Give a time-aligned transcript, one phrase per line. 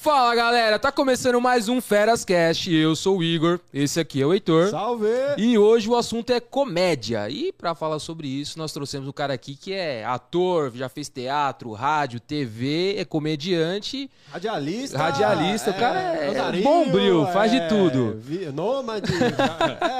[0.00, 2.72] Fala galera, tá começando mais um Feras Cast.
[2.72, 4.68] Eu sou o Igor, esse aqui é o Heitor.
[4.68, 5.08] Salve!
[5.36, 7.28] E hoje o assunto é comédia.
[7.28, 11.08] E pra falar sobre isso, nós trouxemos um cara aqui que é ator, já fez
[11.08, 14.96] teatro, rádio, TV, é comediante, Radialista.
[14.96, 15.70] radialista.
[15.72, 18.16] o cara é, andarilho, bombril, faz de é, tudo.
[18.20, 19.12] vi- Nômade.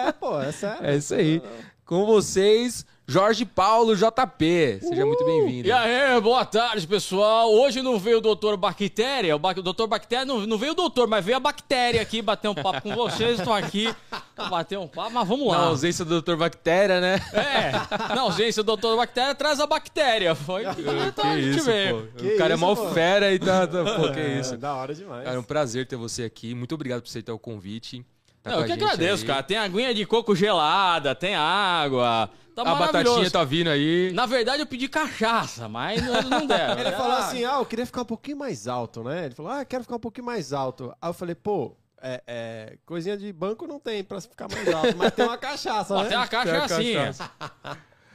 [0.07, 0.79] é, pô, é sério.
[0.87, 1.43] É isso aí.
[1.89, 4.79] Com vocês, Jorge Paulo JP.
[4.83, 5.67] Seja muito bem-vindo.
[5.69, 7.51] E aí, boa tarde, pessoal.
[7.51, 10.75] Hoje não veio o doutor Bactéria, o, ba- o doutor Bactéria, não, não veio o
[10.75, 13.39] doutor, mas veio a bactéria aqui bater um papo com vocês.
[13.39, 13.89] Estou aqui
[14.37, 15.67] pra bater um papo, mas vamos Na lá.
[15.69, 16.37] ausência do Dr.
[16.37, 17.15] Bactéria, né?
[17.33, 20.35] É, na ausência do doutor Bactéria, traz a bactéria.
[20.35, 20.65] Foi
[21.09, 22.13] então a que gente isso, veio.
[22.19, 22.91] Que o cara é isso, mó pô.
[22.91, 24.59] fera e tá, tá- Pô, que É, isso.
[24.59, 25.25] Da hora demais.
[25.25, 26.55] Cara, é um prazer ter você aqui.
[26.55, 28.05] Muito obrigado por aceitar o convite.
[28.43, 29.27] Tá Não, eu que agradeço, aí.
[29.27, 29.43] cara.
[29.43, 32.31] Tem aguinha de coco gelada, tem água.
[32.55, 34.11] Tá A batatinha tá vindo aí.
[34.13, 36.79] Na verdade, eu pedi cachaça, mas não, não deram.
[36.81, 39.27] Ele falou Ah, assim: ah, eu queria ficar um pouquinho mais alto, né?
[39.27, 40.93] Ele falou: ah, quero ficar um pouquinho mais alto.
[41.01, 44.97] Aí eu falei: pô, é, é, coisinha de banco não tem pra ficar mais alto,
[44.97, 46.03] mas tem uma cachaça, né?
[46.07, 46.95] Até a caixa Tem a assim.
[46.95, 47.31] cachaça.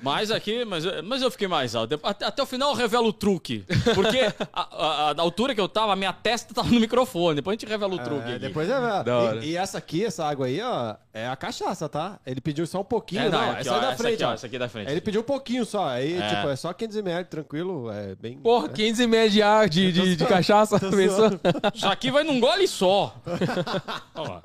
[0.04, 1.98] Mas aqui, mas, mas eu fiquei mais alto.
[2.04, 3.64] Até, até o final eu revelo o truque.
[3.96, 4.20] Porque
[4.52, 7.36] a, a- a- altura que eu tava, a minha testa tava no microfone.
[7.36, 8.28] Depois a gente revela o truque.
[8.28, 8.40] É, aqui.
[8.40, 9.46] depois é Da hora.
[9.46, 12.20] e, e essa aqui, essa água aí, ó, é a cachaça, tá?
[12.26, 14.14] Ele pediu só um pouquinho, É, não, não, aqui, essa ó, é da essa frente,
[14.16, 14.34] aqui, ó, ó.
[14.34, 14.92] essa aqui é da frente.
[14.92, 16.28] Ele pediu um pouquinho só, aí, É.
[16.36, 18.38] tipo, é só 500ml, tranquilo, é bem...
[18.40, 20.78] Porra, 15 ml de, ar- de, de, de cachaça.
[21.74, 23.16] Isso aqui vai num gole só.
[24.16, 24.42] Ó,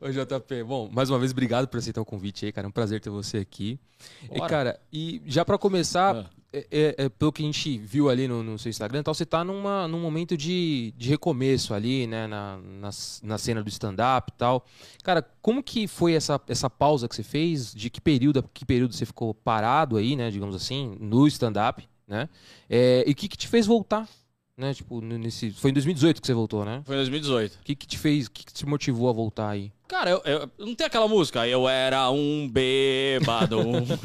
[0.00, 2.66] Ô, JP, bom, mais uma vez, obrigado por aceitar o convite aí, cara.
[2.66, 3.78] É um prazer ter você aqui.
[4.24, 4.48] E, Bora.
[4.48, 6.30] cara, e já pra começar, Ah.
[6.52, 9.14] é- é- é, pelo que a gente viu ali no, no seu Instagram, e tal,
[9.14, 12.90] você tá numa, num momento de, de recomeço ali, né, na, na,
[13.22, 14.64] na cena do stand-up e tal.
[15.02, 17.74] Cara, como que foi essa, essa pausa que você fez?
[17.74, 22.28] De que período, que período você ficou parado aí, né, digamos assim, no stand-up, né?
[22.70, 24.08] É, e o que que te fez voltar?
[24.56, 26.82] Né, tipo, nesse, foi em 2018 que você voltou, né?
[26.86, 27.54] foi em 2018.
[27.56, 29.70] O que, que te fez, o que, que te motivou a voltar aí?
[29.86, 31.46] Cara, eu, eu- não tem aquela música?
[31.46, 33.84] Eu era um bêbado, um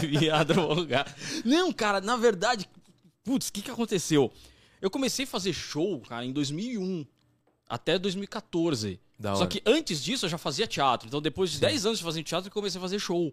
[0.00, 1.10] vivia drogado.
[1.44, 2.68] Não, cara, na verdade,
[3.24, 4.32] putz, o que, que aconteceu?
[4.80, 7.04] Eu comecei a fazer show, cara, em 2001
[7.68, 9.00] até 2014.
[9.18, 11.08] Da Só que antes disso eu já fazia teatro.
[11.08, 13.32] Então depois de 10 anos de fazer teatro eu comecei a fazer show.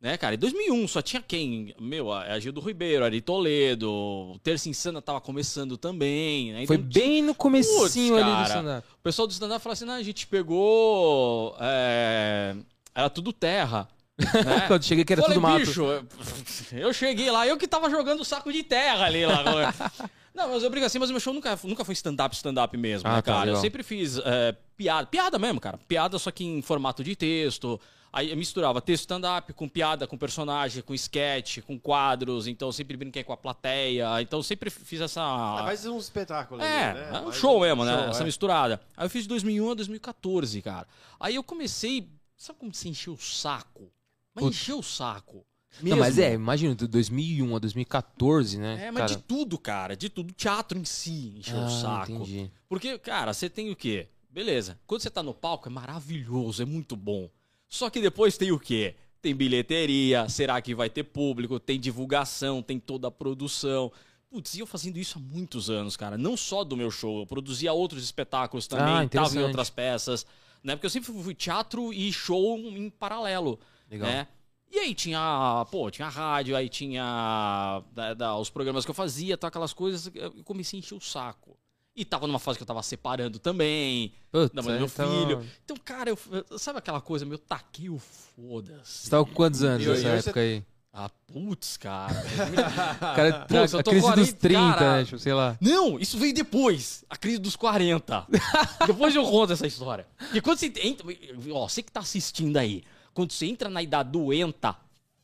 [0.00, 0.34] Né, cara?
[0.34, 1.74] Em 2001 só tinha quem?
[1.80, 6.52] Meu, a Gildo Ribeiro, Ari Toledo, o Terça Insana tava começando também.
[6.52, 6.66] Né?
[6.66, 8.86] Foi Então, bem no comecinho Putz, ali do stand-up.
[8.92, 11.56] o pessoal do stand-up falou assim: não, a gente pegou.
[11.58, 12.54] é,
[12.94, 13.88] Era tudo terra.
[14.18, 14.64] né?
[14.66, 15.58] Quando cheguei que era Falei, tudo mato.
[15.66, 16.06] bicho, eu-
[16.72, 19.42] eu cheguei lá, eu que tava jogando saco de terra ali lá.
[20.34, 23.08] Não, mas eu brinco assim, mas o meu show nunca, nunca foi stand-up, stand-up mesmo,
[23.08, 23.40] Ah, né, tá, cara?
[23.40, 23.60] eu legal.
[23.62, 25.78] sempre fiz é, piada, piada mesmo, cara.
[25.88, 27.80] Piada só que em formato de texto.
[28.16, 32.46] Aí eu misturava texto stand-up com piada, com personagem, com sketch, com quadros.
[32.46, 34.22] Então eu sempre brinquei com a plateia.
[34.22, 35.20] Então eu sempre fiz essa.
[35.20, 37.10] Ah, um espetáculo ali, É, né?
[37.12, 37.92] é um show um mesmo, né?
[37.92, 38.24] show, Essa é.
[38.24, 38.80] misturada.
[38.96, 40.88] Aí eu fiz de 2001 a 2014, cara.
[41.20, 42.08] Aí eu comecei.
[42.38, 43.92] Sabe como você encheu o saco?
[44.34, 44.56] Mas Putz.
[44.56, 45.44] encheu o saco.
[45.82, 46.00] Não, Mesmo.
[46.00, 48.86] mas é, imagina, de 2001 a 2014, né?
[48.86, 49.14] É, mas cara?
[49.14, 49.94] de tudo, cara.
[49.94, 50.32] De tudo.
[50.32, 52.12] Teatro em si encheu Ah, o saco.
[52.12, 52.50] entendi.
[52.66, 54.08] Porque, cara, você tem o quê?
[54.30, 54.78] Beleza.
[54.86, 57.28] Quando você tá no palco é maravilhoso, é muito bom.
[57.76, 58.94] Só que depois tem o quê?
[59.20, 61.60] Tem bilheteria, será que vai ter público?
[61.60, 63.92] Tem divulgação, tem toda a produção.
[64.30, 66.16] Putz, e eu fazendo isso há muitos anos, cara.
[66.16, 70.24] Não só do meu show, eu produzia outros espetáculos Ah, também, tava em outras peças,
[70.64, 70.74] né?
[70.74, 73.58] Porque eu sempre fui teatro e show em paralelo,
[73.90, 74.08] Legal.
[74.08, 74.26] né?
[74.70, 79.36] E aí tinha, pô, tinha rádio, aí tinha da- da- os programas que eu fazia,
[79.36, 81.56] tá, aquelas coisas, eu comecei a encher o saco.
[81.96, 85.10] E tava numa fase que eu tava separando também, Putz, da mãe do meu então-
[85.24, 85.46] filho.
[85.64, 86.18] Então, cara, eu,
[86.58, 89.04] sabe aquela coisa, meu, taquei o foda-se.
[89.04, 90.64] Você tava com quantos anos E nessa hoje você- época aí?
[90.98, 92.14] Ah, putz, cara.
[93.00, 94.96] Cara, eu a crise dos 40, 30, cara.
[94.98, 95.04] né?
[95.04, 95.56] Tipo, sei lá.
[95.60, 97.04] Não, isso veio depois.
[97.10, 98.26] A crise dos 40.
[98.86, 100.06] depois eu conto essa história.
[100.16, 101.06] Porque quando você entra.
[101.52, 102.82] Ó, você que tá assistindo aí.
[103.12, 104.74] Quando você entra na idade doenta,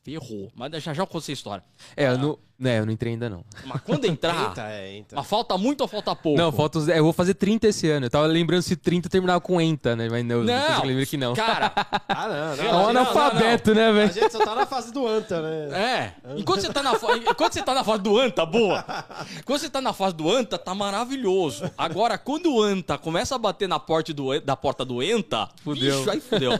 [0.03, 0.51] ferrou.
[0.53, 1.63] Mas já já eu conto essa história.
[1.97, 3.43] É, eu não, né, eu não entrei ainda não.
[3.65, 4.49] Mas quando entrar.
[4.49, 5.15] Eita, é, eita.
[5.15, 6.37] mas falta muito ou falta pouco?
[6.37, 8.05] Não, falta é, eu vou fazer 30 esse ano.
[8.05, 10.07] Eu tava lembrando se 30 terminava com ENTA, né?
[10.09, 11.33] Mas não, depois eu lembrei que não.
[11.33, 11.71] Cara,
[12.07, 12.63] Ah, não, não.
[12.63, 14.13] É Não, um não, analfabeto, né, A velho?
[14.13, 15.79] gente só tá na fase do anta, né?
[15.79, 16.13] É.
[16.37, 18.83] Enquanto você tá na, fa- enquanto você tá na fase do Anta, boa.
[19.45, 21.69] Quando você tá na fase do Anta, tá maravilhoso.
[21.77, 25.97] Agora, quando o Anta começa a bater na porta do, da porta do Enta, Fudeu.
[25.99, 26.51] bicho, aí fudeu.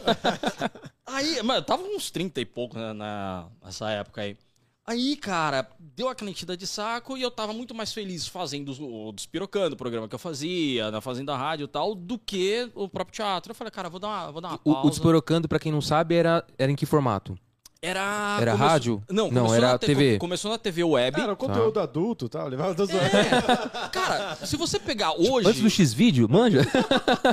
[1.05, 4.37] Aí, mano, eu tava uns 30 e pouco né, na, nessa época aí.
[4.85, 9.13] Aí, cara, deu aquela enchida de saco e eu tava muito mais feliz fazendo o
[9.13, 13.15] Despirocando, o programa que eu fazia, na Fazenda Rádio e tal, do que o próprio
[13.15, 13.51] teatro.
[13.51, 14.79] Eu falei, cara, vou dar uma, vou dar uma pausa.
[14.81, 17.37] O, o Desporocando, pra quem não sabe, era, era em que formato?
[17.85, 18.37] Era.
[18.39, 19.03] Era começou- rádio?
[19.09, 20.17] Não, Não, começou era na te- TV.
[20.17, 21.19] Começou na TV web.
[21.19, 22.47] Era conteúdo adulto e tal.
[22.47, 25.49] Levava das É, cara, se você pegar hoje.
[25.49, 26.61] Antes do X-Vídeo, manja?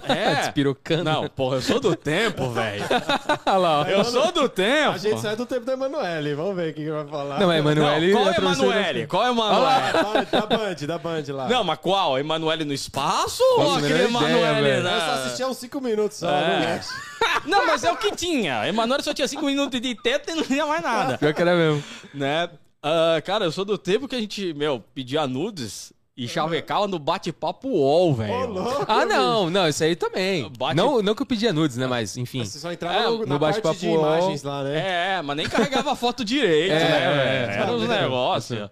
[0.09, 0.35] É.
[0.43, 1.05] Despirocando.
[1.05, 2.85] Não, porra, eu sou do tempo, velho.
[3.47, 3.85] Olha lá, ó.
[3.85, 4.91] Eu sou do tempo.
[4.91, 6.35] A gente sai do tempo da Emanuele.
[6.35, 7.39] Vamos ver o que vai falar.
[7.39, 8.13] Não, é Emanuele.
[8.13, 9.07] qual é Emanuele?
[9.07, 10.27] Qual é Emanuele?
[10.33, 11.49] Da, Band, da Band lá.
[11.49, 12.19] Não, mas qual?
[12.19, 14.83] Emanuele no espaço ou aquele Emanuele?
[14.83, 16.29] na- Eu só assistia uns 5 minutos só.
[16.29, 16.41] É.
[16.61, 16.89] não mexe.
[17.47, 18.67] Não, mas é o que tinha.
[18.69, 21.19] Emanuele só tinha 5 minutos de teta e não tinha mais nada.
[21.19, 21.83] Pior que era mesmo.
[22.15, 22.49] né?
[22.83, 26.99] Ah, cara, eu sou do tempo que a gente, meu, pedia nudes e chavecava no
[26.99, 28.47] bate-papo UOL, Ô, velho.
[28.53, 30.51] louco, Ah, não, não, isso aí também.
[30.59, 31.87] Bate- Não, não que eu pedia nudes, né?
[31.87, 32.45] Mas, enfim.
[32.45, 33.99] Você só entrava É, no, no na parte bate-papo de UOL.
[34.01, 35.17] imagens lá, né?
[35.19, 37.05] É, mas nem carregava foto direito, É, né?
[37.05, 37.63] é, velho?
[37.63, 38.71] Era uns negócios.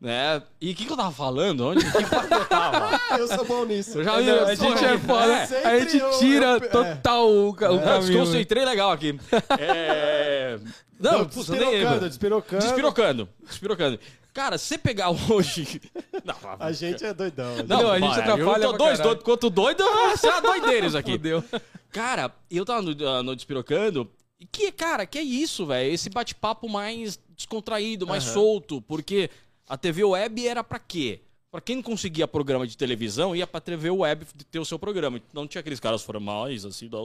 [0.00, 0.42] Né?
[0.60, 1.60] E o que, que eu tava falando?
[1.68, 2.98] Onde que eu tava?
[3.18, 3.98] Eu sou bom nisso.
[3.98, 5.32] Eu já vi- eu A gente é foda.
[5.32, 6.60] É, a sempre gente tira eu- é.
[6.60, 8.06] total o, ca- o Eu caminho.
[8.06, 9.20] desconcentrei legal aqui.
[9.60, 10.58] É...
[10.98, 12.62] Não, Não, putz, despirocando, despirocando.
[12.62, 13.28] Despirocando.
[13.46, 14.00] Despirocando.
[14.32, 15.80] Cara, se você pegar hoje.
[16.24, 17.56] Não, A gente é doidão.
[17.66, 20.96] Não, Não, a gente atrapalha Eu tô dois doidos quanto doido, você é doideira isso
[20.96, 21.12] aqui.
[21.12, 21.44] Fudeu.
[21.90, 24.10] Cara, eu tava no, ah, no Despirocando.
[24.38, 25.92] E que, cara, que é isso, velho?
[25.92, 28.32] Esse bate-papo mais descontraído, mais Aham.
[28.34, 28.80] solto.
[28.82, 29.28] Porque
[29.70, 31.20] a TV web era pra quê?
[31.48, 35.22] Pra quem não conseguia programa de televisão, ia pra TV web ter o seu programa.
[35.32, 36.98] Não tinha aqueles caras formais, assim, da...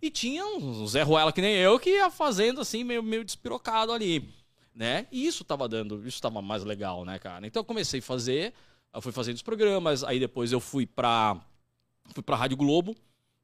[0.00, 3.90] e tinha um Zé Ruela que nem eu, que ia fazendo, assim, meio, meio despirocado
[3.90, 4.28] ali,
[4.74, 5.06] né?
[5.10, 7.46] E isso tava dando, isso tava mais legal, né, cara?
[7.46, 8.52] Então eu comecei a fazer,
[8.92, 11.40] eu fui fazendo os programas, aí depois eu fui pra,
[12.12, 12.94] fui pra Rádio Globo,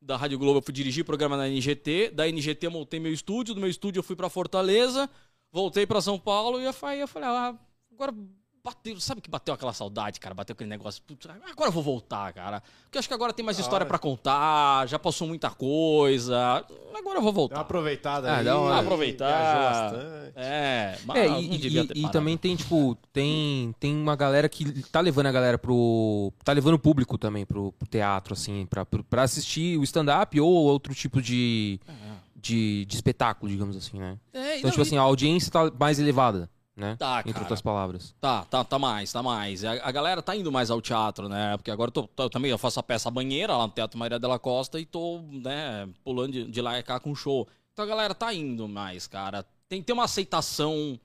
[0.02, 3.54] da Rádio Globo eu fui dirigir programa na NGT, da NGT eu montei meu estúdio,
[3.54, 5.08] do meu estúdio eu fui pra Fortaleza,
[5.50, 7.58] voltei pra São Paulo e eu falei, eu falei ah,
[7.94, 8.12] agora
[8.66, 12.32] bateu, sabe que bateu aquela saudade, cara, bateu aquele negócio, putz, agora eu vou voltar,
[12.32, 13.88] cara, porque eu acho que agora tem mais Da história hora.
[13.88, 16.64] pra contar, já passou muita coisa,
[16.96, 17.60] agora eu vou Dá uma voltar.
[17.60, 18.44] aproveitada Ah, aí.
[18.44, 19.92] dá uma- Aproveitar.
[20.34, 24.16] É, mas É, não e, devia e- ter e também tem, tipo, tem, tem uma
[24.16, 26.32] galera que tá levando a galera pro.
[26.42, 30.40] tá levando o público também pro, pro teatro, assim, pra, pro- pra assistir o stand-up
[30.40, 31.78] ou outro tipo de,
[32.34, 34.18] de, de espetáculo, digamos assim, né?
[34.32, 36.96] É, Então, não, tipo e- assim, a audiência tá mais elevada, né?
[36.98, 37.44] Tá, Entre cara.
[37.44, 38.14] outras palavras.
[38.20, 39.64] Tá, tá, tá mais, tá mais.
[39.64, 41.56] A, a galera tá indo mais ao teatro, né?
[41.56, 44.18] Porque agora eu, tô, tô- também eu faço a peça Banheira lá no Teatro Maria
[44.18, 47.46] della Costa e tô, né, pulando de, de lá e cá com show.
[47.72, 49.44] Então a galera tá indo mais, cara.
[49.68, 50.98] Tem que ter uma aceitação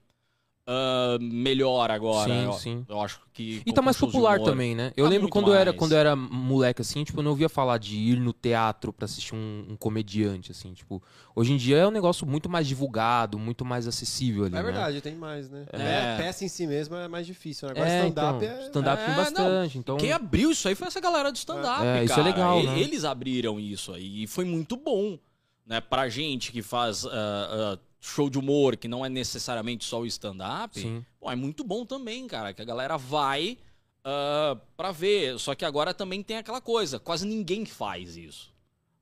[0.72, 2.30] ah, melhor agora.
[2.32, 2.86] Sim, eu, sim.
[2.88, 3.60] eu acho que.
[3.66, 4.48] E tá mais popular humor.
[4.50, 4.92] também, né?
[4.96, 7.48] Eu Tá lembro quando eu, era, quando eu era moleque, assim, tipo, eu não ouvia
[7.48, 11.02] falar de ir no teatro pra assistir um, um comediante, assim, tipo...
[11.34, 14.62] Hoje em dia é um negócio muito mais divulgado, muito mais acessível ali, É né?
[14.62, 15.64] verdade, tem mais, né?
[15.72, 16.14] É.
[16.14, 17.66] A peça em si mesmo é mais difícil.
[17.68, 17.72] né?
[17.72, 18.66] Agora É, stand-up então, é...
[18.66, 19.96] stand-up tem É, bastante, então...
[19.96, 22.04] Quem abriu isso aí foi essa galera do stand-up, É, cara.
[22.04, 22.78] isso é legal, né?
[22.78, 25.18] Eles abriram isso aí e foi muito bom,
[25.66, 25.80] né?
[25.80, 30.06] Pra gente que faz ah, ah, show de humor, que não é necessariamente só o
[30.06, 33.58] stand-up, é muito bom também, cara, que a galera vai
[34.04, 35.38] ah, pra ver.
[35.38, 38.50] Só que agora também tem aquela coisa, quase ninguém faz isso.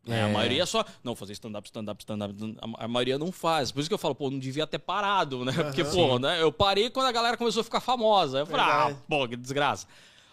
[0.04, 0.24] né?
[0.24, 0.32] A É.
[0.32, 0.84] maioria só.
[1.04, 2.34] Não, fazer stand-up, stand-up, stand-up.
[2.78, 3.70] A a maioria não faz.
[3.70, 5.52] Por isso que eu falo, pô, não devia ter parado, né?
[5.52, 5.90] Porque, Aham.
[5.92, 6.42] pô, né?
[6.42, 8.38] Eu parei quando a galera começou a ficar famosa.
[8.40, 9.04] Eu falei, ah, Verdade.
[9.06, 9.86] pô, que desgraça.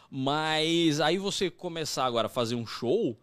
[0.10, 3.16] Mas aí você começar agora a fazer um show,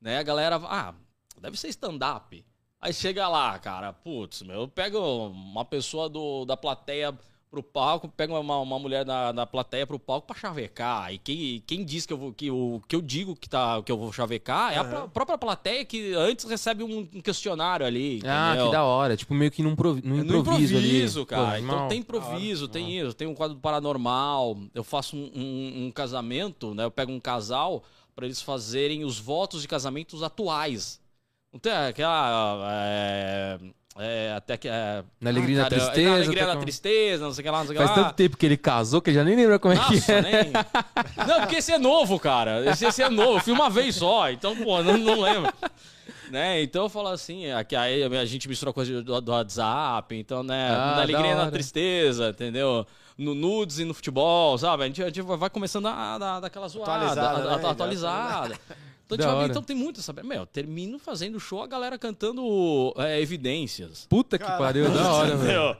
[0.00, 0.18] né?
[0.18, 0.94] A galera, ah,
[1.40, 2.44] deve ser stand-up.
[2.80, 7.12] Aí chega lá, cara, putz, meu, eu pego uma pessoa do, da plateia
[7.50, 11.12] pro palco, pego uma, uma mulher da, da plateia pro palco pra chavecar.
[11.12, 13.90] E quem, quem diz que eu, vou, que, o, que eu digo que, tá, que
[13.92, 18.22] eu vou chavecar é a própria plateia que antes recebe um, questionário ali.
[18.24, 18.66] Ah, entendeu?
[18.66, 19.14] que da hora.
[19.16, 21.26] Tipo, meio que num, provi num É no improviso, improviso, ali.
[21.26, 21.42] cara.
[21.42, 21.88] Pô, então animal.
[21.88, 23.12] tem improviso, tem isso.
[23.14, 24.56] Tem um quadro paranormal.
[24.72, 26.84] Eu faço um, um- um casamento, né?
[26.84, 27.82] Eu pego um casal
[28.14, 30.99] pra eles fazerem os votos de casamentos atuais.
[31.52, 32.60] Não tem aquela.
[32.72, 33.58] É,
[33.98, 34.68] é, até que.
[34.68, 37.44] É, Na alegria e na cara, é, tristeza, Na alegria na tristeza, não sei o
[37.44, 38.04] que lá, não sei o que Faz lá.
[38.04, 40.22] tanto tempo que ele casou que ele já nem lembra como é que Nossa, é.
[40.22, 40.52] nem.
[41.26, 42.64] Não, porque esse é novo, cara.
[42.70, 43.38] Esse, esse é novo.
[43.38, 45.52] Eu fui uma vez só, então, pô, não, não lembro.
[46.30, 46.62] Né?
[46.62, 50.68] Então eu falo assim, aqui aí a gente mistura coisa do, do WhatsApp, então, né?
[50.70, 52.86] Ah, na alegria e na tristeza, entendeu?
[53.18, 54.84] No nudes e no futebol, sabe?
[54.84, 57.68] A gente, a gente vai começando a, a dar daquela zoada, Atualizada, a- a- né?
[57.68, 58.58] atualizada.
[59.14, 59.50] Então, tipo, hora.
[59.50, 60.22] então tem muito, sabe?
[60.22, 64.06] Meu, termino fazendo show, a galera cantando é, evidências.
[64.08, 64.64] Puta que Caralho.
[64.64, 65.76] pariu, da hora, velho.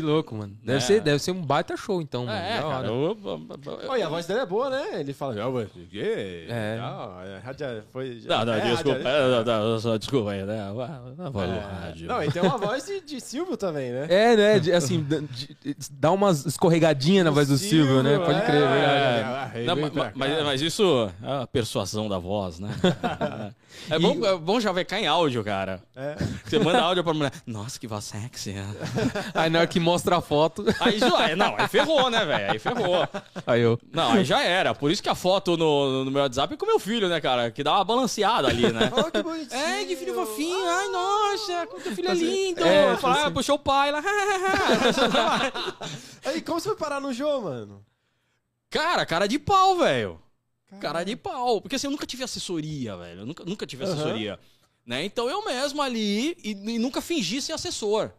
[0.00, 0.56] Que louco, mano.
[0.64, 0.80] Deve, É.
[0.80, 2.38] ser, deve ser um baita show, então, mano.
[2.38, 2.86] É, cara.
[2.88, 3.48] eu- eu-
[3.82, 5.00] eu- Olha, a voz dele é boa, né?
[5.00, 5.68] Ele fala, não, mas...
[5.94, 6.46] É.
[6.48, 6.78] É.
[6.80, 8.22] Não, é, foi...
[8.26, 8.98] Não, não, é, desculpa.
[8.98, 10.68] radia- é, não, não, só desculpa aí, né?
[10.68, 11.58] A voz do É.
[11.60, 12.08] rádio.
[12.08, 14.06] Não, e tem uma voz de, de Silvio também, né?
[14.08, 14.58] É, né?
[14.58, 18.18] de- assim, de- dá umas escorregadinhas na voz do Silvio, né?
[18.18, 19.58] Pode crer, é, verdade.
[19.58, 19.76] é, Não,
[20.14, 22.70] mas, mas isso é a persuasão da voz, né?
[23.88, 25.82] é, bom, é bom já ver cá em áudio, cara.
[25.96, 26.16] É.
[26.44, 27.32] Você manda áudio pra mulher.
[27.46, 28.54] Nossa, que voz sexy.
[29.34, 32.52] Aí na hora que mostra a foto, Aí já é, não, aí ferrou, né, velho?
[32.52, 33.08] Aí ferrou.
[33.46, 33.78] aí eu.
[33.92, 34.74] Não, aí já era.
[34.74, 37.50] Por isso que a foto no, no meu WhatsApp é com meu filho, né, cara?
[37.50, 38.90] Que dá uma balanceada ali, né?
[38.96, 39.60] Oh, que bonitinho.
[39.60, 40.66] É, que filho fofinho.
[40.66, 42.64] Ai, nossa, como teu filho é lindo.
[42.64, 44.02] É, Fala, ah, puxou o pai lá.
[46.24, 47.84] Aí, como você foi parar no jogo, mano?
[48.70, 50.20] cara, cara de pau, velho.
[50.78, 51.60] Cara de pau.
[51.60, 53.20] Porque assim, eu nunca tive assessoria, velho.
[53.20, 54.38] Eu nunca, nunca tive assessoria.
[54.86, 55.04] Né?
[55.04, 58.10] Então eu mesmo ali e, e nunca fingi ser assessor.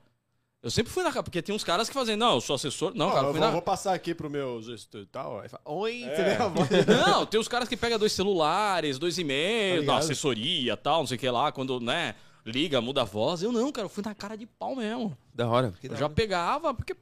[0.63, 2.93] Eu sempre fui na cara, porque tem uns caras que fazem, não, eu sou assessor.
[2.93, 3.49] Não, cara, eu vou, na.
[3.49, 5.39] vou passar aqui pro meu gestor e tal.
[5.39, 6.37] Aí fala, Oi, É.
[7.07, 11.07] Não, tem os caras que pegam dois celulares, dois Tá e-mails, da assessoria tal, não
[11.07, 12.13] sei o que lá, quando, né,
[12.45, 13.41] liga, muda a voz.
[13.41, 15.17] Eu não, cara, eu fui na cara de pau mesmo.
[15.33, 15.73] Da hora.
[15.81, 16.95] Eu já pegava, porque,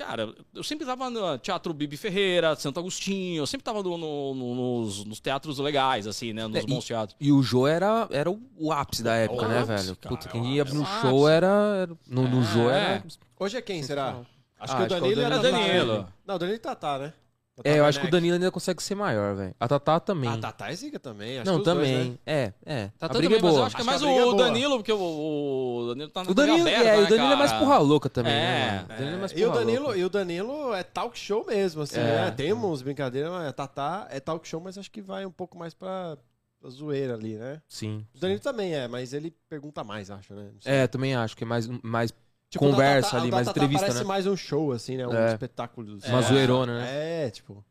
[0.00, 4.34] cara, eu sempre tava no Teatro Bibi Ferreira, Santo Agostinho, eu sempre tava no- no-
[4.34, 7.16] no- nos, nos teatros legais, assim, né, nos É, bons teatros.
[7.20, 9.96] E o Jô era, era o, o ápice da época, O né, ápice, velho?
[9.96, 11.32] cara, Puta, é quem ia no é show ápice.
[11.36, 11.46] era.
[11.82, 12.44] era- No, no É.
[12.44, 13.04] Jô era.
[13.38, 14.16] Hoje é quem, será?
[14.58, 15.22] Acho Ah, que o acho que é o Danilo Danilo.
[15.22, 15.98] era É Danilo.
[16.02, 16.06] Né?
[16.26, 17.12] Não, o Danilo e Tatá, né?
[17.62, 18.10] Tatá É, eu acho que o.
[18.10, 19.54] Danilo ainda consegue ser maior, velho.
[19.58, 20.30] A Tatá também.
[20.30, 21.38] Ah, Tatá é zica também.
[21.38, 22.10] acho Não, que os dois, também.
[22.10, 22.18] né?
[22.26, 22.86] É, é.
[22.98, 23.66] Tá a tudo briga bem, é mas eu boa.
[23.66, 24.36] acho que é mais a é o boa.
[24.44, 27.36] Danilo, porque o, o Danilo tá na O Danilo, aberta, é, né, o Danilo é
[27.36, 27.64] mais cara?
[27.64, 28.36] porra louca também, É.
[28.36, 28.84] né, mano?
[28.84, 29.98] O Danilo é mais E o, porra Danilo, louca.
[29.98, 32.02] e o Danilo é talk show mesmo, assim, É.
[32.02, 32.30] né?
[32.30, 35.58] Tem uns brincadeiras, mas a Tatá é talk show, mas acho que vai um pouco
[35.58, 36.16] mais pra,
[36.60, 37.60] pra zoeira ali, né?
[37.68, 38.06] Sim.
[38.14, 40.50] O Danilo também é, mas ele pergunta mais, acho, né?
[40.52, 40.72] Não sei.
[40.72, 42.12] É, também acho que é mais, mais
[42.50, 44.04] Tipo, conversa Tatá- ali, mais entrevista, parece né?
[44.04, 45.06] mais um show, assim, né?
[45.06, 45.32] Um É.
[45.32, 45.98] espetáculo.
[46.06, 46.22] Uma É.
[46.22, 47.26] zoeirona, né?
[47.26, 47.64] É, tipo...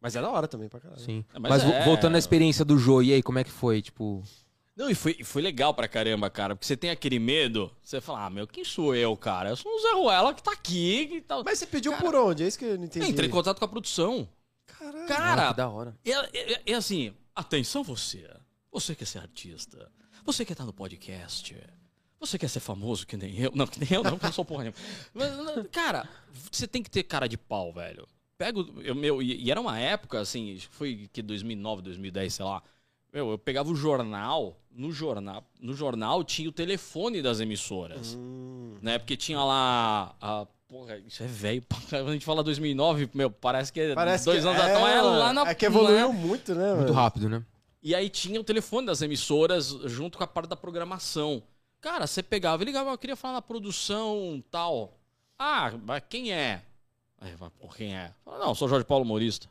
[0.00, 1.00] Mas é da hora também pra caralho.
[1.00, 1.24] Sim.
[1.34, 3.80] É, Mas, mas é- voltando à experiência do Jô, e aí, como é que foi?
[3.82, 4.22] Tipo.
[4.76, 7.98] Não, e foi, e foi legal pra caramba, cara, porque você tem aquele medo, você
[7.98, 9.48] fala, ah, meu, quem sou eu, cara?
[9.48, 11.42] Eu sou um Zé Ruela que tá aqui e tal.
[11.42, 12.44] Mas você pediu Cara, por onde?
[12.44, 13.08] É isso que eu não entendi.
[13.10, 14.28] Entrei em contato com a produção.
[14.66, 15.04] Caralho.
[15.04, 15.96] ah, Cara, que da hora.
[16.04, 18.28] é, é- é assim, atenção você,
[18.70, 19.90] você quer ser artista,
[20.26, 21.56] você quer estar no podcast,
[22.20, 24.34] você quer ser famoso que nem eu, não, que nem eu não, porque eu não
[24.34, 24.78] sou porra nenhuma.
[25.14, 26.08] Mas, cara,
[26.50, 28.06] você tem que ter cara de pau, velho.
[28.38, 31.82] Pega o eu, meu, e, e era uma época, assim, acho que foi que 2009,
[31.82, 32.62] 2010, sei lá.
[33.12, 38.76] Meu, eu pegava o jornal, no jornal, no jornal tinha o telefone das emissoras, Hum.
[38.82, 38.98] né?
[38.98, 41.62] Porque tinha lá a Porra, isso é velho.
[41.90, 42.10] caramba.
[42.10, 44.96] A gente fala 2009, meu, parece que é Parece dois que anos é, atrás.
[44.96, 46.92] É lá na É que evoluiu muito, né, Muito mano?
[46.92, 47.44] rápido, né?
[47.80, 51.40] e aí tinha o telefone das emissoras junto com a parte da programação.
[51.86, 54.98] Cara, você pegava e ligava, eu queria falar na produção tal.
[55.38, 56.60] Ah, mas quem é?
[57.20, 58.10] Aí, pô, quem é?
[58.24, 59.46] Fala, não, sou Jorge Paulo Humorista.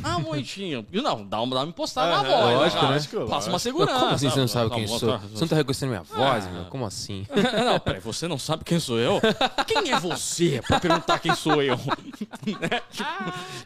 [0.00, 0.86] Ah, momentinho.
[0.92, 3.98] Não, dá uma, dá uma impostada na voz, né, lógico, lógico, Passa uma segurança.
[3.98, 5.18] Como assim você não sabe quem sou?
[5.18, 6.50] Você não tá reconhecendo minha voz, Ah.
[6.50, 6.64] meu?
[6.66, 7.26] Como assim?
[7.64, 9.20] não, peraí, você não sabe quem sou eu?
[9.66, 11.76] Quem é você pra perguntar quem sou eu?
[11.76, 12.82] Né?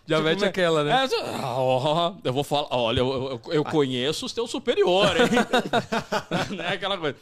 [0.07, 4.51] Já mete aquela, É, você- ah, eu vou falar, olha, eu, eu conheço os teus
[4.53, 6.57] superiores, hein?
[6.57, 7.17] né, aquela coisa.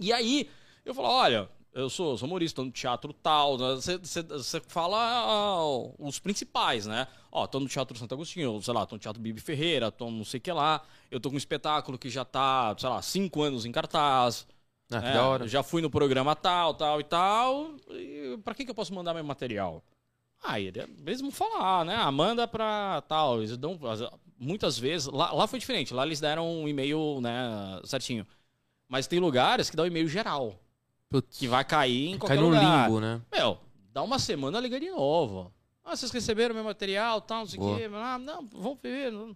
[0.00, 0.48] E aí,
[0.84, 3.76] eu falo, olha, eu sou, sou humorista, tô no teatro tal, né?
[3.76, 5.62] você, fala ah,
[5.98, 7.06] os principais, né?
[7.30, 10.24] Ó, tô no Teatro Santo Agostinho, sei lá, tô no Teatro Bibi Ferreira, tô não
[10.24, 13.42] sei o que lá, eu tô com um espetáculo que já tá, sei lá, cinco
[13.42, 14.46] anos em cartaz,
[14.90, 15.46] Ah, que é, da hora.
[15.46, 17.76] Já fui no programa tal, tal e tal.
[17.90, 19.84] E pra quem que eu posso mandar meu material?
[20.42, 21.94] Ah, ele- eles vão falar, né?
[21.94, 23.38] Ah, manda pra tal.
[23.38, 24.00] Eles dão, as-
[24.38, 25.06] muitas vezes.
[25.08, 25.92] Lá, lá foi diferente.
[25.94, 28.26] Lá eles deram um e-mail, né, certinho.
[28.90, 30.60] Mas tem lugares que dá o e-mail geral.
[31.08, 32.88] Putz, Que vai cair em qualquer cai no lugar.
[32.88, 33.20] limbo, né?
[33.32, 33.56] Meu,
[33.92, 35.52] dá uma semana, liga de novo.
[35.84, 37.88] Ah, vocês receberam meu material, tal, não sei o quê.
[37.94, 39.10] Ah, não, vamos ver.
[39.12, 39.34] não-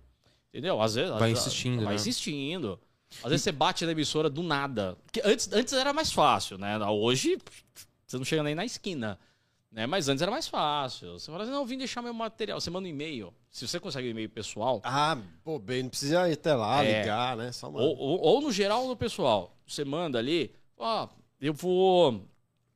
[0.53, 0.81] Entendeu?
[0.83, 1.11] Às vezes.
[1.19, 2.01] Vai às- insistindo, Vai né?
[2.01, 2.79] insistindo.
[3.23, 4.97] Às vezes você bate na emissora do nada.
[5.13, 6.77] Que antes, antes era mais fácil, né?
[6.87, 7.39] Hoje,
[8.07, 9.19] você não chega nem na esquina.
[9.75, 9.87] Né?
[9.89, 11.19] Mas antes era mais fácil.
[11.19, 12.61] Você fala assim, não, vim deixar meu material.
[12.61, 13.35] Você manda um e-mail.
[13.51, 17.01] Se você consegue um e-mail pessoal, Ah, pô, bem, não precisa ir até lá, É.
[17.01, 17.51] ligar, né?
[17.61, 19.57] Ou, ou, ou no geral ou no pessoal.
[19.67, 21.09] Você manda ali, ó,
[21.41, 22.13] eu vou.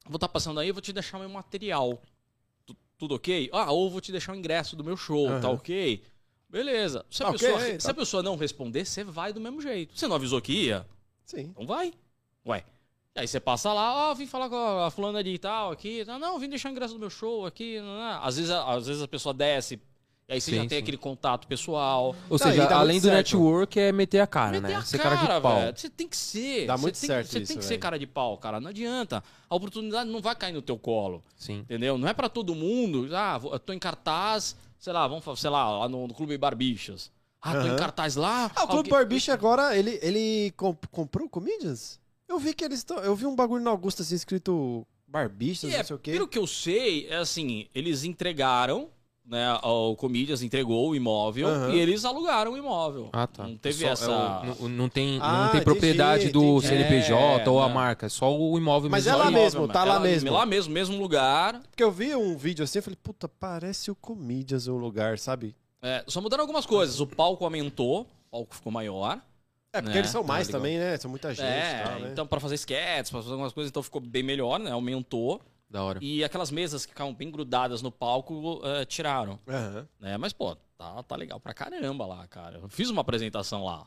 [0.07, 2.03] Vou estar passando aí, eu vou te deixar meu material.
[2.67, 3.49] Tu- tudo ok?
[3.53, 5.51] Ah, ou vou te deixar o ingresso do meu show, tá Aham.
[5.53, 6.03] ok?
[6.49, 7.07] Beleza.
[7.11, 7.93] Se a, Tá pessoa, ok, se tá.
[7.93, 9.97] a pessoa não responder, você vai do mesmo jeito.
[9.97, 10.85] Você não avisou que ia?
[11.25, 11.51] Sim.
[11.51, 11.93] Então vai.
[12.47, 12.65] Ué.
[13.19, 16.05] Aí você passa lá, ó, vim falar com a fulana de tal aqui.
[16.07, 17.81] Não, não, vim deixar o ingresso do meu show aqui.
[17.81, 18.23] não, não.
[18.25, 19.81] Às vezes, a- às vezes a pessoa desce
[20.31, 20.83] E aí você Sim, já tem sim.
[20.83, 22.09] aquele contato pessoal.
[22.29, 23.17] Ou Não, seja, dá além do certo.
[23.17, 24.75] network é meter a cara, Meter né?
[24.77, 25.57] a Ser cara de pau.
[25.57, 25.73] velho.
[25.79, 26.67] Você tem que ser.
[26.67, 27.81] Dá Você muito tem- certo Você tem que ser velho.
[27.81, 28.61] cara de pau, cara.
[28.61, 29.25] Não adianta.
[29.49, 31.25] A oportunidade não vai cair no teu colo.
[31.35, 31.61] Sim.
[31.61, 31.97] Entendeu?
[31.97, 33.09] Não é pra todo mundo.
[33.17, 36.37] Ah, eu tô em cartaz, sei lá, vamos falar, sei lá, lá no, no Clube
[36.37, 37.11] Barbichas.
[37.41, 38.51] Ah, tô em cartaz lá.
[38.55, 41.99] Ah, o Clube alguém- Barbicha agora, ele, ele comp- comprou Comedians?
[42.29, 42.99] Eu vi que eles estão.
[42.99, 46.13] Eu vi um bagulho na Augusta assim escrito Barbichas, E é, não sei o quê.
[46.13, 48.89] Pelo que eu sei, é assim, eles entregaram,
[49.25, 49.55] né?
[49.63, 51.73] O Comedians entregou o imóvel Aham.
[51.75, 53.09] e eles alugaram o imóvel.
[53.15, 53.47] Ah, tá.
[53.47, 54.11] Não teve Só- é essa.
[54.11, 56.67] o- não, não tem, Ah, não tem entendi, propriedade do entendi.
[56.67, 59.17] CNPJ É, ou a marca, é só o imóvel Mas mesmo.
[59.17, 60.31] é Só lá imóvel, mesmo, tá É lá mesmo.
[60.33, 61.61] Lá mesmo, mesmo lugar.
[61.71, 65.57] Porque eu vi um vídeo assim, eu falei, puta, parece o Comedians o lugar, sabe?
[65.81, 67.01] É, só mudaram algumas coisas.
[67.01, 69.19] O palco aumentou, o palco ficou maior.
[69.79, 70.61] É, porque É, eles são tá mais ligado.
[70.61, 70.97] também, né?
[70.99, 72.09] São muita gente é, tal, né?
[72.13, 74.71] então pra fazer sketches, pra fazer algumas coisas, então ficou bem melhor, né?
[74.73, 75.41] Aumentou.
[75.71, 75.99] Da hora.
[76.03, 79.39] E aquelas mesas que ficavam bem grudadas no palco, eh, tiraram.
[79.47, 79.87] Aham.
[80.01, 80.17] Né?
[80.17, 82.59] Mas, pô, tá, tá legal pra caramba lá, cara.
[82.59, 83.87] Eu fiz uma apresentação lá.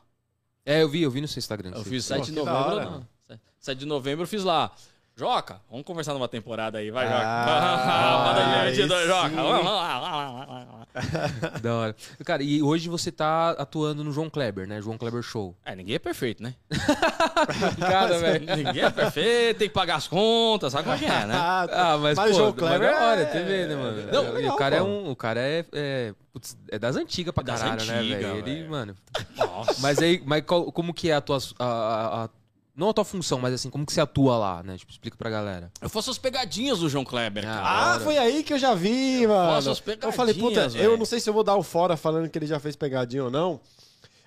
[0.64, 1.72] É, eu vi, eu vi no seu Instagram.
[1.74, 3.04] Eu fiz Pô, 7 de novembro.
[3.28, 3.38] não.
[3.58, 4.70] 7 de novembro eu fiz lá.
[5.14, 7.20] Joca, vamos conversar numa temporada aí, vai, Joca.
[7.22, 9.28] Ah, Manda aí divertido, Joca.
[9.28, 10.82] Vamos lá, vamos lá, vamos lá.
[11.62, 11.96] Da hora.
[12.24, 14.80] Cara, e hoje você tá atuando no João Kleber, né?
[14.80, 15.54] João Kleber Show.
[15.64, 16.54] É, ninguém é perfeito, né?
[17.78, 18.56] Cara, velho.
[18.56, 21.34] Ninguém é perfeito, tem que pagar as contas, sabe como é que é, né?
[21.34, 24.12] Ah, mas, Mas pô, o João Kleber da hora, é- TV, né, mano?
[24.12, 24.84] Não, E legal, o cara é pô.
[24.86, 28.38] um, o cara é, é, putz, é das antigas pra Das caralho, né, antigas, velho?
[28.48, 28.96] Ele, mano.
[29.36, 29.76] Nossa.
[29.80, 32.28] Mas aí, mas qual- como que é a tua a, a- a-
[32.74, 34.76] não a tua função, mas assim, como que você atua lá, né?
[34.78, 35.70] Tipo, explica pra galera.
[35.80, 37.96] Eu faço as pegadinhas do João Kleber, cara.
[37.96, 39.70] Ah, foi aí que eu já vi, faço mano.
[39.70, 42.28] as Eu falei, puta, pegadinhas, eu não sei se eu vou dar o fora falando
[42.28, 43.60] que ele já fez pegadinha ou não.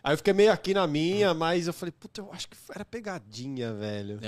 [0.05, 2.85] Aí eu fiquei meio aqui na minha, mas eu falei, puta, eu acho que era
[2.85, 4.19] pegadinha, velho.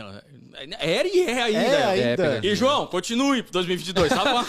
[0.79, 1.59] Era e é ainda.
[1.59, 2.23] É, ainda.
[2.23, 2.51] pegadinha.
[2.51, 4.39] E João, continue pro 2022, tá bom?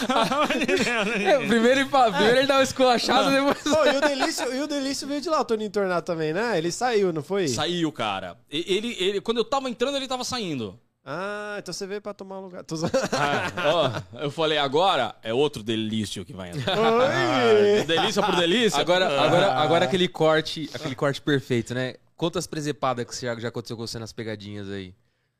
[1.19, 3.61] É, primeiro, primeiro ele dá uma esculachada, depois.
[3.61, 6.57] Pô, e o Delício, e o Delício veio de lá, o Toninho Tornado também, né?
[6.57, 7.47] Ele saiu, não foi?
[7.47, 8.35] Saiu, cara.
[8.49, 10.79] Ele, ele, quando eu tava entrando, ele tava saindo.
[11.11, 12.63] Ah, então você veio pra tomar lugar.
[12.63, 12.75] Tô...
[13.11, 16.75] Ah, ó, eu falei, agora é outro delício que vai entrar.
[17.87, 18.79] Delícia por delícia.
[18.79, 19.25] Agora, Ah.
[19.25, 21.95] agora, agora aquele corte, aquele corte perfeito, né?
[22.15, 24.93] Quantas presepadas que já, já aconteceu com você nas pegadinhas aí?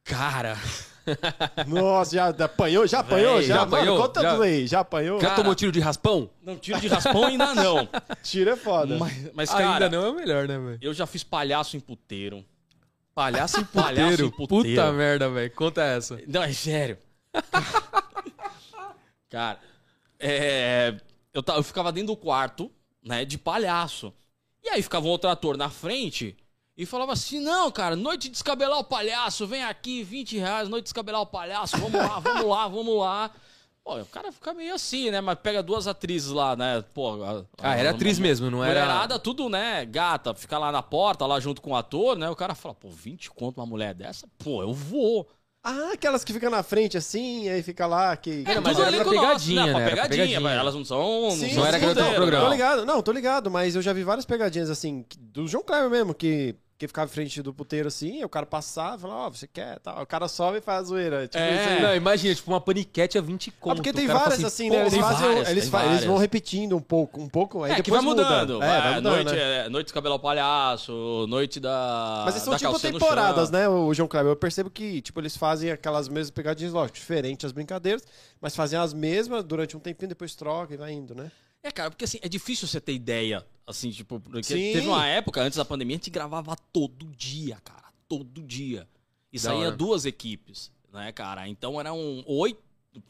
[0.05, 0.57] Cara,
[1.67, 2.87] Nossa, já apanhou?
[2.87, 3.35] Já apanhou?
[3.37, 3.97] Véi, já, já Mano, apanhou?
[4.01, 4.65] conta Já- tudo aí.
[4.67, 5.21] Já apanhou?
[5.21, 6.29] Já tomou tiro de raspão?
[6.41, 7.87] não tiro de raspão ainda não.
[8.23, 8.97] Tira é foda.
[8.97, 10.79] Mas, mas, cara, Ainda não é o melhor, né, velho?
[10.81, 12.43] eu já fiz palhaço em puteiro.
[13.13, 14.25] Palhaço Palhaço puteiro.
[14.25, 14.81] em puteiro.
[14.81, 15.51] Puta merda, velho.
[15.51, 16.21] Conta essa.
[16.27, 16.97] Não, é sério.
[19.29, 19.59] Cara,
[20.19, 20.95] é,
[21.33, 22.71] eu, eu ficava dentro do quarto,
[23.03, 24.13] né, de palhaço.
[24.63, 26.35] E aí ficava um outro ator na frente
[26.75, 30.83] e falava assim: Não, cara, noite de descabelar o palhaço, vem aqui, 20 reais, noite
[30.83, 33.31] de descabelar o palhaço, vamos lá, vamos lá, vamos lá.
[33.83, 35.19] Pô, o cara fica meio assim, né?
[35.21, 36.83] Mas pega duas atrizes lá, né?
[36.93, 38.81] Pô, a- Ah, era a- atriz mesmo, não era.
[38.81, 39.85] Mulherada, tudo, né?
[39.85, 42.29] Gata, fica lá na porta, lá junto com o ator, né?
[42.29, 44.27] O cara fala, pô, 20 conto uma mulher dessa?
[44.37, 45.27] Pô, eu vou.
[45.63, 48.43] Ah, aquelas que ficam na frente assim, aí fica lá que.
[48.47, 49.69] É, mas tudo era pra elenco nosso, pegadinha, Pra né?
[49.71, 50.39] Era pra pegadinha, pegadinha.
[50.39, 51.31] mas elas não são.
[51.31, 52.45] Sim, não era sim, garota tô- de programa.
[52.45, 55.89] Tô ligado, não, tô ligado, mas eu já vi várias pegadinhas assim, do João Kleber
[55.89, 59.29] mesmo, que, que ficava em frente do puteiro assim, o cara passava e falava, ó,
[59.29, 59.77] você quer?
[59.79, 60.01] Tal.
[60.01, 61.27] O cara sobe e faz a zoeira.
[61.27, 61.81] Tipo, É.
[61.81, 63.75] Não, imagina, tipo, uma paniquete a 20 Ah, conto.
[63.75, 64.77] porque O tem várias assim, né?
[64.77, 66.05] pô, Eles, fazem, várias, eles, fa- eles várias.
[66.05, 68.53] vão repetindo um pouco, um pouco, aí É, que depois vai mudando.
[68.53, 68.65] muda.
[68.65, 69.65] É, vai mudando, noite, né?
[69.65, 72.21] é, noite de cabelo ao palhaço, noite da.
[72.23, 74.31] Mas eles são tipo temporadas, né, o João Kleber?
[74.31, 78.03] Eu percebo que, tipo, eles fazem aquelas mesmas pegadinhas, lógico, diferentes as brincadeiras,
[78.39, 81.29] mas fazem as mesmas durante um tempinho, depois troca e vai indo, né?
[81.63, 83.45] É, cara, porque assim, é difícil você ter ideia.
[83.67, 84.73] Assim, tipo, porque Sim.
[84.73, 87.83] teve uma época, antes da pandemia, a gente gravava todo dia, cara.
[88.07, 88.87] Todo dia.
[89.31, 89.75] E Da saía hora.
[89.75, 91.47] duas equipes, né, cara?
[91.47, 92.59] Então eram oito,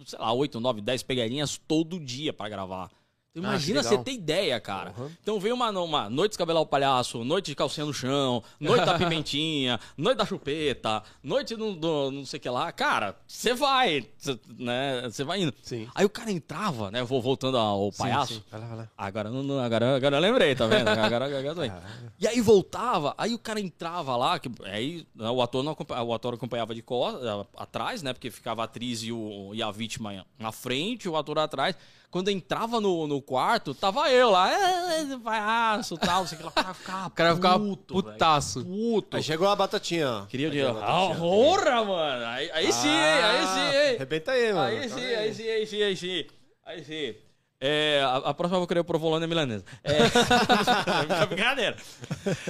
[0.05, 2.91] sei lá, oito, nove, dez pegadinhas todo dia pra gravar.
[3.31, 4.91] Então, Ah, imagina que você ter ideia, cara.
[4.97, 5.09] Uhum.
[5.21, 8.83] Então veio uma, uma noite de descabelar o palhaço, noite de calcinha no chão, noite
[8.85, 12.71] da pimentinha, noite da chupeta, noite do, do não sei o que lá.
[12.71, 15.03] Cara, você vai, cê, né?
[15.03, 15.53] Você vai indo.
[15.61, 15.87] Sim.
[15.93, 17.03] Aí o cara entrava, né?
[17.03, 18.33] Vou voltando ao palhaço.
[18.33, 18.89] Sim, Vai lá, vai lá.
[18.97, 20.87] Agora, não, não- agora, agora eu lembrei, tá vendo?
[20.87, 21.83] Agora, agora, agora.
[22.19, 26.13] E aí voltava, aí o cara entrava lá, que, aí né, o ator não o
[26.15, 27.21] ator acompanhava de costas,
[27.55, 28.11] atrás, né?
[28.11, 31.75] Porque ficava a atriz e, o, e a vítima na frente, o ator atrás.
[32.11, 36.45] Quando entrava no, no quarto, tava eu lá, é, palhaço, tal, não sei o que
[36.45, 36.49] lá.
[36.49, 38.63] O cara ficava, O cara ficava puto, putaço.
[38.63, 39.17] velho, Puto.
[39.17, 40.25] Aí chegou a batatinha, ó.
[40.25, 40.75] Queria o dinheiro.
[40.81, 42.25] Ah, porra, mano.
[42.25, 43.95] Aí, aí sim, hein, aí sim, hein.
[43.95, 44.65] Arrebenta aí, mano.
[44.65, 46.25] Aí sim, aí sim, aí sim, aí sim.
[46.65, 47.15] Aí sim.
[47.61, 49.65] É, a, a próxima eu vou querer o provolone milanesa.
[49.83, 49.97] É,
[51.21, 51.75] é brincadeira.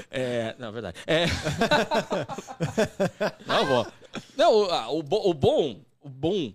[0.09, 0.97] É, não, é verdade.
[1.05, 1.25] É,
[3.45, 3.87] não, vou.
[4.37, 6.53] Não, o, ah, o, o bom, o bom.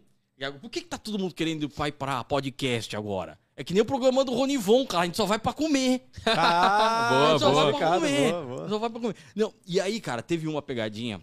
[0.61, 3.39] Por que, que tá todo mundo querendo ir pra podcast agora?
[3.57, 5.05] É que nem o programa do Ronivon, cara.
[5.05, 6.05] A gente só vai pra comer.
[6.27, 8.33] Ah, a gente só boa, vai pra Cara, comer.
[8.33, 8.69] boa, boa.
[8.69, 9.17] Só vai pra comer.
[9.37, 11.23] Não, e aí, cara, teve uma pegadinha.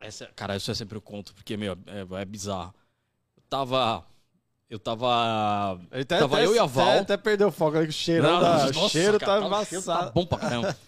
[0.00, 2.72] Essa, cara, isso eu sempre conto, porque, meu, é, é bizarro.
[3.36, 4.06] Eu tava.
[4.70, 5.78] Eu tava.
[5.92, 6.88] Ele até, Tava até- eu e a Val.
[6.88, 9.40] Até, até perdeu o foco ali, que o cheiro, Não, tá, nossa, o cheiro cara,
[9.42, 10.12] tá o cheiro tá embaçado.
[10.14, 10.78] bom pra caramba.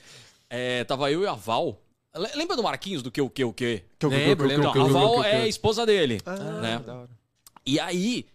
[0.49, 1.79] É, tava eu e a Val.
[2.15, 3.83] Le- Lembra do Marquinhos do que o que o que?
[4.05, 4.71] Lembro, que lembro.
[4.71, 6.21] Então, a Val é a esposa dele.
[6.25, 6.79] Ah, né?
[6.79, 7.09] da hora.
[7.65, 8.27] E aí,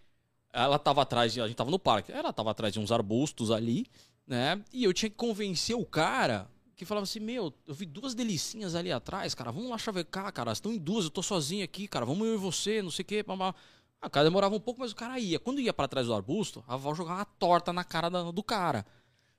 [0.52, 3.50] ela tava atrás, de, a gente tava no parque, ela tava atrás de uns arbustos
[3.50, 3.86] ali,
[4.26, 4.62] né?
[4.72, 8.74] E eu tinha que convencer o cara que falava assim: Meu, eu vi duas delicinhas
[8.74, 12.06] ali atrás, cara, vamos lá chavecar, cara, estão em duas, eu tô sozinho aqui, cara,
[12.06, 13.24] vamos eu e você, não sei o quê.
[13.26, 13.54] Mamá.
[14.00, 15.40] Ah, o cara demorava um pouco, mas o cara ia.
[15.40, 18.86] Quando ia pra trás do arbusto, a Val jogava uma torta na cara do cara.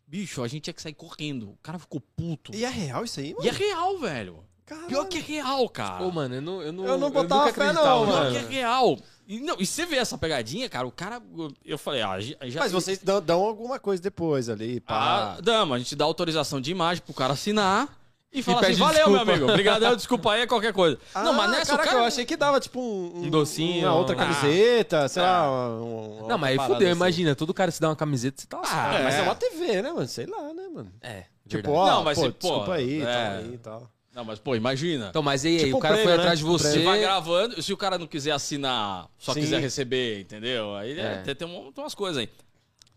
[0.05, 1.51] Bicho, a gente tinha que sair correndo.
[1.51, 2.53] O cara ficou puto.
[2.53, 3.45] E é real isso aí, mano?
[3.45, 4.43] E é real, velho.
[4.69, 4.87] Caralho.
[4.87, 5.97] Pior que é real, cara.
[5.97, 8.31] Pô, mano, eu não, eu não, Eu não botava nunca fé, acreditava, não, Pior mano.
[8.31, 8.97] que é real.
[9.27, 11.21] E, não, e você vê essa pegadinha, cara, o cara.
[11.65, 12.35] Eu falei, ah, já.
[12.59, 15.35] Mas vocês dão, dão alguma coisa depois ali, pá.
[15.37, 17.89] Ah, dama, a gente dá autorização de imagem pro cara assinar
[18.33, 19.51] e fala assim: pede valeu, desculpa." meu amigo.
[19.51, 20.97] Obrigadão, desculpa aí, é qualquer coisa.
[21.13, 22.01] não, mas nessa Ah, caraca, cara.
[22.03, 25.25] eu achei que dava tipo um, Um docinho, uma outra um- camiseta, sei Ah.
[25.43, 25.69] lá.
[25.79, 26.95] um- uma Não, mas aí fudeu, assim.
[26.97, 28.61] imagina, todo cara se dá uma camiseta, você tá.
[28.63, 29.19] Ah, mas É.
[29.19, 30.07] é uma TV, né, mano?
[30.07, 30.91] Sei lá, né, mano?
[31.01, 31.77] É, Tipo, verdade.
[31.77, 33.05] ó, Não, mas pô, se- pô, desculpa aí, é.
[33.05, 33.91] tá aí e tal.
[34.19, 35.07] Não, mas pô, imagina.
[35.09, 36.45] Então, mas e aí, Tipo o cara um foi prêmio, atrás né?
[36.45, 36.71] de você.
[36.73, 39.39] Você vai gravando, se o cara não quiser assinar, só Sim.
[39.39, 40.75] quiser receber, entendeu?
[40.75, 41.21] Aí É.
[41.21, 42.29] tem, tem, tem umas coisas aí.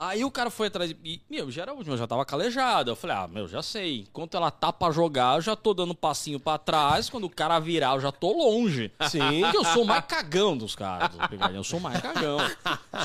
[0.01, 0.97] Aí o cara foi atrás de.
[1.05, 2.91] E, meu, já era o último, eu já tava calejado.
[2.91, 4.01] Eu falei, ah, meu, já sei.
[4.01, 7.09] Enquanto ela tá pra jogar, eu já tô dando um passinho pra trás.
[7.09, 8.91] Quando o cara virar, eu já tô longe.
[9.09, 9.43] Sim.
[9.43, 11.15] Porque eu sou o mais cagão dos caras.
[11.31, 11.61] pegadinha.
[11.61, 12.39] Eu sou mais cagão.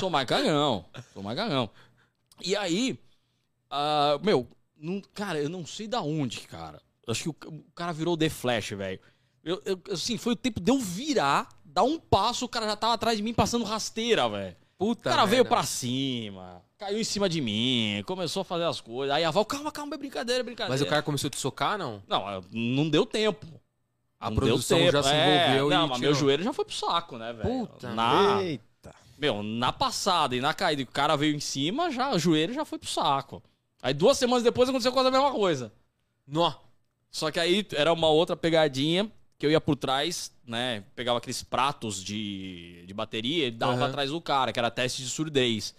[0.00, 0.84] Sou mais cagão.
[1.14, 1.70] Sou mais cagão.
[2.44, 2.98] E aí,
[3.70, 6.80] ah, meu, não- cara, eu não sei da onde, cara.
[7.08, 9.00] Acho que o, o cara virou The Flash, velho.
[9.44, 12.76] Eu, eu- assim, foi o tempo de eu virar, dar um passo, o cara já
[12.76, 14.56] tava atrás de mim passando rasteira, velho.
[14.76, 15.56] Puta O cara veio merda.
[15.56, 19.14] pra cima, caiu em cima de mim, começou a fazer as coisas.
[19.14, 20.72] Aí a Val, calma, calma, é brincadeira, é brincadeira.
[20.72, 22.00] Mas o cara começou a te socar, não?
[22.06, 23.46] Não, não deu tempo.
[24.20, 26.74] A Não produção já se É, envolveu Não, e mas meu joelho já foi pro
[26.74, 27.66] saco, né, velho?
[27.66, 28.92] Puta Na, Eita.
[29.16, 32.52] meu, na passada e na caída, que o cara veio em cima, já, o joelho
[32.52, 33.40] já foi pro saco.
[33.80, 35.72] Aí duas semanas depois aconteceu quase a mesma coisa.
[36.26, 36.52] Nó.
[37.10, 40.82] Só que aí era uma outra pegadinha que eu ia por trás, né?
[40.94, 43.80] Pegava aqueles pratos de, de bateria e dava Aham.
[43.80, 45.74] pra trás do cara, que era teste de surdez.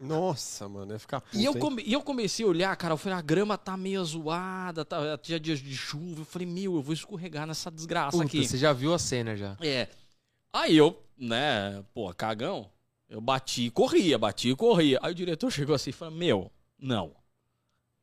[0.00, 2.98] Nossa, mano, ia ficar puto, E eu, come- e eu comecei a olhar, cara, eu
[2.98, 6.22] falei, a grama tá meio zoada, tá, tinha dias de chuva.
[6.22, 8.44] Eu falei, meu, eu vou escorregar nessa desgraça Puta, aqui.
[8.44, 9.56] você já viu a cena já.
[9.60, 9.88] É.
[10.52, 12.68] Aí eu, né, pô, cagão,
[13.08, 14.98] eu bati e corria, bati e corria.
[15.02, 17.14] Aí o diretor chegou assim e falou: Meu, não.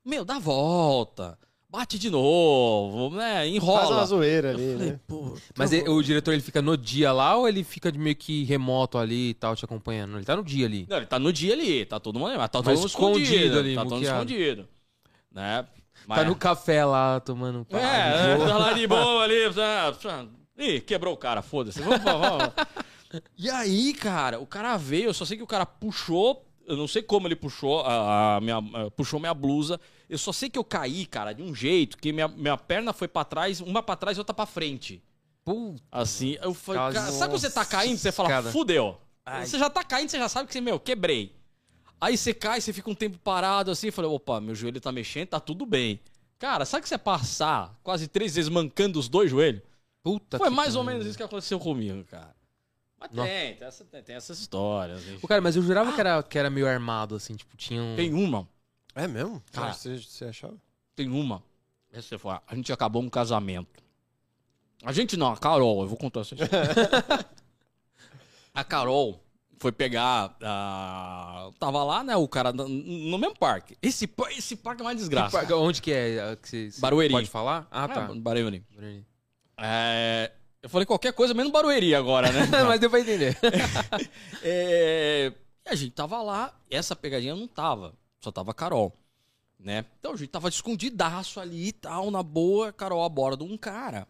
[0.06, 1.38] Meu, dá volta.
[1.72, 3.36] Bate de novo, né?
[3.36, 4.06] Faz uma Enrola.
[4.06, 5.00] zoeira ali, falei, né?
[5.08, 5.38] pô.
[5.56, 8.16] Mas tá ele- o diretor ele fica no dia lá ou ele fica de meio
[8.16, 10.18] que remoto ali e tal, te acompanhando?
[10.18, 10.88] Ele tá no dia ali.
[10.90, 13.22] Não, ele tá no dia ali, tá todo mundo, mas tá todo Mas mundo escondido
[13.24, 14.16] escondido, ali, tá todo muqueado.
[14.32, 14.68] escondido,
[15.32, 15.66] né?
[16.08, 19.36] Mas, Tá no café lá tomando um pá, É, tá lá de boa ali.
[19.60, 20.26] ah,
[20.58, 21.80] Ih, quebrou o cara, foda-se.
[21.82, 22.54] Vamos, vamos, vamos.
[23.38, 26.88] E aí, cara, o cara veio, eu só sei que o cara puxou, eu não
[26.88, 29.80] sei como ele puxou a, a minha, a- puxou minha blusa.
[30.08, 33.08] Eu só sei que eu caí, cara, de um jeito que minha, minha perna foi
[33.08, 35.04] pra trás, uma pra trás e outra pra frente.
[35.44, 35.82] Puta.
[35.92, 38.52] Assim, eu falei, Nossa, cara, sabe quando você tá caindo, você fala, cara.
[38.52, 38.98] fudeu.
[39.26, 39.46] Ai.
[39.46, 41.36] Você já tá caindo, você já sabe que você, meu, quebrei.
[42.00, 45.30] Aí você cai, você fica um tempo parado assim, falei, opa, meu joelho tá mexendo,
[45.30, 46.00] tá tudo bem.
[46.38, 49.62] Cara, sabe que você passar quase três vezes mancando os dois joelhos?
[50.02, 50.98] Puta Foi mais ou pariu.
[51.00, 52.34] menos isso que aconteceu comigo, cara.
[53.00, 53.30] Mas Nossa.
[53.30, 55.02] tem, tem, essa- tem- tem essas histórias.
[55.24, 57.96] Ô, cara, mas eu jurava que, era, que era meio armado, assim, tipo, tinha um...
[57.96, 58.48] Tem uma,
[58.94, 59.42] É mesmo?
[59.54, 59.72] Cara.
[59.74, 60.56] Você, você achava?
[60.96, 61.42] tem uma.
[61.94, 63.82] Essa foi, a gente acabou um casamento.
[64.84, 66.52] A gente não, a Carol, eu vou contar essa história.
[68.54, 69.24] a Carol
[69.58, 70.36] foi pegar.
[70.42, 72.16] ah, tava lá, né?
[72.16, 73.78] O cara no, no mesmo parque.
[73.82, 75.56] Esse, par- esse parque é uma Que desgraça.
[75.56, 76.36] Onde que é?
[76.42, 77.14] Que você, você Barueri.
[77.14, 77.68] Pode falar?
[77.72, 78.04] Ah, tá.
[78.04, 78.64] É, Barueri.
[78.76, 79.06] Barueri.
[79.58, 80.32] É,
[80.62, 82.46] eu falei qualquer coisa menos Barueri agora, né?
[82.68, 83.38] mas deu pra entender.
[84.44, 85.34] É,
[85.66, 88.94] e a gente tava lá, essa pegadinha não tava, só tava a Carol,
[89.60, 89.86] né?
[90.00, 93.58] Então a gente tava escondidaço ali e tal, na boa, Carol a bordo de um
[93.58, 94.08] cara,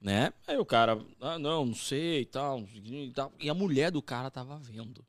[0.00, 0.32] né?
[0.46, 3.32] Aí o cara, ah, não, não sei e tal, e tal.
[3.40, 5.04] E a mulher do cara tava vendo.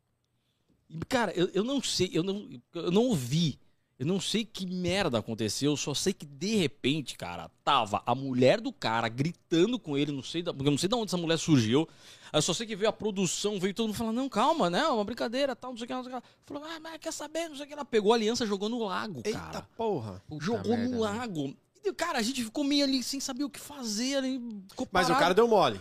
[0.89, 3.59] E, cara, eu, eu não sei, eu não, eu não ouvi.
[3.99, 8.15] Eu não sei que merda aconteceu, eu só sei que de repente, cara, tava a
[8.15, 11.17] mulher do cara gritando com ele, não sei, da, eu não sei de onde essa
[11.17, 11.87] mulher surgiu.
[12.33, 14.83] Eu só sei que veio a produção, veio todo mundo falando, não, calma, né?
[14.87, 16.27] Uma brincadeira, tal, não sei o que, não sei o que.
[16.45, 17.73] Falou, ah, mas quer saber, não sei o que.
[17.73, 19.69] Ela pegou a aliança, jogou no lago, Eita cara.
[19.77, 20.23] porra.
[20.27, 20.99] Puta Jogou merda, no velho.
[21.01, 21.55] lago.
[21.85, 24.41] E, cara, a gente ficou meio ali sem saber o que fazer ali.
[24.69, 25.79] ficou Mas o cara deu mole.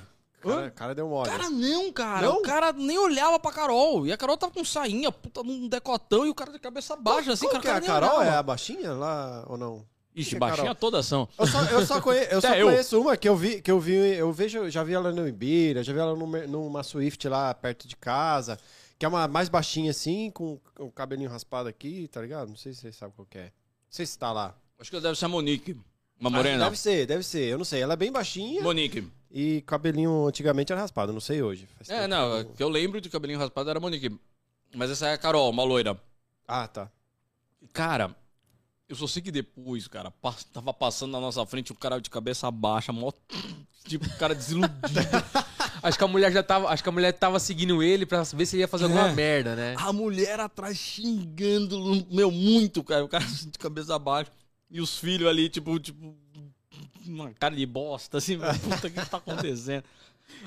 [0.51, 1.29] Cara, cara deu mole.
[1.31, 2.27] Cara, não, cara.
[2.27, 2.37] Não?
[2.39, 4.07] O cara nem olhava pra Carol.
[4.07, 7.33] E a Carol tava com sainha, puta, num decotão, e o cara de cabeça baixa,
[7.33, 7.81] assim, Qual cara.
[7.81, 7.93] que é?
[7.93, 8.39] o A cara Carol é olhava.
[8.39, 9.85] a baixinha lá ou não?
[10.15, 10.75] Ixi, é baixinha Carol?
[10.75, 11.27] toda ação.
[11.39, 12.67] Eu só, eu só, conhe- eu só eu.
[12.67, 15.83] conheço uma que eu vi, que eu vi, eu vejo, já vi ela no Ibira,
[15.83, 18.59] já vi ela numa, numa Swift lá perto de casa,
[18.99, 22.49] que é uma mais baixinha assim, com o cabelinho raspado aqui, tá ligado?
[22.51, 23.45] Não sei se você sabe qual que é.
[23.45, 23.51] Não
[23.89, 24.55] sei se tá lá.
[24.79, 25.77] Acho que deve ser a Monique.
[26.23, 26.65] Uma morena.
[26.65, 27.45] Deve ser, deve ser.
[27.51, 27.83] Eu não sei.
[27.83, 29.07] Ela é bem baixinha Monique.
[29.31, 31.69] e cabelinho antigamente era raspado, não sei hoje.
[31.77, 34.11] Faz É, tempo não, que eu- que eu lembro de cabelinho raspado era Monique.
[34.75, 36.01] Mas essa é a Carol, uma loira.
[36.49, 36.91] Ah, tá.
[37.73, 38.15] Cara,
[38.89, 40.13] eu só sei que depois, cara,
[40.53, 43.13] tava passando na nossa frente um cara de cabeça baixa, mó.
[43.85, 44.79] Tipo, cara desiludido.
[45.83, 46.69] Acho que a mulher já tava.
[46.69, 49.13] Acho que a mulher tava seguindo ele pra ver se ele ia fazer alguma É.
[49.13, 49.75] merda, né?
[49.77, 53.05] a mulher atrás xingando, meu, muito, cara.
[53.05, 54.31] O cara de cabeça baixa.
[54.73, 56.17] E os filhos ali, tipo, tipo.
[57.07, 59.85] Uma cara de bosta, assim, puta, o que tá acontecendo?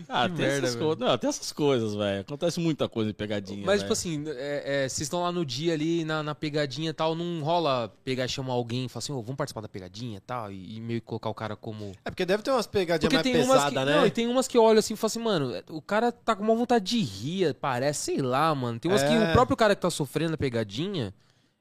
[0.07, 2.21] Ah, Que tem, merda, essas coisas, não, tem essas coisas, velho.
[2.21, 3.59] Acontece muita coisa em pegadinha.
[3.65, 3.81] Mas, velho.
[3.81, 7.13] tipo assim, é, é, vocês estão lá no dia ali, na, na pegadinha e tal,
[7.13, 10.21] não rola pegar e chamar alguém e falar assim, ô, vamos participar da pegadinha e
[10.21, 11.91] tal, e, meio que colocar o cara como.
[12.03, 13.85] É porque deve ter umas pegadinhas Porque mais pesadas, que.
[13.85, 13.97] né?
[13.97, 16.35] Não, e tem umas que eu olho assim e falo assim, mano, o cara tá
[16.35, 18.79] com uma vontade de rir, parece, sei lá, mano.
[18.79, 19.29] Tem umas que É.
[19.29, 21.13] o próprio cara que tá sofrendo a pegadinha.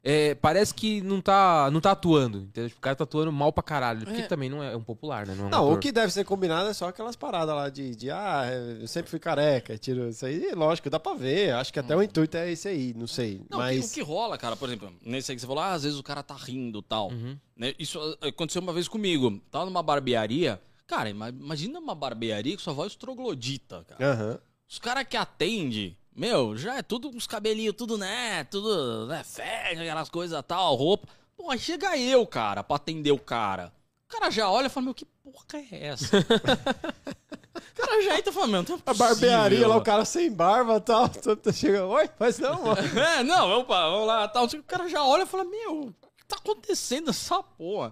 [0.06, 2.68] É, parece que não tá, não tá atuando, entendeu?
[2.68, 4.04] Tipo, O cara tá atuando mal pra caralho.
[4.04, 4.26] Porque É.
[4.26, 5.34] também não é um popular, né?
[5.34, 7.96] Não, é um Não, o que deve ser combinado é só aquelas paradas lá de,
[7.96, 8.44] de ah,
[8.80, 11.54] eu sempre fui careca, tiro isso aí, lógico, dá pra ver.
[11.54, 13.40] Acho que até o intuito é esse aí, não sei.
[13.50, 13.78] Não, mas.
[13.78, 15.82] o, que, o que rola, cara, por exemplo, nesse aí que você falou, ah, às
[15.84, 17.08] vezes o cara tá rindo e tal.
[17.10, 17.38] Uhum.
[17.56, 17.72] Né?
[17.78, 19.40] Isso ah, aconteceu uma vez comigo.
[19.50, 20.60] Tava numa barbearia.
[20.86, 24.12] Cara, ima- imagina uma barbearia com sua voz troglodita, cara.
[24.12, 24.38] Aham.
[24.68, 28.44] Os caras que atende, meu, já é tudo com os cabelinhos, tudo, né?
[28.44, 29.24] Tudo, né?
[29.24, 31.08] Fede, aquelas coisas tal, roupa.
[31.36, 33.72] Pô, aí chega eu, cara, pra atender o cara.
[34.08, 36.18] O cara já olha e fala, meu, que porra é essa?
[36.18, 40.30] o cara já entra e fala, meu, não é A barbearia lá, o cara sem
[40.30, 41.10] barba e tal.
[41.52, 42.76] Chega, oi, mas não, mano.
[42.96, 44.44] É, não, opa, vamos lá, tal.
[44.44, 47.90] O cara já olha e fala, meu, o que tá acontecendo essa porra?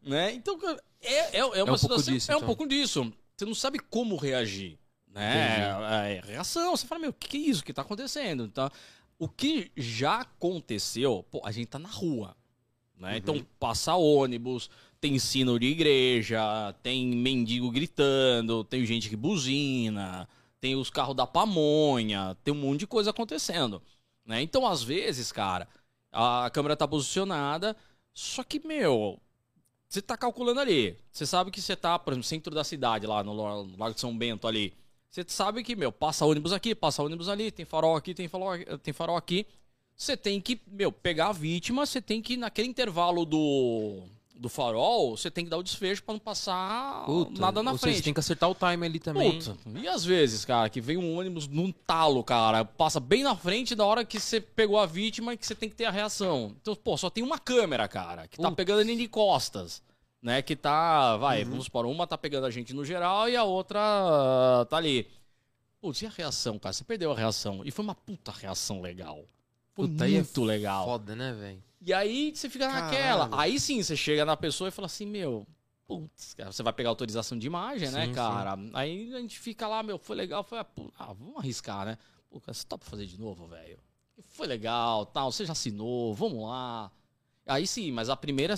[0.00, 0.32] né?
[0.34, 2.46] Então, cara, é, é, é uma um pouco situação, disso, é um então.
[2.46, 3.12] pouco disso.
[3.36, 4.78] Você não sabe como reagir,
[5.14, 5.70] né?
[6.02, 8.44] É, é reação, você fala, meu, o que, que é isso que tá acontecendo?
[8.44, 8.68] Então,
[9.18, 12.36] o que já aconteceu, pô, a gente tá na rua,
[12.98, 13.12] né?
[13.12, 13.16] Uhum.
[13.16, 14.68] Então, passa ônibus,
[15.00, 20.28] tem sino de igreja, tem mendigo gritando, tem gente que buzina,
[20.60, 23.80] tem os carros da pamonha, tem um monte de coisa acontecendo,
[24.26, 24.42] né?
[24.42, 25.68] Então, às vezes, cara,
[26.10, 27.76] a câmera tá posicionada,
[28.12, 29.20] só que, meu,
[29.88, 30.98] você tá calculando ali.
[31.12, 33.32] Você sabe que você tá, por exemplo, no centro da cidade, lá no
[33.76, 34.74] Lago de São Bento ali.
[35.14, 38.58] Você sabe que, meu, passa ônibus aqui, passa ônibus ali, tem farol aqui, tem farol,
[38.82, 39.46] tem farol aqui.
[39.96, 44.02] Você tem que, meu, pegar a vítima, você tem que, naquele intervalo do,
[44.34, 47.92] do farol, você tem que dar o desfecho pra não passar Puta, nada na frente.
[47.92, 49.38] Seja, tem que acertar o time ali também.
[49.38, 53.36] Puta, e às vezes, cara, que vem um ônibus num talo, cara, passa bem na
[53.36, 55.92] frente da hora que você pegou a vítima e que você tem que ter a
[55.92, 56.56] reação.
[56.60, 59.80] Então, pô, só tem uma câmera, cara, que tá pegando ele de costas,
[60.24, 60.40] né?
[60.40, 61.50] Que tá, vai, Uhum.
[61.50, 65.06] vamos supor, uma tá pegando a gente no geral e a outra ah, tá ali.
[65.80, 66.72] Putz, e a reação, cara?
[66.72, 67.60] Você perdeu a reação.
[67.62, 69.22] E foi uma puta reação legal.
[69.74, 70.86] Foi Puta, é muito legal.
[70.86, 71.62] Foda, né, velho?
[71.82, 72.84] E aí você fica Caralho.
[72.86, 73.28] naquela.
[73.38, 75.46] Aí sim, você chega na pessoa e fala assim, meu,
[75.86, 78.56] putz, cara, você vai pegar autorização de imagem, né, Sim, cara?
[78.72, 81.98] Aí a gente fica lá, meu, foi legal, foi, ah, vamos arriscar, né?
[82.30, 83.78] Pô, cara, você topa fazer de novo, velho?
[84.22, 86.90] Foi legal, tal, você já assinou, vamos lá.
[87.46, 88.56] Aí sim, mas a primeira é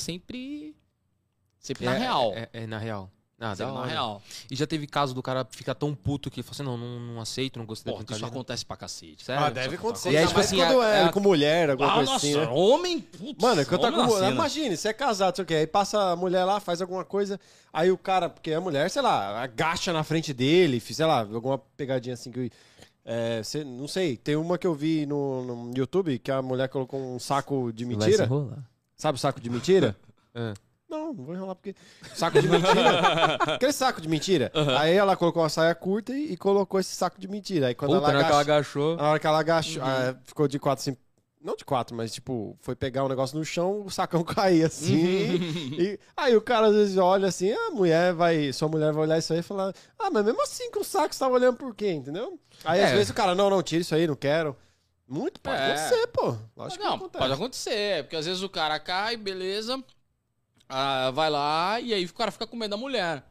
[1.67, 1.85] sempre.
[1.85, 2.33] Sempre na É, real.
[2.35, 3.11] É, é na real.
[3.39, 3.91] Ah, sempre na hora.
[3.91, 4.23] real.
[4.51, 7.15] E já teve caso do cara ficar tão puto que ele falou assim, não, não,
[7.15, 9.25] não aceito, não gostei Pô, da isso acontece pra cacete.
[9.27, 9.45] Sério?
[9.45, 10.11] Ah, deve acontecer.
[10.11, 12.35] E aí, tipo assim, quando é- é, é- com mulher, alguma Ah, coisa nossa, assim,
[12.35, 12.47] né?
[12.49, 12.99] homem.
[13.01, 14.07] Putz, Mano, que eu tô homem com.
[14.07, 14.31] na cena.
[14.31, 15.55] Imagine, você é casado, sei o quê.
[15.55, 17.39] Aí passa a mulher lá, faz alguma coisa.
[17.71, 21.59] Aí o cara, porque a mulher, sei lá, agacha na frente dele, sei lá, alguma
[21.77, 22.51] pegadinha assim que.
[23.05, 26.69] É, cê- não sei, tem uma que eu vi no, no YouTube que a mulher
[26.71, 28.29] colocou um saco de Vai se mentira.
[28.97, 29.95] Sabe o saco de mentira?
[30.39, 30.53] É.
[30.89, 31.75] Não, não vou enrolar porque.
[32.15, 33.35] Saco de mentira.
[33.57, 34.53] Aquele saco de mentira.
[34.79, 37.67] Aí ela colocou uma saia curta e, e colocou esse saco de mentira.
[37.69, 38.97] Aí quando Puta, na ela hora que ela agachou.
[38.97, 39.89] na hora que ela agachou, Uhum.
[39.89, 40.97] ah, ficou de quatro assim.
[41.43, 45.37] Não de quatro, mas tipo, foi pegar um negócio no chão, o sacão caía assim.
[45.79, 49.19] e aí o cara às vezes olha assim, a mulher vai, sua mulher vai olhar
[49.19, 51.73] isso aí e falar, ah, mas mesmo assim com o saco você tava olhando por
[51.75, 52.37] quê, entendeu?
[52.65, 52.95] Aí às É.
[52.95, 54.57] vezes o cara, não, não, tira isso aí, não quero.
[55.07, 55.67] Muito pode É.
[55.73, 56.37] acontecer, pô.
[56.57, 57.19] Lógico não, que acontece.
[57.23, 59.81] pode acontecer, porque às vezes o cara cai, beleza,
[60.69, 63.23] ah, vai lá e aí o cara fica com medo da mulher.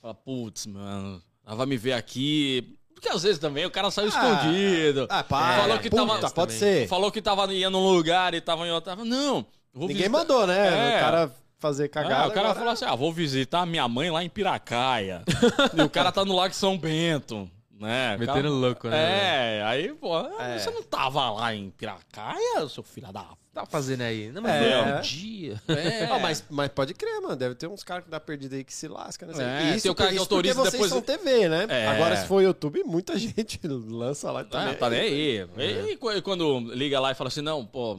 [0.00, 2.76] Fala, putz, mano, ela vai me ver aqui.
[2.94, 5.06] Porque às vezes também o cara saiu escondido.
[5.10, 5.62] Ah, para.
[5.62, 6.88] Falou que Puta, tava- pode ser.
[6.88, 8.96] Falou que tava ia num lugar e tava em outro.
[9.04, 10.94] Não, Ninguém visitar- mandou, né?
[10.94, 10.96] É.
[10.96, 12.24] O cara fazer cagada.
[12.24, 15.22] Ah, o cara agora- falou assim: ah, vou visitar minha mãe lá em Piracaia.
[15.76, 17.50] e o cara tá no Lago São Bento.
[17.78, 18.12] Né?
[18.16, 19.58] Metendo cara- louco, né?
[19.58, 20.58] É, aí, pô, É.
[20.58, 23.26] você não tava lá em Piracaia, seu filho da.
[23.52, 24.30] Tá fazendo aí.
[24.32, 24.82] Não, mas É.
[24.82, 25.62] foi um dia.
[25.68, 26.04] É.
[26.06, 27.36] Ah, mas, mas pode crer, mano.
[27.36, 29.32] Deve ter uns caras que dá perdido aí que se lasca, né?
[29.72, 31.66] É, isso, tem o cara que isso autoriza porque vocês depois- são TV, né?
[31.68, 31.86] É.
[31.88, 34.74] Agora, se for YouTube, muita gente lança lá Tá, também.
[34.76, 35.48] tá nem aí.
[35.58, 37.98] E, e qu- e quando liga lá e fala assim, não, pô,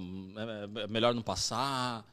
[0.78, 2.04] é, é melhor não passar.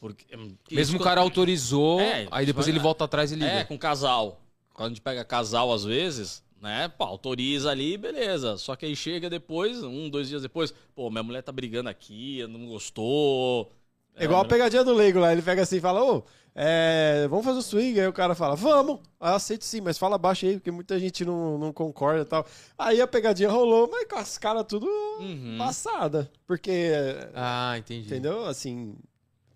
[0.00, 3.46] Porque, Mesmo isso o cara autorizou, É, aí depois vai- ele volta atrás e liga.
[3.50, 4.40] É, com casal.
[4.72, 6.88] Quando a gente pega casal, às vezes, né?
[6.88, 8.56] Pô, autoriza ali, beleza.
[8.58, 12.46] Só que aí chega depois, um, dois dias depois, pô, minha mulher tá brigando aqui,
[12.48, 13.72] não gostou.
[14.18, 15.32] É igual a É, pegadinha do leigo lá.
[15.32, 16.22] Ele pega assim e fala, ô,
[16.54, 18.00] é, vamos fazer o swing.
[18.00, 19.00] Aí o cara fala, vamos.
[19.20, 22.24] Aí eu aceito sim, mas fala baixo aí, porque muita gente não, não concorda e
[22.24, 22.46] tal.
[22.78, 24.86] Aí a pegadinha rolou, mas com as caras tudo
[25.18, 25.56] Uhum.
[25.56, 26.30] passada.
[26.46, 26.92] Porque,
[27.32, 28.06] Ah, entendi.
[28.06, 28.44] entendeu?
[28.46, 28.96] Assim,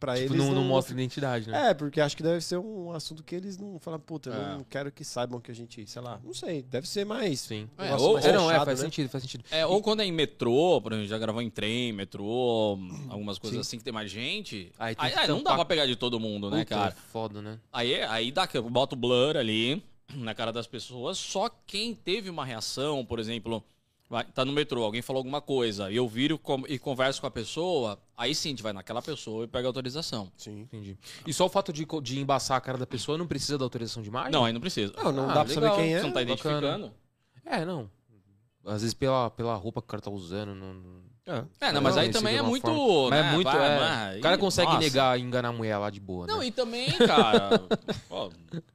[0.00, 1.70] pra Tipo, eles não, não mostra identidade, né?
[1.70, 4.52] É, porque acho que deve ser um assunto que eles não falam, puta, eu É.
[4.56, 7.40] não quero que saibam que a gente, sei lá, não sei, deve ser mais.
[7.40, 7.68] Sim.
[7.78, 8.84] um É, ou- mais É, não, é, faz né?
[8.86, 9.44] sentido, faz sentido.
[9.50, 12.78] É, ou quando é em metrô, por exemplo, já gravou em trem, metrô,
[13.10, 13.60] algumas coisas Sim.
[13.60, 14.72] assim que tem mais gente.
[14.78, 16.90] Aí Aí, tem que aí não dá pra pegar de todo mundo, né, Puta, cara?
[16.96, 17.58] é Foda, né?
[17.70, 19.82] Aí, aí dá que eu boto blur ali
[20.14, 21.18] na cara das pessoas.
[21.18, 23.62] Só quem teve uma reação, por exemplo,
[24.10, 27.26] vai- tá no metrô, alguém falou alguma coisa, e eu viro com- e converso com
[27.26, 30.30] a pessoa, aí sim a gente vai naquela pessoa e pega a autorização.
[30.36, 30.60] Sim.
[30.62, 30.98] Entendi.
[31.26, 34.02] E só o fato de, de embaçar a cara da pessoa não precisa da autorização
[34.02, 34.32] de imagem?
[34.32, 34.92] Não, aí não precisa.
[34.96, 35.76] Não, não Ah, dá pra saber legal.
[35.78, 35.98] quem é.
[36.00, 36.58] Você não tá bacana.
[36.58, 36.94] identificando?
[37.46, 37.90] É, não.
[38.66, 40.54] Às vezes pela, pela roupa que o cara tá usando.
[40.54, 41.00] Não, não-
[41.60, 42.68] É, não, mas Não, aí também é muito.
[43.08, 43.46] Mas né, é muito.
[43.46, 44.80] vai, é, vai, o cara consegue nossa.
[44.80, 46.32] negar e enganar a mulher lá de boa, né?
[46.32, 47.50] Não, e também, cara.
[48.08, 48.30] pô,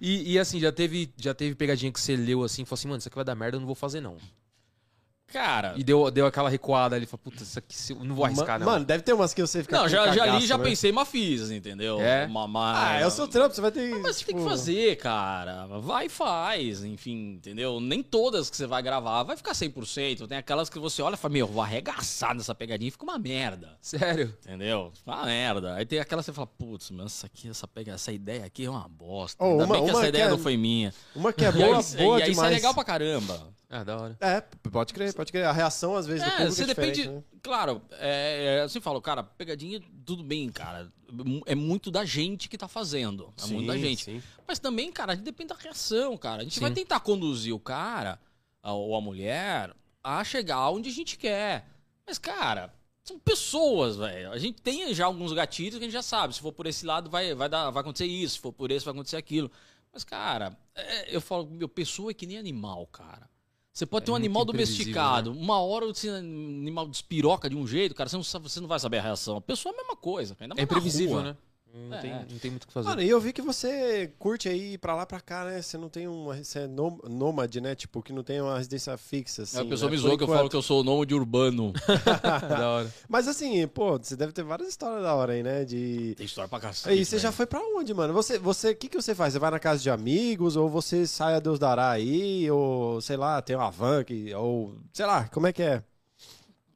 [0.00, 2.88] E, e assim, já teve, já teve pegadinha que você leu assim e falou assim,
[2.88, 4.16] mano, isso aqui vai dar merda, eu não vou fazer não.
[5.32, 5.74] Cara.
[5.76, 8.66] E deu, deu aquela recuada ali, falou, puta, isso aqui eu não vou arriscar não.
[8.66, 10.64] Mano, deve ter umas que você fica Não, já, já li, cagaço, já né?
[10.64, 12.00] pensei, mas fiz, entendeu?
[12.00, 12.26] É?
[12.26, 13.90] Uma, uma- Ah, é o seu trampo, você vai ter.
[14.00, 15.66] Mas você tem que tipo, fazer, cara.
[15.80, 17.80] Vai e faz, enfim, entendeu?
[17.80, 20.26] Nem todas que você vai gravar vai ficar 100%.
[20.28, 23.18] Tem aquelas que você olha e fala, meu, vou arregaçar nessa pegadinha e fica uma
[23.18, 24.36] merda, Sério?
[24.44, 24.90] entendeu?
[24.94, 25.74] Fica Uma merda.
[25.74, 28.64] Aí tem aquelas que você fala, putz, mas essa, aqui, essa, pega, essa ideia aqui
[28.64, 29.42] é uma bosta.
[29.42, 30.92] Oh, Ainda uma- bem que uma essa ideia que é- não foi minha.
[31.14, 32.54] Uma que é E boa, aí, boa e aí isso é demais.
[32.54, 33.48] legal pra caramba.
[33.74, 34.16] Ah, da hora.
[34.20, 35.46] É, pode crer, pode crer.
[35.46, 37.08] A reação, às vezes, do É, público você é depende.
[37.08, 37.22] né?
[37.42, 40.92] Claro, é, é, assim fala, cara, pegadinha, tudo bem, cara.
[41.46, 43.32] É muito da gente que tá fazendo.
[43.42, 44.04] É muito da Sim, gente.
[44.04, 44.22] sim.
[44.46, 46.42] Mas também, cara, a gente depende da reação, cara.
[46.42, 46.60] A gente Sim.
[46.60, 48.20] vai tentar conduzir o cara
[48.62, 51.66] a- ou a mulher a chegar onde a gente quer.
[52.06, 54.32] Mas, cara, são pessoas, velho.
[54.32, 56.34] A gente tem já alguns gatilhos que a gente já sabe.
[56.34, 58.34] Se for por esse lado, vai, vai, dar, vai acontecer isso.
[58.34, 59.50] Se for por esse, vai acontecer aquilo.
[59.92, 63.30] Mas, cara, é- eu falo, meu, pessoa é que nem animal, cara.
[63.72, 65.32] Você pode É ter um animal domesticado.
[65.32, 68.78] Uma hora esse animal despiroca de um jeito, cara, você não, sabe- você não vai
[68.78, 69.36] saber a reação.
[69.38, 70.36] A pessoa é a mesma coisa.
[70.38, 70.66] Ainda É
[71.14, 71.22] rua.
[71.22, 71.36] né?
[71.74, 72.00] Não, É.
[72.00, 72.88] tem, não tem muito o que fazer.
[72.90, 75.62] Mano, e eu vi que você curte aí ir pra lá pra cá, né?
[75.62, 76.36] Você não tem uma.
[76.36, 77.74] Você é nô- nômade, né?
[77.74, 79.42] Tipo, que não tem uma residência fixa.
[79.44, 79.96] Assim, a pessoa né?
[79.96, 81.72] me zoou que eu falo que eu sou o nome de urbano.
[82.48, 82.94] da hora.
[83.08, 85.64] Mas assim, pô, você deve ter várias histórias da hora aí, né?
[85.64, 86.14] De.
[86.14, 86.90] Tem história pra cacete.
[86.90, 87.22] Aí, você velho.
[87.22, 88.12] já foi pra onde, mano?
[88.12, 89.32] Você, você, o que que você faz?
[89.32, 93.16] Você vai na casa de amigos ou você sai a Deus dará aí ou sei
[93.16, 95.82] lá, tem uma van que ou sei lá, como é que é?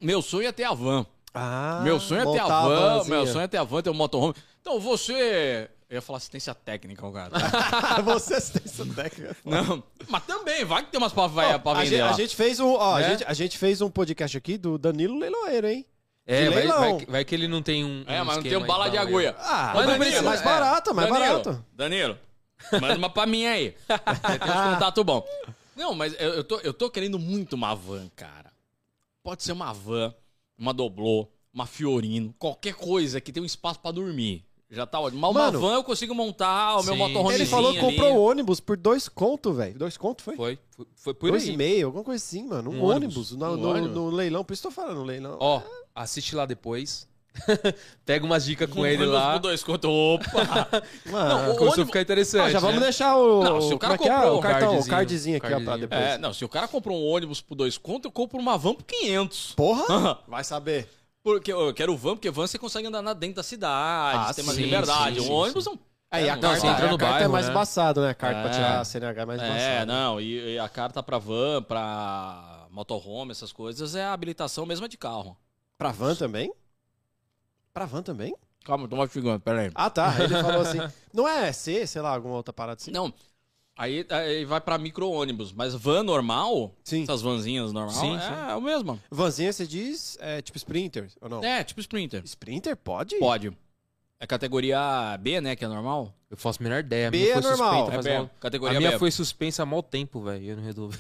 [0.01, 1.05] Meu sonho é ter a van.
[1.37, 2.69] Ah, meu sonho é ter a van.
[2.99, 3.17] vanzinha.
[3.17, 4.35] Meu sonho é ter a van, ter um motorhome.
[4.61, 5.71] Então você.
[5.89, 7.31] Eu ia falar assistência técnica, o cara.
[8.03, 9.37] você tem essa técnica.
[9.45, 12.11] Não, mas também, vai que tem umas pra, vai, Ó, pra a, vender gente, lá.
[12.11, 13.09] a gente fez um, ó, a, Né?
[13.11, 15.87] gente, a gente fez um podcast aqui do Danilo Leiloeiro, hein?
[16.27, 18.03] É, vai, vai, que- vai que ele não tem um.
[18.09, 19.37] É, um mas não tem um bala de agulha.
[19.39, 20.45] Ah, mas, Danilo, é mais é.
[20.45, 21.65] barato, mais Danilo, barato.
[21.73, 22.19] Danilo,
[22.81, 23.77] manda uma pra mim aí.
[23.87, 25.25] Você tem uns contatos bons.
[25.77, 28.51] Não, mas eu, eu, tô, eu tô querendo muito uma van, cara.
[29.23, 30.13] Pode ser uma van,
[30.59, 34.45] uma doblô, uma Fiorino, qualquer coisa que tenha um espaço pra dormir.
[34.69, 35.21] Já tá ótimo.
[35.21, 37.35] Mas Mano, uma van eu consigo montar o meu motorhome.
[37.35, 39.79] Ele falou que comprou um ônibus por dois conto, velho.
[39.79, 40.35] Dois conto, foi?
[40.35, 41.51] Foi, foi, foi por dois aí.
[41.55, 42.71] e meio, alguma coisa assim, mano.
[42.73, 43.33] Um, Um ônibus, ônibus.
[43.33, 43.91] no, Um no- ônibus.
[43.97, 44.45] no leilão.
[44.45, 45.37] Por isso tô falando, leilão.
[45.41, 45.63] Ó,
[45.95, 47.07] assiste lá depois.
[48.05, 49.33] Pega umas dicas com Um ele ônibus lá.
[49.35, 49.91] por dois conto.
[49.91, 50.69] Opa!
[51.11, 52.47] Mano, Não, o Começou a ficar interessante.
[52.47, 52.83] Ah, já vamos né?
[52.83, 53.43] deixar o.
[53.43, 54.17] Não, se o cara como é que é?
[54.17, 55.89] comprou o um cartão, o cardzinho, cardzinho aqui, ó, pra cardzinho.
[55.89, 56.03] depois.
[56.03, 58.75] É, não, se o cara comprou um ônibus por dois conto, eu compro uma van
[58.75, 59.53] por 500.
[59.55, 60.19] Porra!
[60.27, 60.89] Vai saber.
[61.23, 64.45] Porque eu quero van, porque van você consegue andar na- dentro da cidade, Ah, tem
[64.45, 65.17] mais sim, liberdade.
[65.17, 65.71] sim, um sim, ônibus sim.
[65.71, 65.79] não.
[66.09, 67.51] Aí é, a não carta, entra a no carta é bairro, mais né?
[67.51, 68.11] embaçado, né?
[68.11, 68.53] A carta pra É.
[68.55, 69.87] tirar a CNH é mais É, embaçado.
[69.93, 74.87] não, e, e a carta pra van, pra motorhome, essas coisas, é a habilitação mesmo
[74.89, 75.37] de carro.
[75.77, 76.53] Pra van também?
[77.77, 78.35] Pra van também?
[78.65, 79.71] Calma, tô mastigando, peraí.
[79.75, 80.11] Ah, tá.
[80.17, 80.79] Aí ele falou assim.
[81.13, 82.91] Não é C, sei lá, alguma outra parada assim?
[82.91, 83.13] Não,
[83.77, 87.03] aí, aí vai pra micro-ônibus, mas van normal, Sim.
[87.03, 88.51] essas vanzinhas normal, Sim, é, sim.
[88.51, 88.99] é o mesmo.
[89.11, 91.45] Vanzinha você diz é tipo Sprinter, ou não?
[91.45, 92.23] É, tipo Sprinter.
[92.25, 93.17] Sprinter pode?
[93.19, 93.53] Pode.
[94.19, 94.79] É categoria
[95.21, 95.55] B, né?
[95.55, 96.15] Que é normal?
[96.31, 97.09] Eu faço a menor ideia.
[97.09, 97.69] A B minha é foi normal.
[97.75, 98.17] suspensa É faz B.
[98.19, 98.99] mal- Categoria A minha B.
[98.99, 100.45] foi suspensa há mau tempo, velho.
[100.53, 100.99] Eu não resolvi.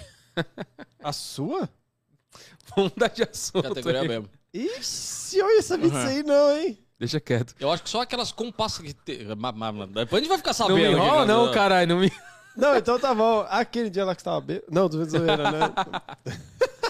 [1.02, 1.70] A sua?
[2.76, 3.62] Vamos mudar de assunto.
[3.66, 4.08] Categoria aí.
[4.20, 4.28] B.
[4.56, 6.78] Ixi, eu ia saber disso aí não, hein?
[6.98, 7.54] Deixa quieto.
[7.60, 8.94] Eu acho que só aquelas compassas que.
[8.94, 9.24] Te...
[9.36, 10.76] ma- ma- ma- Depois a gente vai ficar Não sabendo.
[10.78, 11.52] me enrola, aqui, não, né?
[11.52, 11.88] caralho.
[11.88, 12.10] Não me...
[12.56, 13.46] Não, então tá bom.
[13.50, 14.66] Aquele dia lá que você tava bêbado.
[14.70, 15.72] Não, do zoeira, né?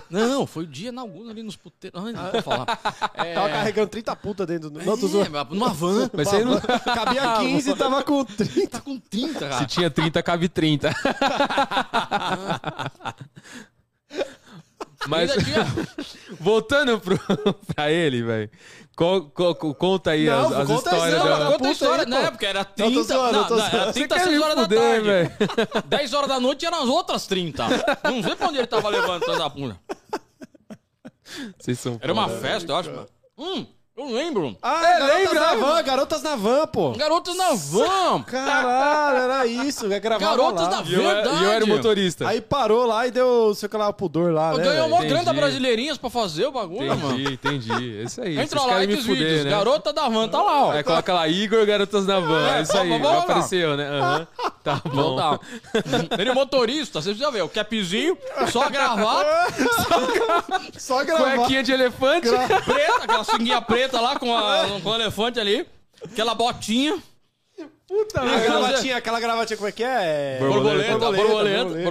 [0.09, 2.01] Não, não, foi o dia na alguma ali nos puteiros.
[2.01, 2.67] Ai, não vou falar.
[3.15, 3.35] É...
[3.35, 4.81] Tava carregando 30 puta dentro do.
[4.81, 5.37] Não, tô zoando.
[5.37, 6.09] É, numa van.
[6.13, 6.61] Mas você não...
[6.61, 8.69] Cabia 15 e tava com 30.
[8.69, 9.59] Tá com 30, cara.
[9.59, 10.95] Se tinha 30, cabe 30.
[15.09, 15.31] Mas,
[16.41, 17.19] voltando pro,
[17.75, 18.51] pra ele, velho.
[18.97, 21.39] Co- co- co- conta aí Não, as, as conta histórias essa, da...
[21.45, 22.23] não, Conta a história, aí, na pô.
[22.29, 23.77] época era tô 30, zoando, não, tô não, zoando.
[23.77, 25.03] era Você 30 quer 6 me horas da fuder, tarde.
[25.05, 25.31] velho?
[25.87, 27.65] 10 horas da noite eram as outras 30.
[28.05, 29.79] Não sei pra onde ele tava levantando a pula.
[31.59, 32.91] Vocês são Era uma festa, eu acho.
[32.91, 33.07] mano.
[33.37, 33.67] Hum,
[33.97, 34.57] eu lembro.
[34.63, 36.91] Ah, É, garotas lembra, na van, garotas na van, pô.
[36.93, 38.23] Garotas na van.
[38.23, 39.87] Caralho, era isso.
[39.87, 40.69] Eu gravava Garotas lá.
[40.69, 42.29] da E eu, era- e eu era o motorista.
[42.29, 44.63] Aí parou lá e deu, sei lá, o pudor lá, né?
[44.65, 45.01] Ganhou velho?
[45.09, 45.37] grana Entendi.
[45.41, 47.19] brasileirinhas pra fazer o bagulho, mano.
[47.19, 47.99] Entendi, entendi.
[48.01, 48.39] É isso aí.
[48.39, 49.45] Entra Vocês lá querem e me os fuder, vídeos.
[49.45, 49.51] né?
[49.51, 50.71] Garota da van, tá lá, ó.
[50.73, 52.49] Aí coloca lá, Igor Garotas na Van.
[52.57, 53.19] É isso aí, vamos lá.
[53.21, 53.89] apareceu, né?
[53.89, 54.27] Aham.
[54.63, 55.17] Tá Não bom.
[55.17, 55.39] dá.
[56.19, 57.43] Ele é motorista, você precisa ver.
[57.43, 58.19] O capzinho,
[58.51, 59.27] só a gravata,
[60.77, 61.37] Só gravar.
[61.37, 62.29] Cuequinha de elefante.
[62.29, 65.67] preta, aquela sunguinha preta lá com, a- com o elefante ali.
[66.05, 67.03] Aquela botinha.
[67.89, 70.39] Puta, a gravatinha, aquela gravatinha, como é que é?
[70.41, 71.83] Borboleta, Borboleta, borboleta, borboleta.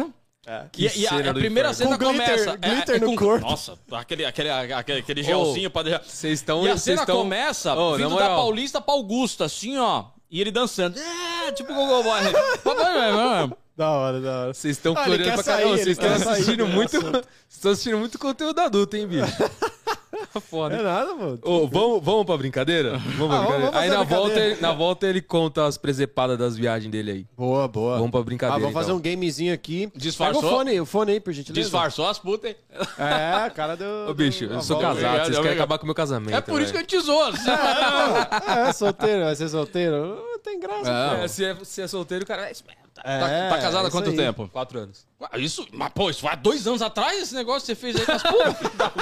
[0.00, 0.06] borboleta.
[0.46, 0.64] É.
[0.76, 1.74] E, e a, a primeira inferno.
[1.74, 2.50] cena Com glitter, começa.
[2.50, 3.46] é- glitter é no com- corpo.
[3.46, 6.02] Nossa, aquele, aquele, aquele, aquele gelzinho pra deixar.
[6.04, 6.62] Vocês estão.
[6.64, 8.28] E a vocês cena estão- começa na vindo da.
[8.28, 10.06] Paulista pra Augusta, assim, ó.
[10.30, 10.98] E ele dançando.
[10.98, 12.20] É, tipo Gogol Boy.
[12.22, 14.54] Velho, Da hora, da hora.
[14.54, 15.68] Vocês estão Ah, pra caramba.
[15.76, 17.00] Vocês estão assistindo do muito.
[17.00, 19.24] Vocês estão assistindo muito conteúdo adulto, hein, bicho?
[20.48, 20.76] Foda.
[20.76, 21.38] É nada, mano.
[21.42, 22.98] Ô, vamos, vamos pra brincadeira?
[22.98, 23.70] Vamos pra Ah, brincadeira.
[23.70, 24.16] vamos aí fazer na a brincadeira.
[24.20, 27.26] volta, ele, na volta ele conta as presepadas das viagens dele aí.
[27.36, 27.96] Boa, boa.
[27.96, 28.60] Vamos pra Ah, brincadeira.
[28.60, 28.98] vamos fazer então.
[28.98, 29.90] um gamezinho aqui.
[29.96, 30.42] Disfarçou?
[30.42, 31.62] Pega o fone, o fone aí, por gentileza.
[31.62, 32.56] Disfarçou as putas, hein?
[32.98, 33.84] É, cara do...
[34.10, 34.82] Ô, bicho, eu sou volta.
[34.82, 35.58] casado, obrigado, vocês querem obrigado.
[35.58, 36.34] acabar com o meu casamento.
[36.36, 37.32] É por isso que eu te zoou.
[37.32, 40.16] Você- É, solteiro, vai ser solteiro.
[40.32, 40.90] Não tem graça.
[41.20, 41.24] É.
[41.24, 42.81] É, se, é, se é solteiro, o cara é esperto.
[42.81, 44.16] É, Tá, tá casado há isso quanto aí.
[44.16, 44.48] tempo?
[44.48, 45.06] Quatro anos.
[45.20, 47.96] Ah, Isso, mas pô, isso foi há dois anos atrás esse negócio que você fez
[47.96, 48.92] aí com as putas.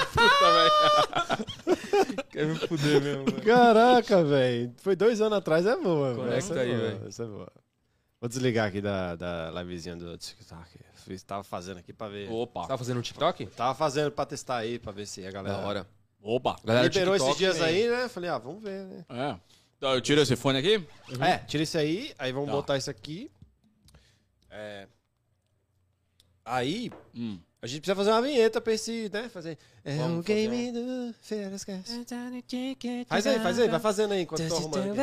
[2.30, 3.42] Quer me fuder mesmo, velho.
[3.42, 4.72] Caraca, velho.
[4.78, 6.14] Foi dois anos atrás, é boa.
[6.14, 7.09] Conecta Essa é aí, boa, velho.
[7.09, 7.53] Essa é boa.
[8.20, 10.61] Vou desligar aqui da, da livezinha do TikTok.
[11.07, 12.30] Fiz- Tava fazendo aqui pra ver.
[12.30, 13.46] Opa, Você tá fazendo um TikTok?
[13.46, 15.57] Tava fazendo pra testar aí, pra ver se a galera...
[15.57, 15.86] Da hora.
[16.22, 16.57] opa.
[16.64, 17.66] Galera, Liberou TikTok, esses dias vem.
[17.84, 18.09] aí, né?
[18.09, 19.05] Falei, ah, vamos ver, né?
[19.09, 19.36] É.
[19.78, 20.86] Então, eu tiro esse fone aqui.
[21.20, 22.57] É, tira esse aí, aí vamos Tá.
[22.57, 23.30] botar isso aqui.
[24.51, 24.86] É.
[26.44, 27.38] Aí, Hum.
[27.62, 29.28] a gente precisa fazer uma vinheta pra esse, né?
[29.28, 29.59] Fazer.
[29.84, 31.14] É fazer game do.
[33.09, 34.96] Faz aí, faz aí, vai fazendo aí enquanto eu tô arrumando aqui.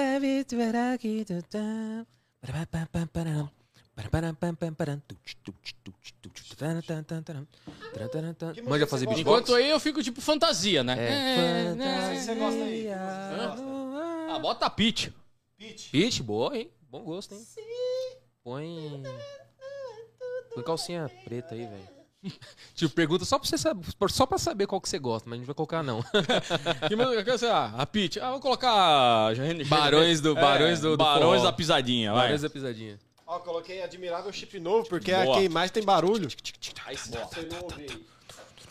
[8.61, 9.41] Manja fazer beatbox?
[9.41, 10.95] Enquanto aí eu fico tipo fantasia, né?
[10.99, 11.73] É.
[11.75, 12.19] né?
[12.19, 12.87] Você gosta aí?
[14.29, 15.09] Ah, bota a pitch.
[15.57, 15.89] Pitch.
[15.89, 16.69] Pitch, boa, hein?
[16.91, 17.43] Bom gosto, hein?
[18.47, 19.03] Põe.
[20.53, 21.97] Põe calcinha preta aí, velho.
[22.75, 25.37] Tipo, pergunta só pra, você saber, só pra saber qual que você gosta, mas a
[25.39, 26.01] gente vai colocar não.
[26.87, 26.95] Que
[27.25, 28.17] você ah, a pitch?
[28.17, 29.33] Ah, vou colocar
[29.67, 32.21] Barões do- Barões do- do Barões da pisadinha, vai.
[32.23, 32.97] Várias da pisadinha.
[33.25, 35.37] Ó, coloquei admirável chip novo, porque é Boa.
[35.37, 36.29] a que mais tem barulho.
[36.85, 37.11] Aí você
[37.51, 38.07] não ouvir.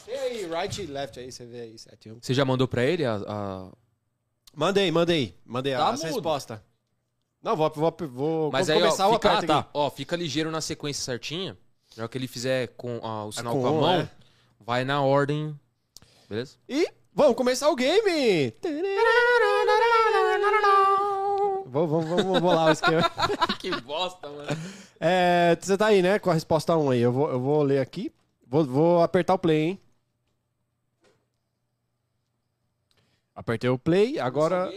[0.07, 2.19] Tem aí, right e left aí, você vê aí, 7 1.
[2.23, 3.17] Você já mandou pra ele a.
[3.17, 3.71] a-
[4.55, 5.39] Mandei, mandei.
[5.45, 6.15] Mandei Tá as mudo.
[6.15, 6.59] respostas.
[7.47, 10.51] Não, vou, vou, vou Mas aí, ó, começar o fica, aperto tá, ó, fica ligeiro
[10.51, 11.57] na sequência certinha.
[11.97, 14.11] Na hora que ele fizer com ah, o sinal com com, a mão, é.
[14.59, 15.57] vai na ordem.
[16.29, 16.57] Beleza?
[16.69, 18.53] E vamos começar o game!
[21.67, 23.09] Vamos, vamos, vamos bolar o esquema.
[23.61, 24.49] que bosta, mano.
[24.99, 26.19] É, você tá aí, né?
[26.19, 27.01] Com a resposta 1 aí.
[27.01, 28.13] Eu vou, eu vou ler aqui.
[28.45, 29.81] Vou, vou apertar o play, hein?
[33.37, 34.69] Apertei o play, agora.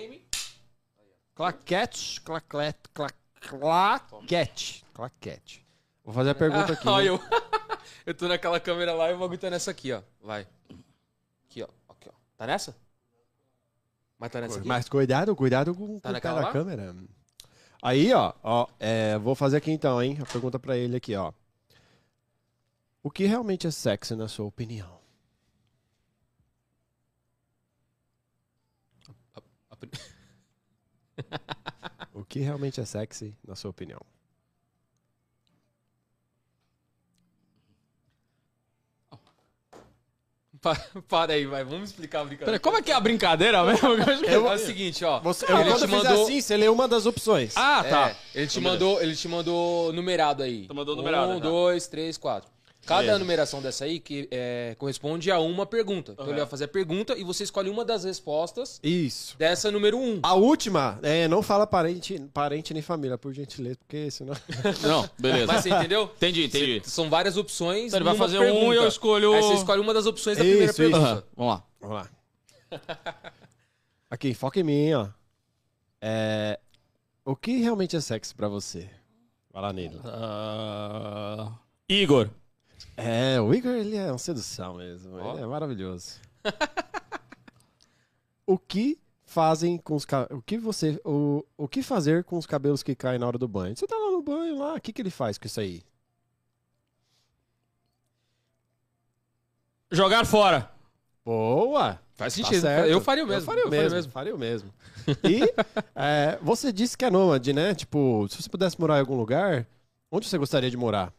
[1.39, 3.09] Claquete, claquete, cla-
[3.39, 5.65] claquete, claquete.
[6.03, 6.83] Vou fazer a pergunta aqui.
[6.89, 7.17] Olha, né?
[7.17, 7.21] eu,
[8.07, 10.01] eu tô naquela câmera lá e o bagulho tá nessa aqui, ó.
[10.21, 10.45] Vai.
[11.45, 11.67] Aqui, ó.
[11.87, 12.11] Aqui, ó.
[12.35, 12.75] Tá nessa?
[14.17, 14.67] Mas tá nessa aqui?
[14.67, 16.93] Mas cuidado, cuidado com, Tá o pé da câmera.
[17.81, 20.17] Aí, ó, ó, é, vou fazer aqui então, hein?
[20.21, 21.31] A pergunta pra ele aqui, ó.
[23.01, 24.99] O que realmente é sexy na sua opinião?
[29.71, 29.89] A pri-
[32.13, 33.99] O que realmente é sexy na sua opinião?
[40.61, 41.63] Pa- Para aí, vai.
[41.63, 42.45] Vamos explicar a brincadeira.
[42.45, 43.87] Peraí, como é que é a brincadeira mesmo?
[44.25, 45.19] É o seguinte, ó.
[45.21, 46.23] Você, eu, ele te eu fizer mandou...
[46.25, 47.55] assim, você lê uma das opções.
[47.55, 48.09] Ah, tá.
[48.09, 50.67] É, ele te mandou, ele te mandou numerado aí.
[50.67, 51.47] Tu mandou numerado, Um, tá.
[51.47, 52.49] dois, três, quatro.
[52.89, 53.19] Cada Beleza.
[53.19, 56.13] numeração dessa aí que é, corresponde a uma pergunta.
[56.13, 56.31] Então Uhum.
[56.31, 59.37] ele vai fazer a pergunta e você escolhe uma das respostas Isso.
[59.37, 60.19] dessa número um.
[60.23, 64.33] A última, é, não fala parente, parente nem família, por gentileza, porque senão...
[64.81, 65.45] Não, beleza.
[65.45, 66.11] Mas você entendeu?
[66.15, 66.79] Entendi, entendi.
[66.83, 67.85] Você- São várias opções.
[67.87, 68.65] Então ele vai fazer pergunta.
[68.65, 70.81] um e eu escolho- Aí você escolhe uma das opções da Isso, primeira isso.
[70.81, 71.05] pergunta.
[71.11, 71.63] Aham, Vamos lá.
[71.79, 72.09] Vamos lá.
[74.09, 75.07] Aqui, foca em mim, ó.
[76.01, 76.59] É,
[77.23, 78.89] o que realmente é sexy pra você?
[79.53, 79.99] Vai lá nele.
[80.05, 81.51] Ah,
[81.87, 82.29] Igor.
[82.97, 85.15] É, o Igor, ele é uma sedução mesmo.
[85.17, 85.33] Ó.
[85.33, 86.15] Ele é maravilhoso.
[88.45, 92.81] o que fazem com os o que você o, o que fazer com os cabelos
[92.81, 93.75] que caem na hora do banho?
[93.75, 95.83] Você tá lá no banho lá, o que que ele faz com isso aí?
[99.91, 100.71] Jogar fora.
[101.25, 101.99] Boa.
[102.15, 102.61] Faz Tá sentido.
[102.61, 102.87] certo.
[102.89, 103.41] eu faria o mesmo.
[103.41, 104.11] Eu faria o mesmo.
[104.11, 104.73] Faria o mesmo.
[105.23, 105.41] E
[105.95, 107.73] é, você disse que é nômade, né?
[107.73, 109.65] Tipo, se você pudesse morar em algum lugar,
[110.11, 111.13] onde você gostaria de morar?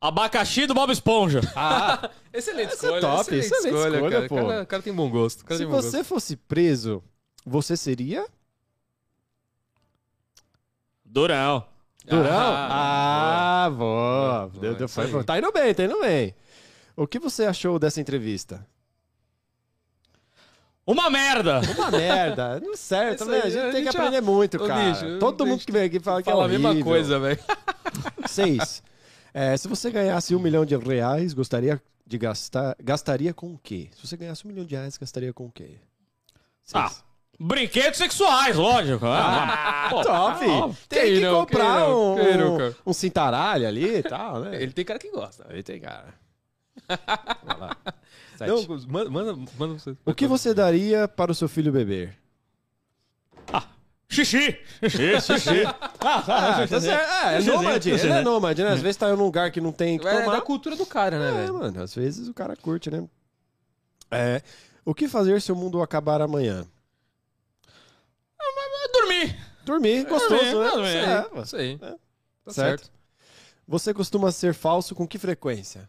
[0.00, 1.40] Abacaxi do Bob Esponja.
[1.56, 4.28] Ah, Excelente Essa é top, excelente escolha, cara.
[4.28, 4.34] pô.
[4.36, 5.44] O cara, cara tem bom gosto.
[5.56, 7.02] se bom você fosse preso,
[7.44, 8.24] você seria
[11.04, 11.64] Durão.
[12.04, 12.30] Durão?
[12.30, 14.50] Ah, Ah, boa.
[14.60, 16.34] Deu- foi- tá indo bem, tá indo bem.
[16.96, 18.64] O que você achou dessa entrevista?
[20.86, 21.60] Uma merda.
[21.76, 22.60] Uma merda.
[22.60, 23.40] Não certo, Isso né?
[23.42, 24.90] A gente a tem que gente já- aprender muito, cara.
[24.92, 26.86] bicho, Todo mundo que vem aqui fala que é Fala a mesma horrível.
[26.86, 27.38] coisa, velho.
[28.26, 28.82] Seis.
[29.40, 32.74] É, se você ganhasse um milhão de reais, gostaria de gastar.
[32.82, 33.88] Gastaria com o quê?
[33.94, 35.76] Se você ganhasse um milhão de reais, gastaria com o quê?
[36.74, 36.90] Ah,
[37.38, 39.06] Brinquedos sexuais, lógico.
[39.06, 40.44] Ah, Pô, top!
[40.44, 44.40] ó, Tem que não, comprar quem não, um, quem um, um cintaralho ali e tal,
[44.40, 44.60] né?
[44.60, 45.46] Ele tem cara que gosta.
[45.48, 46.12] Aí tem cara.
[47.44, 47.76] Vai lá.
[48.40, 49.96] Não, manda, manda, manda você.
[50.04, 52.18] O que você daria para o seu filho beber?
[54.10, 54.58] Xixi.
[54.82, 55.62] Xixi, xixi.
[56.00, 56.24] Ah,
[56.62, 57.10] Ah, tá certo.
[57.26, 57.90] É, é nômade.
[57.90, 58.70] Ele é nômade, né?
[58.70, 60.36] Às vezes tá em um lugar que não tem que É tomar.
[60.36, 61.54] da cultura do cara, né, É, velho?
[61.54, 63.06] mano, às vezes o cara curte, né?
[64.10, 64.40] É,
[64.84, 66.64] o que fazer se o mundo acabar amanhã?
[68.92, 69.36] Dormir.
[69.64, 70.70] Dormir, gostoso, dormir, né?
[70.70, 71.38] dormir.
[71.38, 71.78] É, Isso aí.
[71.82, 72.54] É, Tá certo.
[72.54, 72.90] certo.
[73.66, 75.88] Você costuma ser falso com que frequência?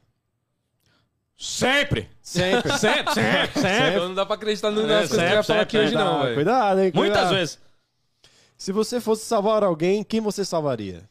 [1.38, 2.10] Sempre.
[2.22, 2.78] Sempre.
[2.78, 3.96] Sempre, sempre, sempre.
[4.02, 6.04] Não dá pra acreditar no É, coisas que ele vai falar aqui sempre, hoje, não,
[6.04, 6.36] Cuidado, velho.
[6.36, 6.92] cuidado, hein?
[6.94, 7.36] Muitas cuidado.
[7.36, 7.60] vezes.
[8.60, 11.10] Se você fosse salvar alguém, quem você salvaria?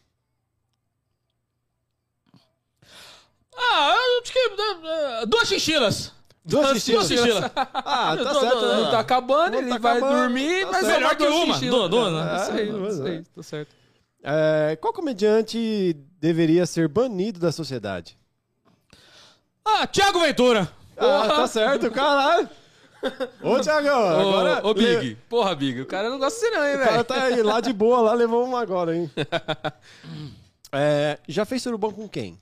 [3.56, 4.38] Ah, eu acho que.
[4.38, 6.12] eh, eh, Duas chinchilas.
[6.44, 7.08] Duas Duas chinchilas.
[7.08, 7.50] chinchilas.
[7.54, 8.66] Ah, tá Tô- certo.
[8.66, 8.74] né?
[8.76, 10.94] Não tá acabando, Não ele tá vai acabando, dormir, tá mas certo.
[11.00, 11.58] Melhor que uma.
[11.58, 12.36] Duas, duas, né?
[12.42, 13.76] Isso aí, duas, isso aí, tá certo.
[14.22, 18.18] É, qual comediante deveria ser banido da sociedade?
[19.64, 20.70] Ah, Thiago Ventura.
[20.98, 22.48] Ah, tá certo, caralho.
[23.42, 24.66] Ô, Thiagão, agora...
[24.66, 25.16] Ô, ô, Big.
[25.28, 27.04] Porra, Big, o cara não gosta de você não, hein, O cara velho.
[27.04, 29.10] tá aí, lá de boa, lá levou uma agora, hein?
[30.70, 32.38] É, já fez surubão com quem?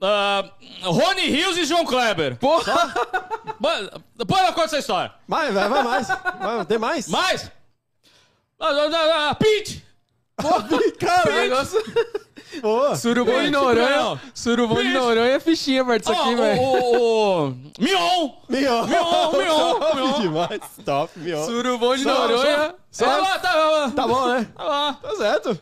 [0.00, 0.50] Ah,
[0.82, 2.36] Rony Rios e João Kleber.
[2.36, 2.94] Porra!
[4.14, 5.12] Depois eu conto essa história.
[5.28, 6.08] Vai, vai, vai mais.
[6.08, 7.08] Vai, tem mais?
[7.08, 7.50] Mais?
[8.58, 9.84] Ah, ah, Pete.
[10.98, 11.82] Cara, negócio...
[12.60, 12.96] boa.
[12.96, 14.20] Surubão de Noronha.
[14.34, 14.92] Surubão de.
[14.92, 16.60] Noronha é fichinha perto disso aqui, velho.
[16.60, 18.30] o, o, o Mion.
[18.48, 18.86] Mion.
[18.86, 20.20] Mion, Mion, Top Mion.
[20.20, 20.60] demais.
[20.84, 21.44] Top, Mion.
[21.44, 22.74] Surubão de Só- Noronha.
[22.90, 24.46] só- Tá, lá, tá, lá, Tá bom, né?
[24.56, 24.94] tá lá.
[24.94, 25.60] Tá certo.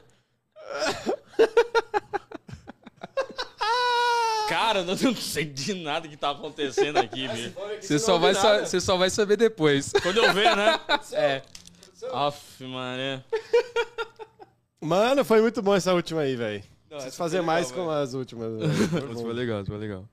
[4.48, 7.52] Cara, eu não sei de nada que tá acontecendo aqui, bicho.
[7.80, 9.90] Você só, vai sa- você só vai saber depois.
[10.02, 10.78] Quando eu ver, né?
[11.12, 11.42] É.
[12.12, 13.22] Aff, mané.
[14.80, 16.62] Mano, foi muito bom essa última aí, velho.
[16.94, 18.52] Não, Preciso fazer foi mais legal, com as últimas.
[18.92, 19.22] Mas bom.
[19.22, 20.04] foi legal, isso foi legal.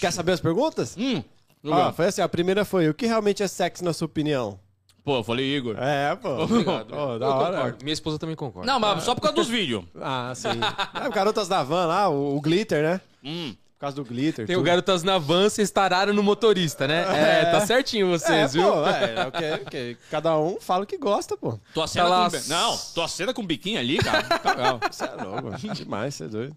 [0.00, 0.96] Quer saber as perguntas?
[0.98, 1.22] Hum.
[1.70, 4.58] Ah, foi assim, a primeira foi, o que realmente é sexo na sua opinião?
[5.04, 5.76] Pô, eu falei Igor.
[5.78, 6.28] É, pô.
[6.44, 6.86] Obrigado.
[6.86, 7.56] Pô, da Eu hora.
[7.56, 7.84] concordo.
[7.84, 8.66] Minha esposa também concorda.
[8.72, 9.84] Não, mas só por causa dos vídeos.
[10.00, 10.48] Ah, sim.
[10.94, 13.00] É, o Garotas da Van lá, o, o glitter, né?
[13.22, 13.54] Hum.
[13.82, 14.46] Por causa do glitter.
[14.46, 14.66] Tem o tudo.
[14.66, 17.00] Garotas na van, vocês tararam no motorista, né?
[17.40, 18.62] É, tá certinho É, vocês, viu?
[18.62, 21.58] pô, é, é o que, o que- cada um fala o que gosta, pô.
[21.74, 22.36] Tua cena lá- com...
[22.46, 24.22] Não, tua cena com biquinho ali, cara.
[24.38, 24.78] Tá legal.
[24.88, 26.56] Você é louco, demais, você é doido.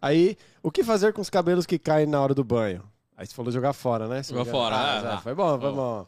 [0.00, 2.84] Aí, o que fazer com os cabelos que caem na hora do banho?
[3.16, 4.22] Aí você falou jogar fora, né?
[4.22, 5.20] Jogar joga- fora, Ah, é, é.
[5.22, 5.74] Foi bom, foi Bom.
[5.74, 6.06] bom.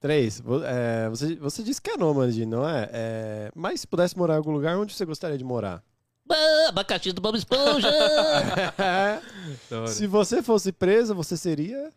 [0.00, 2.88] Três, vo- é, você, você disse que é nômade, não é?
[2.92, 3.50] é?
[3.56, 5.82] Mas se pudesse morar em algum lugar, onde você gostaria de morar?
[6.68, 7.90] Abacaxi do Bob Esponja.
[9.88, 11.90] Se você fosse preso, você seria...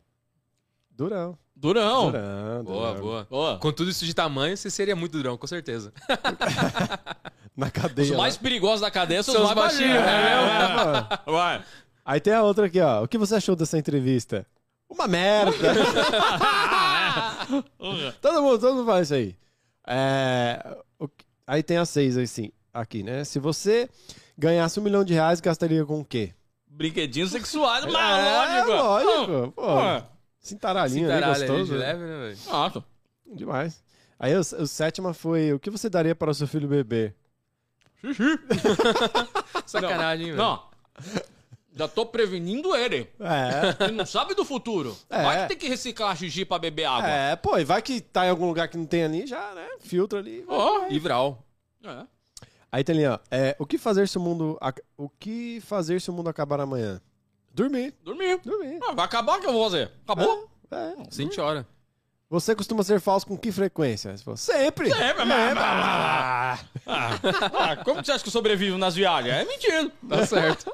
[0.91, 1.37] Durão.
[1.55, 2.11] Durão.
[2.11, 3.01] Durão, Boa, Durão.
[3.01, 3.27] boa.
[3.29, 3.57] Boa.
[3.57, 5.91] Com tudo isso de tamanho, você seria muito durão, com certeza.
[7.55, 8.17] Na Os cadeia.
[8.17, 8.41] mais lá.
[8.41, 10.01] perigosos da cadeia são São os os mais baixinhos.
[10.01, 11.31] baixinhos, É, É, é.
[11.31, 11.63] Vai.
[12.05, 13.03] Aí tem a outra aqui, ó.
[13.03, 14.45] O que você achou dessa entrevista?
[14.89, 15.51] Uma merda.
[18.21, 19.35] todo, mundo, todo mundo fala isso aí.
[19.87, 20.77] É,
[21.47, 23.23] aí tem as seis assim, aqui, né?
[23.23, 23.89] Se você
[24.37, 26.33] ganhasse um milhão de reais, gastaria com o quê?
[26.67, 28.71] Brinquedinhos sexuais, mas É, lógico.
[28.71, 29.51] lógico.
[29.53, 30.03] Pô, Ué,
[30.39, 31.71] cintaralhinho ali, Cintaralha ali gostoso.
[31.73, 31.85] de né?
[31.85, 32.37] leve, né, velho?
[32.47, 32.83] Nossa.
[33.35, 33.83] Demais.
[34.19, 37.15] Aí o, o sétima foi, o que você daria para o seu filho beber?
[39.65, 40.43] Sacanagem, hein, velho?
[40.43, 40.63] Não.
[41.73, 43.09] Já tô prevenindo ele.
[43.19, 43.83] É.
[43.85, 44.97] Ele não sabe do futuro.
[45.09, 45.23] É.
[45.23, 47.09] Vai que tem que reciclar xixi pra beber água.
[47.09, 49.67] É, pô, e vai que tá em algum lugar que não tem ali, já, né?
[49.79, 50.43] Filtra ali.
[50.47, 50.87] Ó.
[50.89, 51.43] E Vral.
[51.83, 52.05] É.
[52.71, 53.19] Aí tem ali, ó.
[53.31, 54.57] É, o que fazer se o mundo.
[54.61, 57.01] ac- O que fazer se o mundo acabar amanhã?
[57.53, 57.93] Dormir.
[58.03, 58.39] Dormir.
[58.43, 58.79] Dormir.
[58.83, 59.91] Ah, vai acabar que eu vou fazer.
[60.07, 60.47] Acabou?
[60.71, 60.93] É.
[61.09, 61.65] Sente hora.
[62.29, 64.15] Você costuma ser falso com que frequência?
[64.15, 64.91] Você falou, Sempre!
[64.91, 69.33] É, mas- Ah, ah, como que você acha que eu sobrevivo nas viagens?
[69.33, 69.91] É mentindo.
[70.07, 70.71] Tá certo.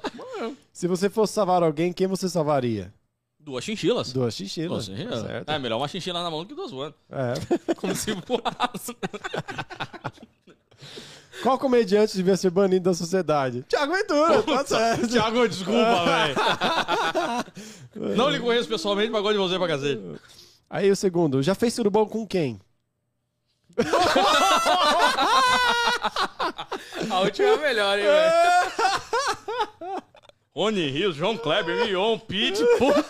[0.74, 2.94] Se você fosse salvar alguém, quem você salvaria?
[3.40, 4.12] Duas chinchilas.
[4.12, 4.88] Duas chinchilas.
[4.88, 5.22] Duas chinchilas.
[5.22, 5.50] Certo.
[5.50, 6.94] É melhor uma chinchila na mão do que duas voando.
[7.10, 7.36] É.
[7.76, 8.98] Como se voasse.
[11.44, 13.64] Qual comediante devia ser banido da sociedade?
[13.68, 15.08] Tiago Ventura, tá certo.
[15.08, 16.06] Tiago, desculpa,
[17.96, 18.16] velho.
[18.16, 20.02] Não lhe conheço pessoalmente, mas gosto de você pra cacete.
[20.70, 22.60] Aí o segundo, já fez tudo bom com quem?
[27.10, 30.02] A última é a melhor, hein, velho?
[30.56, 33.04] Rony Rios, João Kleber, Mion, Pete, puta.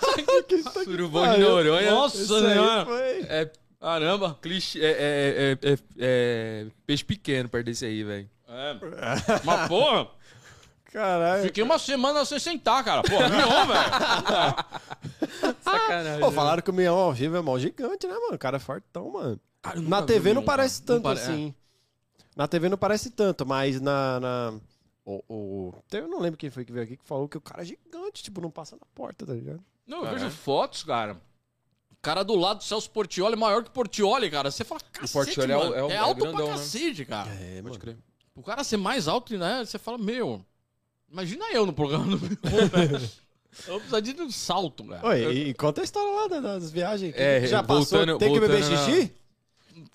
[0.84, 1.92] Surubão de Noronha.
[1.92, 2.86] Nossa senhora.
[2.86, 3.22] foi.
[3.30, 4.38] É Caramba.
[4.42, 4.80] clichê.
[4.80, 8.30] É, é, é, é, é peixe pequeno perto desse aí, velho.
[8.48, 8.74] É.
[9.44, 10.08] Mas, porra,
[10.92, 11.44] Caralho.
[11.44, 13.02] fiquei uma semana sem sentar, cara.
[13.04, 15.56] Porra, Mion, velho.
[15.62, 16.20] Sacanagem.
[16.20, 18.36] Pô, falaram que o Mion ao vivo é mó gigante, né, mano?
[18.36, 19.40] O cara é fortão, mano.
[19.62, 20.88] Cara, Na TV não Mion, parece cara.
[20.88, 21.56] tanto Não pare- assim.
[22.36, 24.20] Na TV não parece tanto, mas na.
[24.20, 24.54] na...
[25.06, 25.74] O, o...
[25.92, 28.24] Eu não lembro quem foi que veio aqui que falou que o cara é gigante,
[28.24, 29.64] tipo, não passa na porta, tá ligado?
[29.86, 31.18] Não, eu vejo fotos, cara.
[32.06, 34.52] O cara do lado do Celso Portioli é maior que Portioli, cara.
[34.52, 35.76] Você fala, cacete, Portioli é o- mano.
[35.76, 36.62] é o- é alto grandão, pra né?
[36.62, 37.32] cacete, cara.
[37.34, 37.98] É, Pode crer.
[38.36, 39.66] O cara ser mais alto, né?
[39.66, 40.46] Você fala, meu...
[41.12, 42.18] Imagina eu no programa do.
[43.68, 45.08] Eu precisaria de um salto, cara.
[45.08, 47.16] Oi, e, e conta a história lá da- das viagens.
[47.16, 48.18] que É, já voltando- passou.
[48.20, 49.16] Tem que beber voltando na- xixi?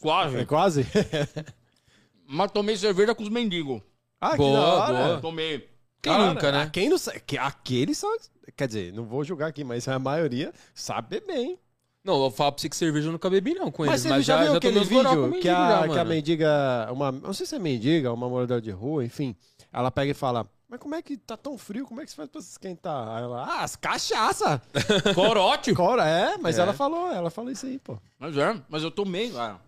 [0.01, 0.37] Quase.
[0.39, 0.87] É quase?
[2.27, 3.83] Mas tomei cerveja com os mendigos.
[4.21, 4.93] ah, que Boa, da hora.
[5.09, 5.21] boa.
[5.21, 5.59] Tomei.
[6.03, 6.71] Quem Cara, nunca, né?
[6.73, 7.21] Quem não sabe.
[7.21, 8.09] que- Aqueles só.
[8.57, 11.59] Quer dizer, não vou julgar aqui, mas a maioria sabe beber, hein?
[12.03, 14.17] Não, eu falo pra você que cerveja eu nunca bebi, não, com Mas eles.
[14.17, 16.89] você já, viu já aquele vídeo que a, já, que a mendiga.
[16.93, 19.37] Uma, não sei se é mendiga, uma moradora de rua, enfim.
[19.71, 21.87] Ela pega e fala: Mas como é que tá tão frio?
[21.87, 23.07] Como é que você faz pra se esquentar?
[23.17, 24.63] Aí ela, ah, as cachaça!
[25.15, 25.75] Corote.
[25.75, 26.63] Cora, é, mas É.
[26.63, 27.99] ela falou, ela falou isso aí, pô.
[28.19, 29.61] Mas é, mas eu tomei, cara.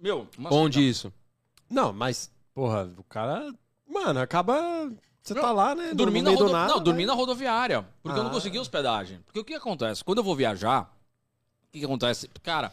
[0.00, 1.12] Meu, Onde isso?
[1.68, 3.52] Não, mas, porra, o cara.
[3.86, 4.90] Mano, acaba.
[5.22, 5.92] Você tá lá, né?
[5.92, 6.50] Dormi no na, rodo...
[6.52, 7.14] nada, não, dormi vai.
[7.14, 7.86] na rodoviária.
[8.02, 8.34] Porque eu não Ah.
[8.34, 9.20] consegui hospedagem.
[9.26, 10.02] Porque o que acontece?
[10.02, 10.90] Quando eu vou viajar,
[11.68, 12.28] o que, que acontece?
[12.42, 12.72] Cara,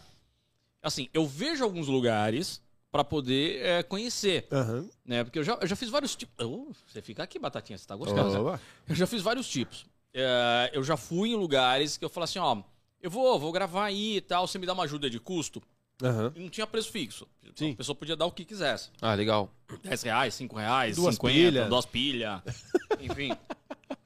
[0.82, 4.90] assim, eu vejo alguns lugares pra poder é, conhecer, Aham.
[5.06, 5.24] né?
[5.24, 6.34] Porque eu já, eu já fiz vários tipos.
[6.46, 8.32] Oh, você fica aqui, Batatinha, você tá gostando.
[8.32, 8.38] né?
[8.40, 8.62] Boa.
[8.88, 9.86] Eu já fiz vários tipos.
[10.14, 12.62] É, eu já fui em lugares que eu falo assim, ó,
[13.02, 15.62] eu vou, vou gravar aí e tal, você me dá uma ajuda de custo.
[16.36, 17.26] E não tinha preço fixo.
[17.56, 17.72] Sim.
[17.72, 18.90] A pessoa podia dar o que quisesse.
[19.02, 19.50] Ah, legal.
[19.84, 21.70] 10 reais, 5 reais, Duas 50, pilhas.
[21.70, 22.42] duas pilhas.
[23.00, 23.32] Enfim.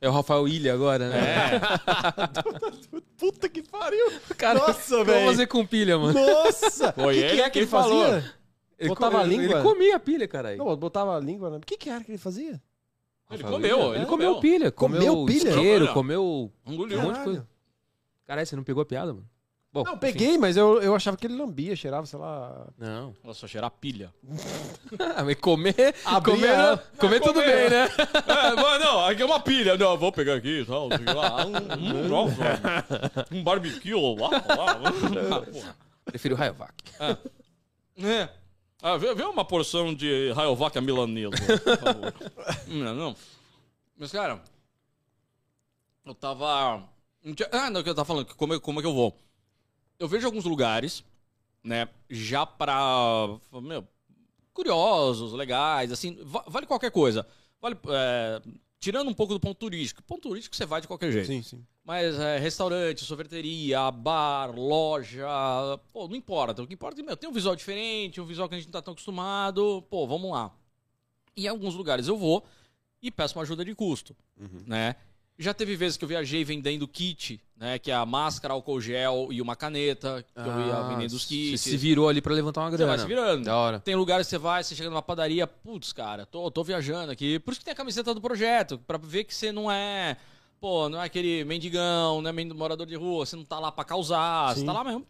[0.01, 1.17] É o Rafael Ilha agora, né?
[1.19, 1.59] É.
[3.17, 4.11] Puta que pariu!
[4.37, 5.27] Cara, Nossa, Vamos velho!
[5.27, 6.13] fazer com pilha, mano.
[6.17, 6.93] Nossa!
[6.93, 8.03] Foi que, que ele é que que ele falou.
[8.05, 8.33] fazia?
[8.79, 9.45] Ele Botava co- a língua?
[9.45, 10.57] Ele comia a pilha, caralho.
[10.57, 11.49] Não, botava a língua.
[11.57, 12.61] O que, que era que ele fazia?
[13.29, 13.95] Ele Rafael comeu, Ilha?
[13.97, 14.39] ele comeu comeu.
[14.39, 14.71] pilha.
[14.71, 15.49] Comeu Comeu, pilha?
[15.49, 16.97] isqueiro, comeu Engoliu.
[16.99, 17.47] um monte de coisa.
[18.25, 19.27] Caralho, você não pegou a piada, mano?
[19.71, 19.99] Bom, Não, enfim.
[19.99, 22.67] peguei, mas eu, eu achava que ele lambia, cheirava, sei lá.
[22.75, 23.13] Não.
[23.23, 24.11] Ela só cheirar pilha.
[25.23, 26.77] Mas comer, Abria comer, ela.
[26.97, 27.69] comer tudo comer.
[27.69, 27.87] bem, né?
[28.27, 29.77] É, mas não, aqui é uma pilha.
[29.77, 30.87] Não, vou pegar aqui e tal.
[30.89, 32.33] Um, um, nossa,
[33.31, 33.93] um barbecue.
[33.93, 34.81] Lá, lá.
[35.69, 35.75] Ah.
[36.05, 36.73] Prefiro Rayovac.
[38.01, 38.29] É.
[38.81, 42.13] Ah, vê, vê uma porção de raiovaca milanesa, por favor.
[42.67, 43.15] não, não.
[43.97, 44.41] Mas, cara,
[46.05, 46.83] eu tava...
[47.51, 49.15] Ah, não, o que eu tava falando, que como, é- como é que eu vou?
[49.99, 51.03] Eu vejo alguns lugares,
[51.63, 53.27] né, já pra...
[53.61, 53.85] Meu,
[54.53, 57.27] curiosos, legais, assim, va- vale qualquer coisa.
[57.61, 58.41] Vale, é,
[58.79, 60.01] tirando um pouco do ponto turístico.
[60.03, 61.27] Ponto turístico você vai de qualquer jeito.
[61.27, 61.65] Sim, sim.
[61.83, 65.27] Mas é, restaurante, sorveteria, bar, loja,
[65.91, 66.61] pô, não importa.
[66.63, 68.73] O que importa é, meu, tem um visual diferente, um visual que a gente não
[68.73, 70.51] tá tão acostumado, pô, vamos lá.
[71.35, 72.45] E em alguns lugares eu vou
[73.01, 74.15] e peço uma ajuda de custo,
[74.65, 74.95] né?
[75.41, 77.79] Já teve vezes que eu viajei vendendo kit, né?
[77.79, 81.27] Que é a máscara, álcool gel e uma caneta, que eu ia vendendo os Ah,
[81.27, 81.61] Você kits.
[81.61, 82.91] se virou ali pra levantar uma Você grana.
[82.91, 83.45] vai se virando.
[83.45, 83.79] Da hora.
[83.79, 87.39] Tem lugares que você vai, você chega numa padaria, putz, cara, tô, tô viajando aqui.
[87.39, 90.17] Por isso que tem a camiseta do projeto, pra ver que você não é.
[90.59, 93.85] pô, não é aquele mendigão, não é morador de rua, você não tá lá pra
[93.85, 94.65] causar, você Sim.
[94.65, 95.07] tá lá mesmo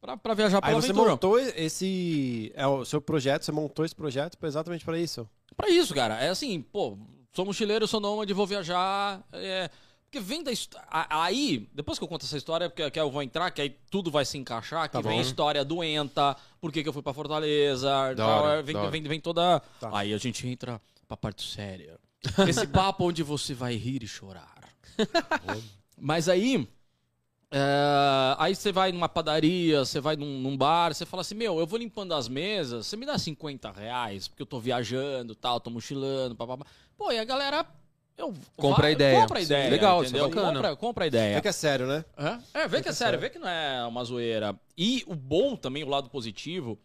[0.00, 1.10] pra, pra viajar Aí pela você aventura.
[1.10, 2.52] montou esse.
[2.54, 5.28] É o seu projeto, você montou esse projeto exatamente pra isso.
[5.56, 6.14] Pra isso, cara.
[6.22, 6.96] É assim, pô,
[7.34, 9.20] sou mochileiro, sou nômade, vou viajar.
[9.32, 9.68] É...
[10.04, 10.86] Porque vem da história.
[11.10, 14.12] Aí, depois que eu conto essa história, porque que eu vou entrar, que aí tudo
[14.12, 17.12] vai se encaixar, que Tá vem a história doenta, por que, que eu fui pra
[17.12, 18.90] Fortaleza, Da hora, vem, da hora.
[18.92, 19.58] vem, vem toda.
[19.80, 19.90] Tá.
[19.92, 21.98] Aí a gente entra pra parte séria.
[22.48, 24.54] Esse papo onde você vai rir e chorar.
[25.98, 26.68] Mas aí.
[27.50, 31.58] é, aí você vai numa padaria, você vai num, num bar, você fala assim, meu,
[31.58, 35.58] eu vou limpando as mesas, você me dá 50 reais, porque eu tô viajando tal,
[35.60, 36.64] tô mochilando, papapá.
[36.96, 37.66] Pô, e a galera.
[38.16, 39.20] Eu, Compra a ideia.
[39.22, 39.70] Compra a ideia.
[39.70, 40.52] Legal, isso é bacana.
[40.54, 41.36] Compra, compra a ideia.
[41.36, 42.04] É que é sério, né?
[42.16, 42.40] Hã?
[42.54, 43.20] É, vê que é que é sério, sério.
[43.20, 44.54] vê que não é uma zoeira.
[44.78, 46.78] E o bom também, o lado positivo,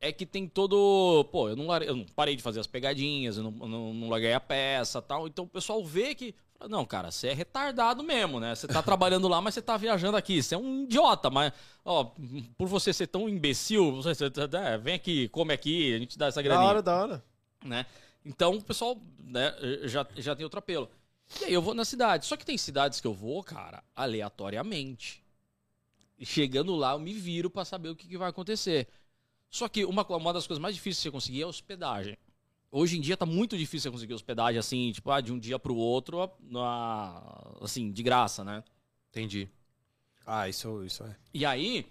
[0.00, 1.24] é que tem todo.
[1.30, 4.32] Pô, eu não, eu não parei de fazer as pegadinhas, eu não, não, não larguei
[4.32, 5.28] a peça tal.
[5.28, 6.34] Então o pessoal vê que.
[6.68, 8.52] Não, cara, você é retardado mesmo, né?
[8.54, 10.42] Você tá trabalhando lá, mas você tá viajando aqui.
[10.42, 11.52] Você é um idiota, mas,
[11.84, 12.10] ó,
[12.58, 16.26] por você ser tão imbecil, você, você- é, vem aqui, come aqui, a gente dá
[16.26, 17.24] essa Da graninha hora, da hora.
[17.64, 17.86] né?
[18.24, 19.52] Então o pessoal né,
[19.84, 20.88] já, já tem outro apelo.
[21.40, 22.26] E aí eu vou na cidade.
[22.26, 25.22] Só que tem cidades que eu vou, cara, aleatoriamente.
[26.22, 28.86] Chegando lá, eu me viro pra saber o que, que vai acontecer.
[29.50, 32.16] Só que uma, uma das coisas mais difíceis de você conseguir é hospedagem.
[32.70, 35.58] Hoje em dia tá muito difícil você conseguir hospedagem, assim, tipo, ah, de um dia
[35.58, 37.22] pro outro, na-
[37.60, 38.64] assim, de graça, né?
[39.10, 39.48] Entendi.
[40.26, 41.16] Ah, isso, isso é.
[41.34, 41.86] E aí,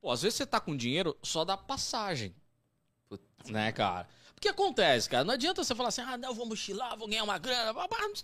[0.00, 2.34] pô, às vezes você tá com dinheiro só da passagem.
[3.48, 4.08] Né, cara?
[4.46, 5.24] Porque acontece, cara.
[5.24, 7.72] Não adianta você falar assim, ah, não, vou mochilar, vou ganhar uma grana.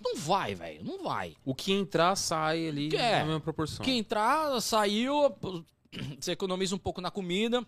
[0.00, 0.84] Não vai, velho.
[0.84, 1.36] Não vai.
[1.44, 3.18] O que entrar, sai ali Que é?
[3.20, 3.84] na mesma proporção.
[3.84, 5.34] Quem entrar, saiu,
[6.20, 7.66] você economiza um pouco na comida,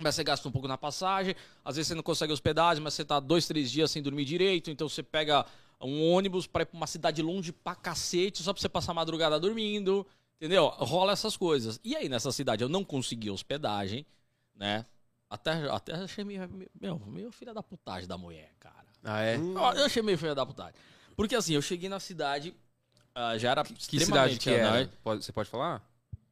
[0.00, 1.36] mas você gasta um pouco na passagem.
[1.64, 4.70] Às vezes você não consegue hospedagem, mas você tá dois, três dias sem dormir direito.
[4.70, 5.46] Então você pega
[5.80, 8.94] um ônibus pra ir pra uma cidade longe pra cacete, só pra você passar a
[8.94, 10.04] madrugada dormindo.
[10.36, 10.66] Entendeu?
[10.66, 11.78] Rola essas coisas.
[11.84, 14.04] E aí, nessa cidade, eu não consegui hospedagem,
[14.54, 14.84] né?
[15.30, 16.48] Até, até achei meio,
[16.80, 18.86] meu, meio filha da putagem da mulher, cara.
[19.02, 19.36] Ah, é?
[19.56, 20.74] Ó, Eu achei meio filha da putagem.
[21.16, 22.54] Porque assim, eu cheguei na cidade,
[23.14, 24.90] ah, já era Que cidade extremamente que era?
[25.02, 25.82] Pode- você pode falar?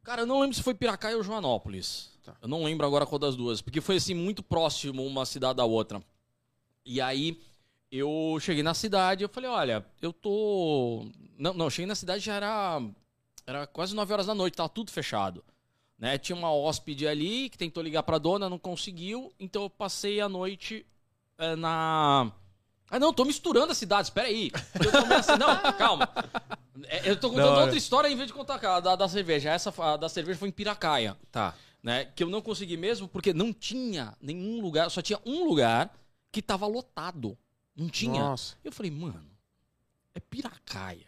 [0.03, 2.11] Cara, eu não lembro se foi Piracaia ou Joanópolis.
[2.23, 2.35] Tá.
[2.41, 3.61] Eu não lembro agora qual das duas.
[3.61, 6.01] Porque foi assim, muito próximo uma cidade da outra.
[6.85, 7.41] E aí,
[7.91, 11.05] eu cheguei na cidade eu falei, olha, eu tô.
[11.37, 12.81] Não, não, eu cheguei na cidade já era.
[13.45, 15.43] Era quase 9 horas da noite, tava tudo fechado.
[15.97, 16.17] Né?
[16.17, 19.31] Tinha uma hóspede ali que tentou ligar pra dona, não conseguiu.
[19.39, 20.85] Então eu passei a noite
[21.37, 22.31] eh, na.
[22.89, 24.51] Ah, não, tô misturando as cidades, peraí.
[24.83, 26.07] Eu tomei assim, não, calma.
[26.85, 27.61] É, Eu tô contando hora.
[27.61, 29.49] outra história em vez de contar a da, da cerveja.
[29.51, 31.55] Essa a da cerveja foi em Piracaia, Tá.
[31.81, 32.05] né?
[32.05, 35.95] Que eu não consegui mesmo porque não tinha nenhum lugar, só tinha um lugar
[36.31, 37.37] que tava lotado.
[37.75, 38.19] Não tinha.
[38.19, 38.55] Nossa.
[38.63, 39.25] Eu falei, mano,
[40.13, 41.07] é Piracaia.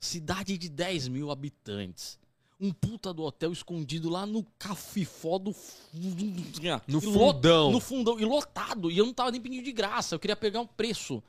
[0.00, 2.18] Cidade de 10 mil habitantes.
[2.62, 5.52] Um puta do hotel escondido lá no cafifó do.
[5.52, 6.54] fundo.
[6.86, 7.72] No fundão.
[7.72, 8.20] No fundão.
[8.20, 8.88] E lotado.
[8.88, 10.14] E eu não tava nem pedindo de graça.
[10.14, 11.20] Eu queria pegar um preço.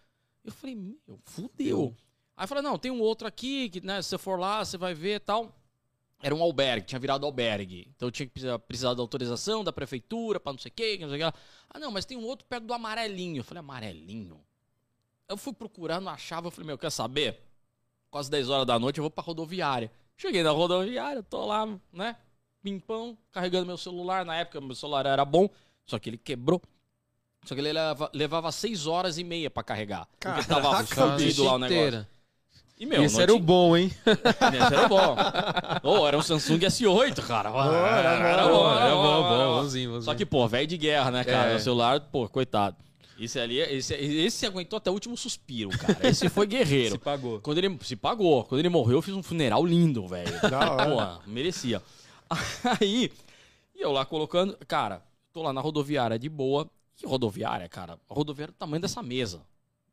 [0.46, 1.96] Eu falei, meu, fudeu.
[2.38, 4.78] Aí eu falei, não, tem um outro aqui, que né, se você for lá, você
[4.78, 5.52] vai ver e tal.
[6.22, 7.92] Era um albergue, tinha virado albergue.
[7.96, 8.34] Então eu tinha que
[8.68, 11.38] precisar, da autorização da prefeitura pra não sei o que não sei o que.
[11.70, 13.40] Ah, não, mas tem um outro perto do amarelinho.
[13.40, 14.40] Eu falei, amarelinho?
[15.28, 16.48] Eu fui procurar, não achava.
[16.48, 17.42] Eu falei, meu, quer saber?
[18.12, 19.92] Quase 10 horas da noite eu vou pra rodoviária.
[20.18, 22.16] Cheguei na rodoviária, tô lá, né?
[22.64, 24.24] Pimpão, carregando meu celular.
[24.26, 25.50] Na época, meu celular era bom,
[25.86, 26.62] só que ele quebrou.
[27.46, 30.08] Só que ele leva- levava 6 horas e meia pra carregar.
[30.20, 31.76] Porque tava Caraca, fudido lá o negócio.
[31.76, 32.10] inteira.
[32.80, 33.92] E, meu, Esse era o tinha- bom, hein?
[34.06, 35.16] Esse era bom.
[35.84, 37.50] Ô, era um Samsung S8, cara.
[37.50, 39.56] era bom, era Era bom, era bom, bom, era bom.
[39.62, 40.02] bonzinho, bonzinho.
[40.04, 41.52] Só que, pô, velho de guerra, né, cara?
[41.52, 41.56] É.
[41.56, 42.78] O celular, pô, coitado.
[43.20, 46.08] Esse ali, esse, esse aguentou até o último suspiro, cara.
[46.08, 46.96] Esse foi guerreiro.
[46.98, 47.40] se pagou.
[47.42, 48.44] Quando ele se pagou.
[48.46, 50.34] Quando ele morreu, eu fiz um funeral lindo, velho.
[50.42, 51.82] Porra, merecia.
[52.82, 53.12] Aí,
[53.76, 54.58] e eu lá colocando.
[54.68, 56.70] Cara, tô lá na rodoviária de boa.
[56.96, 58.00] Que rodoviária, cara?
[58.10, 59.42] A rodoviária é do tamanho dessa mesa.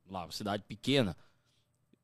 [0.09, 1.17] Lá, cidade pequena.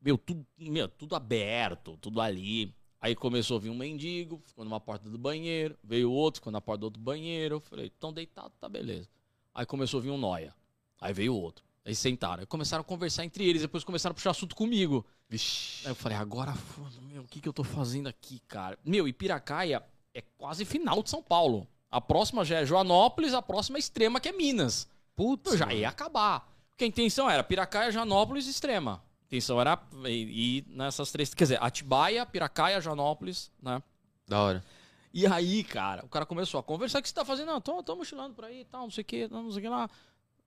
[0.00, 2.74] Meu, tudo, meu, tudo aberto, tudo ali.
[3.00, 5.76] Aí começou a vir um mendigo, ficou numa porta do banheiro.
[5.82, 7.56] Veio outro, ficou na porta do outro banheiro.
[7.56, 9.08] Eu falei, tão deitado, tá beleza.
[9.54, 10.54] Aí começou a vir um noia.
[11.00, 11.64] Aí veio outro.
[11.84, 12.40] Aí sentaram.
[12.40, 13.62] Aí começaram a conversar entre eles.
[13.62, 15.06] Depois começaram a puxar assunto comigo.
[15.28, 15.86] Vixe.
[15.86, 16.54] Aí eu falei, agora,
[17.02, 18.78] meu, o que, que eu tô fazendo aqui, cara?
[18.84, 19.82] Meu, e Piracaia
[20.12, 21.66] é quase final de São Paulo.
[21.90, 24.88] A próxima já é Joanópolis, a próxima é Extrema, que é Minas.
[25.14, 25.52] Putz.
[25.52, 26.52] Eu já ia acabar.
[26.70, 29.02] Porque a intenção era Piracaia, Joanópolis e Extrema.
[29.22, 31.32] A intenção era ir ir nessas três.
[31.32, 33.82] Quer dizer, Atibaia, Piracaia, Joanópolis, né?
[34.26, 34.64] Da hora.
[35.12, 36.98] E aí, cara, o cara começou a conversar.
[36.98, 37.46] O que você tá fazendo?
[37.46, 39.62] Não, tô, tô mochilando por aí e tal, não sei o que, não sei o
[39.62, 39.88] que lá.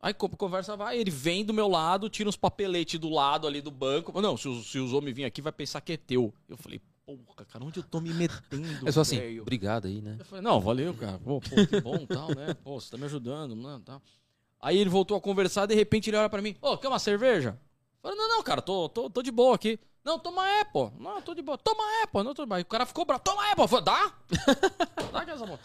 [0.01, 3.61] Aí co- conversa vai, ele vem do meu lado, tira uns papeletes do lado ali
[3.61, 4.21] do banco.
[4.21, 6.33] Não, se os, se os homens virem aqui, vai pensar que é teu.
[6.47, 8.65] Eu falei, porra, cara, onde eu tô me metendo?
[8.87, 9.41] É só assim, velho?
[9.41, 10.15] obrigado aí, né?
[10.19, 11.19] Eu falei, não, valeu, cara.
[11.19, 12.53] Pô, pô que bom tal, né?
[12.63, 14.01] Pô, você tá me ajudando, mano, tal.
[14.61, 17.59] Aí ele voltou a conversar, de repente ele olha pra mim, ô, quer uma cerveja?
[18.01, 19.77] Eu falei, não, não, cara, tô, tô, tô de boa aqui.
[20.01, 20.89] Não, toma é, pô.
[20.97, 21.57] Não, tô de boa.
[21.57, 22.23] Toma é, pô.
[22.23, 22.57] Não, tô de boa.
[22.57, 23.21] Aí o cara ficou bravo.
[23.21, 23.63] Toma é, pô.
[23.63, 24.13] Eu falei, dá?
[25.11, 25.59] dá que essa porra.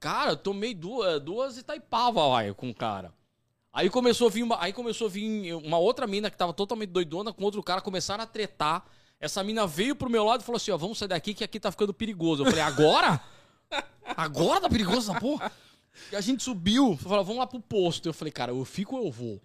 [0.00, 3.12] Cara, eu tomei duas, duas Itaipava, vai, com o cara.
[3.74, 6.90] Aí começou a vir uma, aí começou a vir uma outra mina que tava totalmente
[6.90, 8.86] doidona com outro cara, começaram a tretar.
[9.18, 11.58] Essa mina veio pro meu lado e falou assim, ó, vamos sair daqui que aqui
[11.58, 12.42] tá ficando perigoso.
[12.42, 13.20] Eu falei, agora?
[14.16, 15.50] Agora tá perigoso essa porra?
[16.12, 18.08] E a gente subiu, falou, vamos lá pro posto.
[18.08, 19.40] Eu falei, cara, eu fico ou eu vou?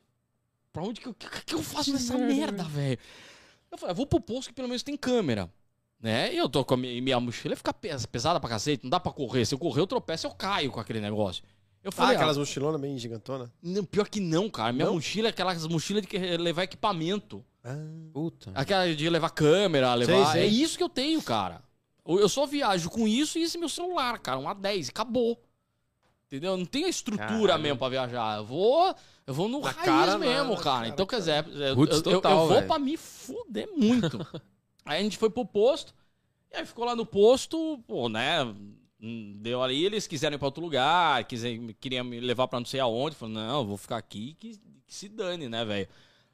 [0.71, 2.99] Pra onde que eu, que, que eu faço nessa merda, velho?
[3.71, 5.51] Eu falei, eu vou pro posto que pelo menos tem câmera.
[5.99, 6.33] Né?
[6.33, 8.99] E eu tô com a minha, minha mochila fica pes- pesada pra cacete, não dá
[8.99, 9.45] pra correr.
[9.45, 11.43] Se eu correr, eu tropeço, eu caio com aquele negócio.
[11.83, 13.49] Eu Ah, falei, aquelas mochilonas bem gigantonas.
[13.61, 14.73] não, pior que não, cara.
[14.73, 14.95] Minha Não?
[14.95, 17.43] mochila é aquelas mochilas de que- levar equipamento.
[18.13, 18.51] Puta.
[18.55, 20.31] Aquela de levar câmera, levar.
[20.33, 20.43] sei.
[20.43, 21.61] É isso que eu tenho, cara.
[22.05, 24.39] Eu só viajo com isso e esse meu celular, cara.
[24.39, 25.39] Um A10, e acabou.
[26.25, 26.51] Entendeu?
[26.51, 27.63] Eu Não tenho a estrutura Caralho.
[27.63, 28.37] mesmo pra viajar.
[28.37, 28.95] Eu vou.
[29.25, 30.61] Eu vou no Na raiz cara, mesmo, na- na cara.
[30.63, 34.17] cara, então, quer dizer, eu, Roots eu- eu- eu total, vou pra me fuder muito.
[34.85, 35.93] aí a gente foi pro posto.
[36.51, 38.39] E aí ficou lá no posto, pô, né?
[39.01, 42.65] Hum, Deu ali, eles quiseram ir pra outro lugar, quiser, queriam me levar pra não
[42.65, 43.15] sei aonde.
[43.15, 44.57] Falei, não, vou ficar aqui que,
[44.87, 45.87] que se dane, né, velho?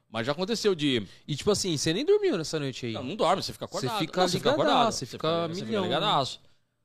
[0.08, 1.06] Mas já aconteceu de.
[1.26, 2.92] E tipo assim, você nem dormiu nessa noite aí.
[2.92, 3.98] Não, não dorme, você fica Você acordado.
[3.98, 4.92] fica Não, você fica acordado.
[4.92, 5.88] você fica milhão, né?
[5.88, 6.40] ligadaço.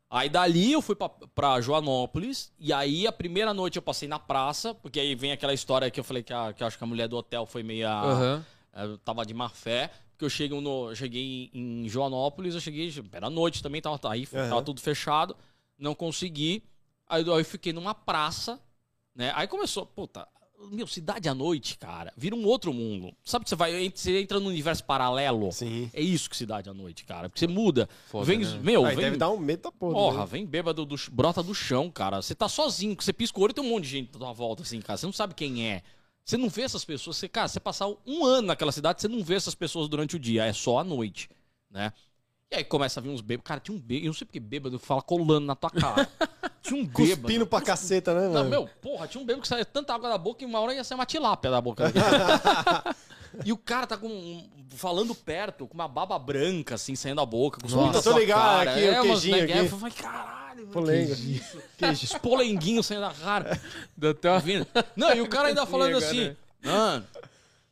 [0.10, 4.20] Aí dali eu fui pra, pra Joanópolis, e aí a primeira noite eu passei na
[4.20, 6.84] praça, porque aí vem aquela história que eu falei que, a, que eu acho que
[6.84, 7.88] a mulher do hotel foi meio.
[7.88, 8.46] Aham.
[8.76, 13.30] Eu tava de má fé, porque eu cheguei no, cheguei em Joanópolis, eu cheguei, era
[13.30, 14.50] noite também, tava, aí Aham.
[14.50, 15.36] tava tudo fechado,
[15.82, 16.64] não consegui.
[17.10, 18.60] Aí eu fiquei numa praça,
[19.14, 19.34] né?
[19.36, 20.26] Aí começou, puta,
[20.72, 23.14] meu, cidade à noite, cara, vira um outro mundo.
[23.24, 25.52] Sabe que você vai, você entra no universo paralelo?
[25.52, 25.90] Sim.
[25.94, 27.90] É isso que cidade à noite, cara, porque você muda.
[28.06, 28.60] Foda, vem, né?
[28.62, 29.94] meu, Aí vem, deve dar um medo da porra.
[29.94, 30.26] Porra, né?
[30.28, 32.22] vem bêbado do brota do chão, cara.
[32.22, 34.34] Você tá sozinho, você pisca o olho e tem um monte de gente à tua
[34.34, 34.98] volta, assim, cara.
[34.98, 35.82] Você não sabe quem é.
[36.24, 37.18] Você não vê essas pessoas.
[37.18, 40.20] Você, cara, você passar um ano naquela cidade, você não vê essas pessoas durante o
[40.20, 40.46] dia.
[40.46, 41.28] É só à noite,
[41.70, 41.92] né?
[42.52, 43.48] E aí começa a vir uns bêbados.
[43.48, 44.06] Cara, tinha um bêbado.
[44.06, 46.06] Eu não sei porque bêbado fala colando na tua cara.
[46.62, 47.22] tinha um bêbado.
[47.22, 48.50] Cuspindo pra caceta, né, Não, mano?
[48.50, 50.84] meu, porra, tinha um bêbado que saía tanta água da boca e uma hora ia
[50.84, 52.04] sair uma tilápia da boca dele.
[53.46, 57.26] e o cara tá com um- falando perto, com uma baba branca, assim, saindo da
[57.26, 58.72] boca, com os Nossa, tô ligado, cara.
[58.72, 59.58] aqui, o é, umas queijinho aqui.
[59.58, 61.18] Eu falei, caralho, mano, Polenga.
[61.92, 63.62] Esses polenguinhos saindo da cara.
[63.96, 64.40] Deu até uma...
[64.40, 64.68] Vindo.
[64.96, 66.36] Não, e o cara ainda falando assim, né?
[66.64, 67.08] mano,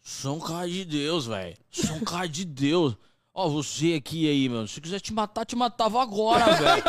[0.02, 1.58] sou um cara de Deus, velho.
[1.70, 2.96] Sou um cara de Deus.
[3.40, 4.68] Ó, você aqui aí, mano.
[4.68, 6.84] Se quiser te matar, te matava agora, velho.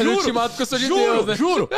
[0.00, 1.36] Eu não te mato porque eu sou de juro, Deus, né?
[1.36, 1.68] Juro.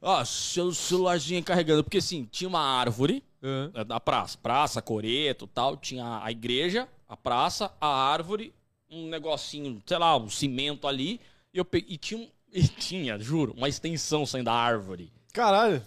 [0.00, 1.82] Ó, seu celularzinho carregando.
[1.82, 4.38] Porque assim, tinha uma árvore é, da praça.
[4.40, 5.76] Praça, coreto tal.
[5.76, 8.54] Tinha a igreja, a praça, a árvore,
[8.88, 11.20] um negocinho, sei lá, um cimento ali.
[11.52, 11.94] E eu peguei.
[11.94, 15.12] E tinha, e tinha, juro, uma extensão saindo da árvore.
[15.32, 15.82] Caralho.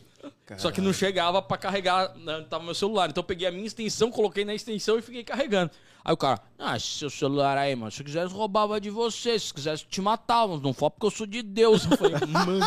[0.58, 3.10] Só que não chegava pra carregar, né, tava meu celular.
[3.10, 5.72] Então eu peguei a minha extensão, coloquei na extensão e fiquei carregando.
[6.06, 9.40] Aí o cara, ah, esse seu celular aí, mano, se eu quisesse roubava de você,
[9.40, 11.84] se quisesse te matava, não for porque eu sou de Deus.
[11.90, 12.64] Eu falei, mano,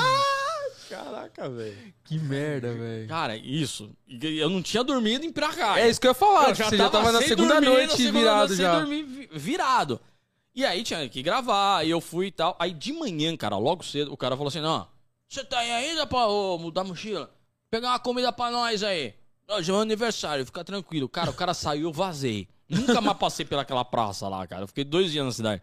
[0.89, 1.95] Caraca, velho.
[2.05, 3.07] Que merda, velho.
[3.09, 3.91] cara, isso.
[4.07, 5.79] E Eu não tinha dormido em pra cá.
[5.79, 6.55] É isso que eu ia falar.
[6.55, 8.79] você já tava na segunda dormir, noite na segunda virado noite, sem já.
[8.81, 10.01] dormir, vi- virado.
[10.55, 12.57] E aí tinha que gravar, aí eu fui e tal.
[12.59, 14.89] Aí de manhã, cara, logo cedo, o cara falou assim: Não,
[15.29, 17.31] você tá aí ainda pra ô, mudar a mochila?
[17.71, 19.15] Pegar uma comida pra nós aí.
[19.51, 21.09] Hoje é um aniversário, fica tranquilo.
[21.09, 22.49] Cara, o cara saiu, eu vazei.
[22.69, 24.63] Nunca mais passei pelaquela praça lá, cara.
[24.63, 25.63] Eu fiquei dois dias na cidade.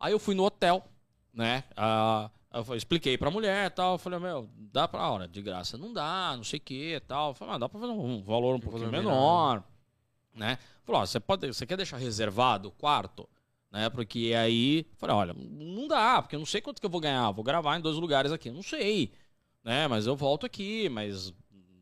[0.00, 0.82] Aí eu fui no hotel,
[1.32, 1.64] né?
[1.76, 3.94] Ah, eu expliquei pra mulher e tal.
[3.94, 5.76] Eu falei, meu, dá pra hora, de graça.
[5.78, 7.30] Não dá, não sei o que e tal.
[7.30, 9.62] Eu falei, ah, dá pra fazer um valor um pouquinho menor,
[10.34, 10.58] né?
[10.84, 13.28] Falou, ó, você, pode, você quer deixar reservado o quarto?
[13.70, 13.88] Né?
[13.88, 17.30] Porque aí, falei, olha, não dá, porque eu não sei quanto que eu vou ganhar.
[17.30, 19.12] Vou gravar em dois lugares aqui, não sei.
[19.62, 19.86] Né?
[19.86, 21.32] Mas eu volto aqui, mas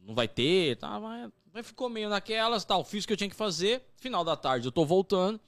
[0.03, 1.01] não vai ter, tá?
[1.01, 2.85] Mas, mas ficou meio naquelas, tal.
[2.85, 3.83] Fiz o que eu tinha que fazer.
[3.97, 5.41] Final da tarde eu tô voltando.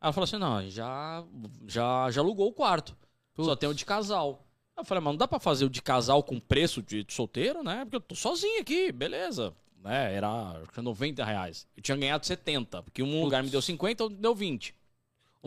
[0.00, 1.24] Ela falou assim: não, já,
[1.66, 2.96] já, já alugou o quarto.
[3.36, 4.44] Só tem o de casal.
[4.76, 7.84] Eu falei, mano, não dá pra fazer o de casal com preço de solteiro, né?
[7.84, 9.54] Porque eu tô sozinho aqui, beleza.
[9.82, 10.14] Né?
[10.14, 10.28] Era
[10.60, 11.66] acho que 90 reais.
[11.76, 14.74] Eu tinha ganhado 70, porque um lugar me deu 50, outro deu 20.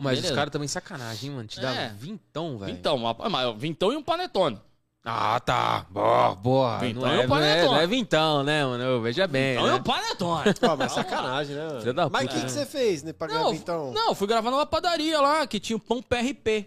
[0.00, 0.34] Mas os Beleza.
[0.34, 1.48] caras também sacanagem, hein, mano.
[1.48, 1.88] Te dá É.
[1.88, 2.78] vintão, velho.
[2.94, 4.60] Uma- mas vintão e um panetone.
[5.04, 5.86] Ah, tá.
[5.90, 6.78] Boa, boa.
[6.78, 7.74] Vintão não, é é, o não, é, panetone.
[7.74, 8.84] não é vintão, né, mano?
[8.84, 9.54] Eu, veja bem.
[9.54, 9.72] Então né?
[9.72, 10.54] e um panetone.
[10.60, 11.66] Pô, mas sacanagem, né?
[11.66, 11.92] mano?
[11.94, 13.12] Da Mas o que, que você fez, né?
[13.12, 13.92] Pra ganhar Não, vintão?
[13.92, 16.66] não, fui gravar numa padaria lá, que tinha o pão PRP.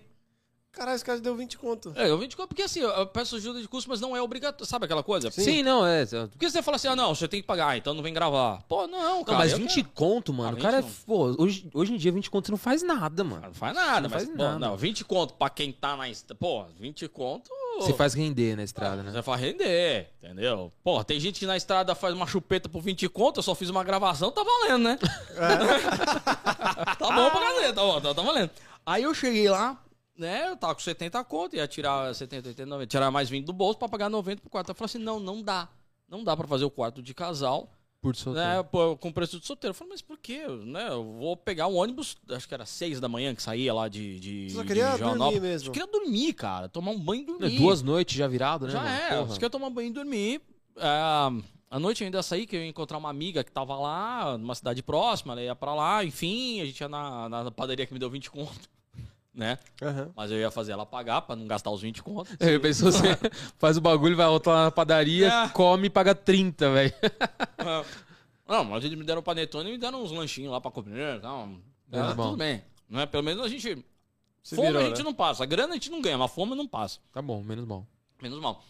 [0.72, 1.92] Caralho, esse cara deu 20 conto.
[1.98, 4.66] É, eu 20 conto, porque assim, eu peço ajuda de custo, mas não é obrigatório.
[4.66, 5.30] Sabe aquela coisa?
[5.30, 6.06] Sim, não, é.
[6.06, 8.64] Porque você fala assim, ah, não, você tem que pagar, ah, então não vem gravar.
[8.70, 9.38] Pô, não, Não, cara.
[9.38, 10.56] mas eu 20 quero- conto, mano.
[10.56, 10.82] Ah, o cara é.
[10.82, 10.96] 20 não.
[11.06, 13.48] Pô, hoje, hoje em dia 20 conto você não faz nada, mano.
[13.48, 14.60] Não faz nada, Não mas, faz pô, nada.
[14.60, 16.06] não, 20 conto pra quem tá na.
[16.40, 17.52] Pô, 20 conto.
[17.80, 19.12] Você faz render na estrada, né?
[19.12, 20.72] Você faz render, entendeu?
[20.84, 23.70] Pô, tem gente que na estrada faz uma chupeta por 20 conto, eu só fiz
[23.70, 25.00] uma gravação, tá valendo, né?
[26.98, 28.52] tá bom pra cadê, tá bom, tá, tá valendo.
[28.86, 29.82] Aí eu cheguei lá,
[30.18, 33.54] né, eu tava com 70 conto, ia tirar 70, 80, 90, tirar mais 20 do
[33.54, 34.70] bolso pra pagar 90 pro quarto.
[34.70, 35.68] Eu falei assim, não, não dá.
[36.08, 37.72] Não dá pra fazer o quarto de casal,
[38.02, 38.48] Por solteiro.
[38.50, 39.72] né, pô, com preço de solteiro.
[39.72, 40.48] Eu falei, mas por quê?
[40.48, 43.88] Né, eu vou pegar um ônibus, acho que era 6 da manhã que saía lá
[43.88, 45.42] de, de, Você só de queria dormir Joanópolis.
[45.42, 45.68] mesmo.
[45.70, 47.58] Eu queria dormir, cara, tomar um banho e É, dormir.
[47.60, 48.72] Duas noites já virado, né?
[48.72, 48.92] Já mano?
[48.96, 49.26] é, Porra.
[49.26, 50.42] você quer tomar banho e dormir.
[50.78, 50.88] É,
[51.70, 54.56] à noite eu ainda saí, que eu ia encontrar uma amiga que tava lá, numa
[54.56, 58.00] cidade próxima, ela ia pra lá, enfim, a gente ia na, na padaria que me
[58.00, 58.68] deu 20 conto,
[59.34, 59.58] né?
[59.82, 60.12] Aham.
[60.16, 62.36] Mas eu ia fazer ela pagar pra não gastar os 20 contos.
[62.40, 63.18] É, pensou você
[63.58, 65.50] faz o bagulho, vai voltar lá na padaria, É.
[65.50, 66.94] come e paga 30, velho.
[68.48, 71.62] Não, mas eles me deram panetone e me deram uns lanchinhos lá pra comer, então,
[71.90, 72.28] tá mal.
[72.28, 72.64] tudo bem.
[72.90, 73.06] Né?
[73.06, 73.86] Pelo menos a gente...
[74.44, 75.04] Se fome virou, a gente né?
[75.04, 77.00] não passa, a grana a gente não ganha, mas fome não passa.
[77.14, 77.86] Tá bom, menos mal.
[78.22, 78.62] Menos mal.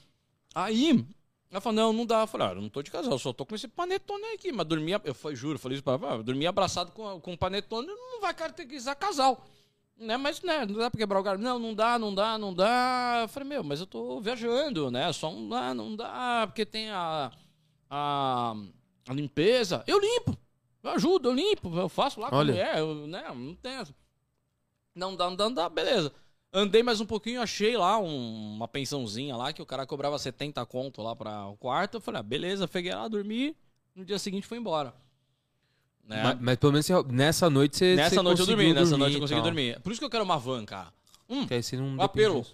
[0.53, 1.05] Aí,
[1.49, 2.21] ela falou, não, não dá.
[2.21, 4.51] Eu falei, ah, eu não tô de casal, eu só tô com esse panetone aqui.
[4.51, 7.37] Mas dormia, eu falei, juro, falei isso pra ela, ah, eu dormia abraçado com, com
[7.37, 9.45] panetone, não vai caracterizar casal.
[10.01, 11.39] Né, mas, né, não dá pra quebrar o galho.
[11.39, 13.19] Não, não dá, não dá, não dá.
[13.21, 15.13] Eu falei, meu, mas eu tô viajando, né?
[15.13, 17.31] Só não dá, não dá, porque tem a,
[17.89, 18.55] a,
[19.07, 19.83] a limpeza.
[19.85, 20.35] Eu limpo,
[20.81, 22.51] eu ajudo, eu limpo, eu faço lá com a Olha.
[22.53, 23.93] mulher, eu, né, não tem essa.
[24.95, 26.11] Não dá, não dá, não dá, beleza.
[26.51, 30.65] Andei mais um pouquinho, achei lá um- uma pensãozinha lá que o cara cobrava 70
[30.65, 31.95] conto lá para o quarto.
[31.97, 33.55] Eu falei, ah, beleza, peguei lá, dormi.
[33.95, 34.93] No dia seguinte foi embora.
[36.15, 36.23] Né?
[36.23, 37.95] Mas, mas pelo menos você- nessa noite você.
[37.95, 39.43] nessa você noite eu dormi, conseguiu nessa noite dormir eu consegui tal.
[39.51, 39.79] dormir.
[39.81, 40.93] Por isso que eu quero uma van, cara.
[41.29, 42.45] Hum, Que aí você não apelo.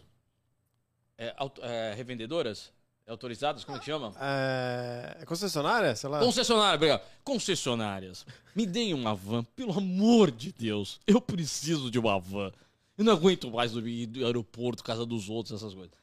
[1.17, 2.71] é, auto- é, revendedoras?
[3.05, 3.63] É autorizadas?
[3.63, 4.13] Como é que chama?
[4.19, 5.17] É...
[5.21, 5.95] é concessionária?
[5.95, 6.19] Sei lá.
[6.19, 7.01] Concessionária, obrigado.
[7.23, 8.25] Concessionárias.
[8.53, 10.99] Me deem uma van, pelo amor de Deus.
[11.07, 12.51] Eu preciso de uma van.
[12.97, 15.93] Eu não aguento mais dormir no aeroporto, casa dos outros, essas coisas.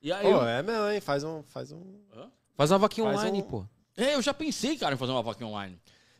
[0.00, 1.00] E aí, Pô, eu, é mesmo, hein?
[1.00, 1.42] Faz um.
[1.42, 1.82] Faz um...
[2.56, 3.64] Faz uma vaquinha Faz online, um- pô.
[3.96, 5.76] é, eu já pensei, cara, em fazer uma vaquinha online.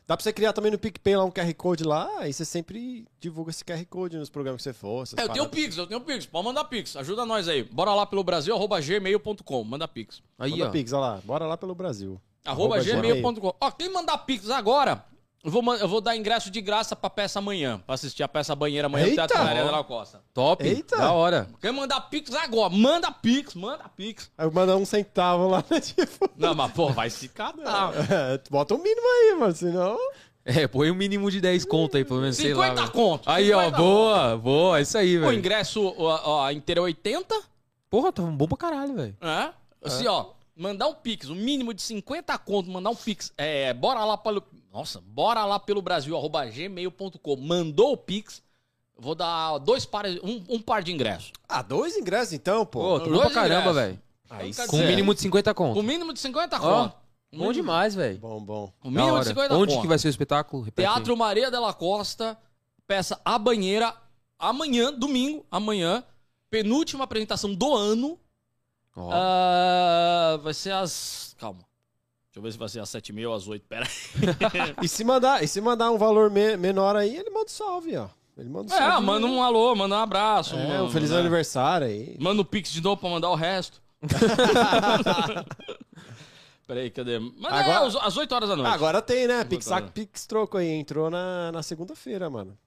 [0.07, 3.07] Dá pra você criar também no PicPay lá um QR Code lá, aí você sempre
[3.19, 5.03] divulga esse QR Code nos programas que você for.
[5.17, 5.49] É, eu tenho.
[5.49, 6.27] Pix, eu tenho Pix.
[6.27, 6.95] Pode mandar Pix.
[6.95, 7.63] Ajuda nós aí.
[7.63, 9.63] Bora lá pelo Brasil, arroba gmail.com.
[9.63, 10.21] Manda Pix.
[10.37, 10.69] Aí, Manda ó.
[10.69, 11.21] Pix, olha lá.
[11.23, 12.21] Bora lá pelo Brasil.
[12.45, 13.55] Arroba Arroba gmail.com.
[13.59, 15.03] Ó, quem mandar Pix agora,
[15.45, 17.79] eu vou, eu vou dar ingresso de graça pra peça amanhã.
[17.85, 19.27] Pra assistir a peça banheira amanhã no Eita!
[19.27, 20.21] Teatro Maria da Costa.
[20.33, 20.65] Top.
[20.67, 20.97] Eita!
[20.97, 21.47] Da hora.
[21.61, 24.31] Quem mandar Pix agora, manda Pix, manda Pix.
[24.37, 25.79] Aí manda um centavo lá, né?
[25.79, 26.29] Tipo.
[26.35, 27.93] Não, mas pô, vai se catar.
[28.11, 29.97] É, bota um mínimo aí, mano, senão.
[30.43, 32.65] É, põe um mínimo de 10 conto aí, pelo menos, sei lá.
[32.69, 32.93] 50 velho.
[32.93, 33.29] conto.
[33.29, 35.33] Aí, ó, 50 boa, boa, é isso aí, O velho.
[35.39, 37.35] ingresso, ó, ó, inteiro é 80.
[37.89, 39.15] Porra, tá bom pra caralho, velho.
[39.21, 39.49] É?
[39.83, 40.25] Assim, ó,
[40.55, 43.31] mandar um Pix, um mínimo de 50 conto, mandar um Pix.
[43.37, 44.43] É, bora lá pelo.
[44.71, 47.35] Nossa, bora lá pelo Brasil, arroba gmail.com.
[47.37, 48.41] Mandou o Pix,
[48.97, 51.31] vou dar dois pares, um, um par de ingressos.
[51.47, 52.99] Ah, dois ingressos então, pô.
[52.99, 53.99] Pô, dois pra caramba, velho.
[54.29, 54.67] aí sim.
[54.67, 55.83] Com um dizer- mínimo de 50 Com conto.
[55.83, 56.95] mínimo de 50 Ó, conto.
[57.33, 58.17] Bom demais, velho.
[58.19, 58.73] Bom, bom.
[58.83, 59.23] O mínimo hora.
[59.23, 59.81] de 50 Onde conto.
[59.81, 60.63] que vai ser o espetáculo?
[60.63, 60.93] Repete aí.
[60.93, 62.37] Teatro Maria Della Costa,
[62.87, 63.93] peça A Banheira,
[64.39, 66.03] amanhã, domingo, amanhã,
[66.49, 68.17] penúltima apresentação do ano.
[68.95, 69.09] Ó.
[69.13, 71.35] Ah, vai ser às.
[71.37, 71.59] Calma.
[71.59, 74.75] Deixa eu ver se vai ser às 7h30 ou às 8 Pera aí.
[74.83, 77.95] E se mandar, e se mandar um valor me- menor aí, ele manda um salve,
[77.97, 78.07] ó.
[78.37, 79.05] Ele manda um É, salve.
[79.05, 80.55] manda um alô, manda um abraço.
[80.55, 81.19] É, mano, um feliz né?
[81.19, 82.17] aniversário aí.
[82.19, 83.81] Manda o Pix de novo pra mandar o resto.
[86.67, 87.19] Peraí, cadê?
[87.19, 88.71] Mas é, Agora- às- às 8 horas da noite.
[88.73, 89.43] Agora tem, né?
[89.43, 89.67] Pix.
[89.93, 90.67] Pix troco aí.
[90.67, 92.57] Entrou na, na segunda-feira, mano.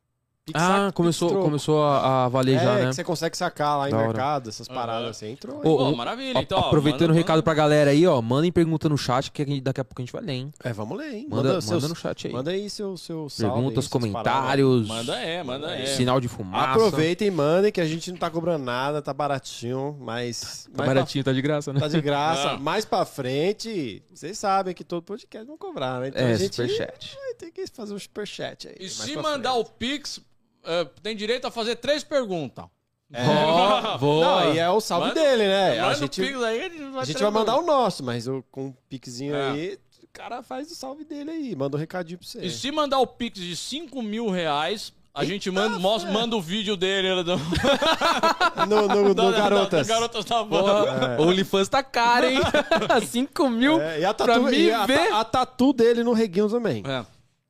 [0.55, 1.45] Ah, começou, troco.
[1.45, 2.89] começou a, a valer É, já, né?
[2.89, 4.07] que você consegue sacar lá em Da hora.
[4.09, 5.11] mercado, essas paradas Aham.
[5.11, 5.31] assim.
[5.33, 5.59] Entrou.
[5.59, 5.61] Ô.
[5.61, 6.59] Pô, ô, maravilha, A- então.
[6.59, 8.21] ó, Aproveitando manda- o recado pra galera aí, ó.
[8.23, 10.53] Mandem pergunta no chat que aqui- daqui a pouco a gente vai ler, hein?
[10.65, 11.27] É, vamos ler, hein?
[11.29, 12.33] Manda, manda, seus- no chat aí.
[12.33, 14.89] manda aí seu, seu salve Perguntas, aí, comentários.
[14.89, 15.87] Manda é, manda é.
[15.87, 16.71] Sinal de fumaça.
[16.73, 20.69] Aproveitem e mandem, que a gente não tá cobrando nada, tá baratinho, mas.
[20.75, 21.79] Tá baratinho, tá de graça, né?
[21.81, 22.51] pra- Tá de graça.
[22.51, 22.59] Ah.
[22.59, 26.09] Mais pra frente, vocês sabem que todo podcast vão cobrar, né?
[26.09, 27.17] Então É, a gente superchat.
[27.17, 28.77] vai ter que fazer um superchat aí.
[28.81, 30.23] E se pra mandar o Pix, é,
[31.03, 32.65] tem direito a fazer três perguntas.
[34.01, 34.45] Boa.
[34.45, 35.79] Não, e é o salve Manda- dele, né?
[35.81, 38.29] A o gente, Pix aí, a gente vai, a gente vai mandar o nosso, mas
[38.29, 39.51] o, com um pixinho É.
[39.51, 42.41] aí, o cara faz o salve dele aí, manda um recadinho pra você.
[42.45, 46.41] E se mandar o Pix de 5 mil reais, a gente manda, mostra, manda o
[46.41, 47.15] vídeo dele.
[47.17, 47.39] né, Do,
[48.69, 49.87] No, no, no da- Garotas.
[49.87, 50.45] da Garotas da.
[50.45, 52.41] Porra, o OnlyFans tá caro, hein?
[53.07, 55.13] 5 mil É, e a pra tatu, me e a, ver.
[55.13, 56.83] a tatu dele no reguinho também.
[56.87, 57.05] É.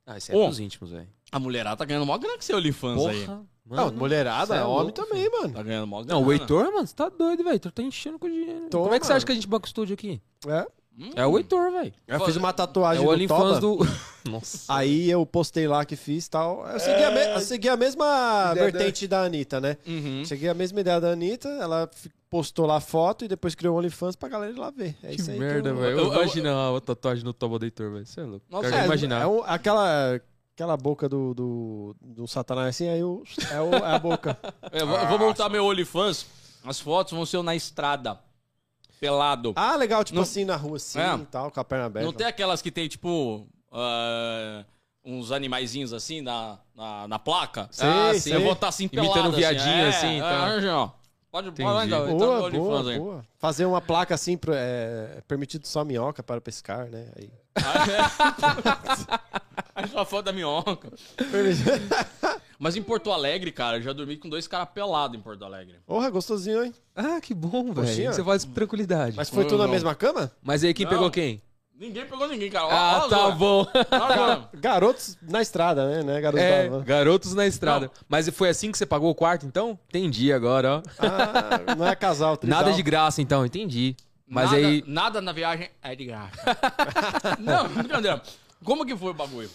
[0.07, 0.45] Ah, isso é Ô.
[0.45, 1.09] pros íntimos, velho.
[1.31, 3.25] A mulherada tá ganhando mó grana que seu OnlyFans aí.
[3.27, 3.43] Porra.
[3.71, 5.53] Não, mulherada, é homem louco, também, mano.
[5.53, 6.41] Tá ganhando mó Não, o grana.
[6.43, 7.51] Heitor, mano, você tá doido, velho.
[7.51, 8.69] O Heitor tá enchendo com dinheiro.
[8.71, 9.17] Tô, Como é que você mano.
[9.19, 10.23] acha que a gente banca o estúdio aqui?
[10.47, 10.67] É.
[10.99, 11.11] Hum.
[11.15, 11.93] É o Heitor, velho.
[12.09, 13.61] Eu fiz uma É tatuagem o no OnlyFans Toba.
[13.61, 13.79] do.
[14.31, 14.73] Nossa.
[14.75, 16.67] Aí eu postei lá que fiz e tal.
[16.67, 19.77] Eu segui, a, me- eu segui a mesma Ideia vertente da Anitta, né?
[19.87, 20.25] Uhum.
[20.25, 21.89] Segui a mesma ideia da Anitta, ela
[22.31, 24.97] postou lá a foto e depois criou o OnlyFans pra galera ir lá ver.
[25.03, 25.39] É Que isso aí.
[25.39, 25.99] merda, velho.
[25.99, 28.07] eu- eu- Imagina a tatuagem no toba do Heitor, velho.
[28.07, 28.45] Você é louco.
[28.51, 29.23] Nossa, Quero É, imaginar.
[29.23, 30.21] é um- aquela,
[30.59, 33.23] aquela boca do, do, do satanás assim, aí o,
[33.53, 34.37] é, o- é a boca.
[34.73, 36.27] Eu vou, eu vou montar meu OnlyFans.
[36.65, 38.19] As fotos vão ser eu na estrada.
[39.01, 39.53] Pelado.
[39.55, 41.15] Ah, legal, tipo Não- assim, na rua assim É.
[41.15, 42.05] e tal, com a perna aberta.
[42.05, 44.65] Não tem aquelas que tem, tipo, ah,
[45.05, 47.69] uns animaizinhos assim na, na, na placa?
[47.71, 48.35] Sei, ah, sei.
[48.35, 49.13] Eu vou estar assim pelado.
[49.13, 50.49] Imitando viadinho, é, assim, é, tá.
[50.61, 50.91] é, ó.
[51.31, 51.69] Pode, Entendi.
[51.69, 52.99] pode entrar, entrar no Boa, OnlyFans boa, aí.
[52.99, 53.25] boa.
[53.39, 57.13] Fazer uma placa assim, pro- é, permitido só minhoca para pescar, né?
[57.17, 57.31] Aí.
[59.79, 60.93] Aí só foto da minhoca.
[62.59, 65.77] Mas em Porto Alegre, cara, eu já dormi com dois caras pelados em Porto Alegre.
[65.87, 66.75] Porra, gostosinho, hein?
[66.97, 67.87] Ah, que bom, velho.
[67.87, 68.13] Coxinha?
[68.13, 69.17] Você faz com tranquilidade.
[69.17, 69.73] Mas Mas, foi tudo na Não.
[69.73, 70.33] mesma cama?
[70.65, 70.91] aí quem Não.
[70.93, 71.41] pegou quem?
[71.79, 72.67] Ninguém pegou ninguém, cara.
[72.67, 73.31] Ó, Ah, ó, tá ó.
[73.31, 73.65] bom.
[73.73, 74.49] Ó.
[74.59, 76.03] Garotos na estrada, né?
[76.03, 76.21] né?
[76.21, 77.89] Garotos É, da- garotos na estrada.
[78.09, 79.79] Mas foi assim que você pagou o quarto, então?
[79.89, 80.83] Entendi agora, ó.
[80.99, 82.59] Ah, não é casal, trisal.
[82.65, 83.95] Nada de graça, então, entendi.
[84.27, 84.85] Mas nada, aí.
[84.89, 86.37] Nada na viagem é de graça.
[87.39, 88.21] não, brincadeira.
[88.65, 89.49] Como que foi o bagulho?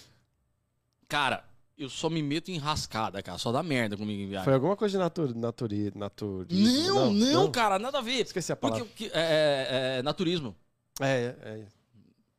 [1.14, 1.44] Cara,
[1.78, 3.38] eu só me meto em rascada, cara.
[3.38, 4.46] Só dá merda comigo em viagem.
[4.46, 6.96] Foi alguma coisa de natur, naturi, naturismo?
[6.96, 8.26] Não, não, cara, nada a ver.
[8.26, 8.94] Esqueci a Porque palavra.
[8.96, 10.56] que- é, é, é naturismo.
[11.00, 11.66] É, é,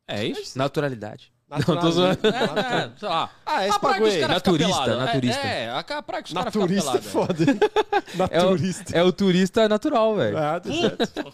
[0.09, 0.17] é.
[0.19, 0.57] É isso?
[0.57, 1.31] Naturalidade.
[1.47, 2.19] Natural- tô zoando.
[2.27, 3.31] É, é, sei lá.
[3.45, 4.97] Ah, esse a praia que Naturista, pelados.
[5.05, 5.47] naturista.
[5.47, 7.11] É, é, a praia que os caras ficam Naturista é pelados.
[7.11, 7.43] foda.
[7.43, 7.59] hein?
[8.31, 8.97] É o, Naturista.
[8.97, 10.37] é o turista natural, velho.
[10.37, 11.33] Ah, tá certo.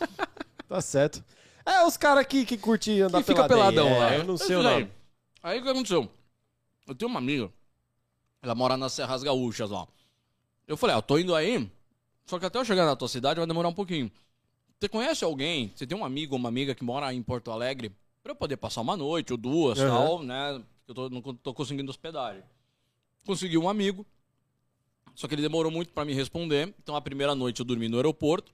[0.69, 1.23] tá certo.
[1.65, 4.13] É, os caras que, que curtem andar Que fica peladão peladão lá.
[4.13, 4.91] É, eu não sei o nome.
[5.41, 6.07] Aí o que aconteceu?
[6.87, 7.51] Eu tenho uma amiga,
[8.41, 9.87] ela mora nas Serras Gaúchas, ó.
[10.67, 11.69] Eu falei, ah, eu tô indo aí,
[12.25, 14.11] só que até eu chegar na tua cidade vai demorar um pouquinho.
[14.79, 17.91] Você conhece alguém, você tem um amigo ou uma amiga que mora em Porto Alegre,
[18.23, 19.87] pra eu poder passar uma noite ou duas, Uhum.
[19.87, 20.63] tal, né?
[20.87, 22.43] Eu tô, não tô conseguindo hospedagem.
[23.25, 24.05] Consegui um amigo,
[25.15, 27.97] só que ele demorou muito pra me responder, então a primeira noite eu dormi no
[27.97, 28.51] aeroporto,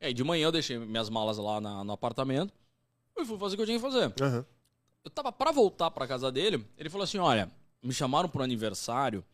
[0.00, 2.52] e aí de manhã eu deixei minhas malas lá na- no apartamento,
[3.16, 4.44] e fui fazer o que eu tinha que fazer Aham.
[5.04, 7.50] eu tava pra voltar pra casa dele, ele falou assim: olha,
[7.82, 9.24] me chamaram pro aniversário,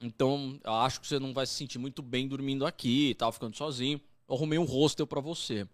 [0.00, 3.32] então eu acho que você não vai se sentir muito bem dormindo aqui e tal,
[3.32, 4.00] ficando sozinho.
[4.28, 5.66] Eu arrumei um hostel pra você.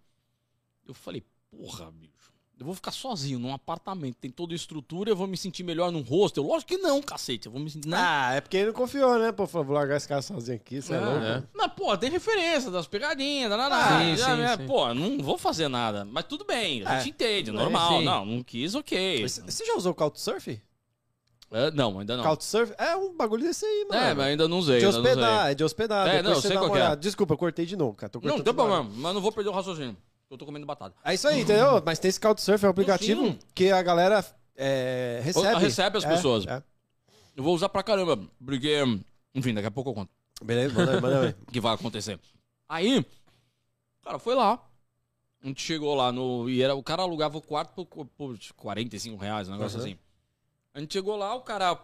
[0.87, 2.09] Eu falei, porra, bicho.
[2.59, 5.93] Eu vou ficar sozinho num apartamento, tem toda a estrutura, eu vou me sentir melhor
[5.93, 6.43] num hostel?
[6.43, 7.45] Lógico que não, cacete.
[7.45, 7.87] Eu vou me sentir.
[7.87, 9.31] Não, Ah, é porque ele não confiou, né?
[9.31, 11.23] Pô, vou largar esse cara sozinho aqui, você é, louco.
[11.23, 11.43] é.
[11.53, 13.99] Mas, pô, tem referência das pegadinhas, da Ah, nada.
[14.03, 14.67] sim, sim, sim.
[14.67, 16.03] Pô, não vou fazer nada.
[16.03, 16.97] Mas tudo bem, a É.
[16.99, 18.01] gente entende, É, normal.
[18.01, 19.21] Não, não quis, ok.
[19.25, 20.61] Você já usou Couchsurf?
[21.51, 22.23] É, não, ainda não.
[22.23, 24.01] Couchsurf é um bagulho desse aí, mano.
[24.01, 24.79] É, mas ainda não usei.
[24.79, 26.07] De hospedar, é de hospedar.
[26.07, 26.95] É, não, eu sei dá qual é.
[26.95, 28.11] Desculpa, eu cortei de novo, cara.
[28.21, 29.97] Não, não tem problema, mas não vou perder o raciocínio.
[30.29, 30.95] Eu tô comendo batata.
[31.03, 31.81] É isso aí, entendeu?
[31.83, 33.39] Mas tem esse Couchsurf, é um aplicativo Sim.
[33.55, 34.23] que a galera
[34.55, 35.59] é, recebe.
[35.59, 36.45] recebe as É, pessoas.
[36.45, 36.61] é.
[37.35, 38.75] Eu vou usar pra caramba, porque.
[39.33, 40.11] Enfim, daqui a pouco eu conto
[40.43, 42.19] Beleza, manda manda que vai acontecer.
[42.67, 43.05] Aí, o
[44.05, 44.63] cara foi lá.
[45.43, 46.47] A gente chegou lá no.
[46.47, 49.83] E era, o cara alugava o quarto por, por 45 reais, um negócio Uhum.
[49.85, 49.97] assim.
[50.73, 51.79] A gente chegou lá, o cara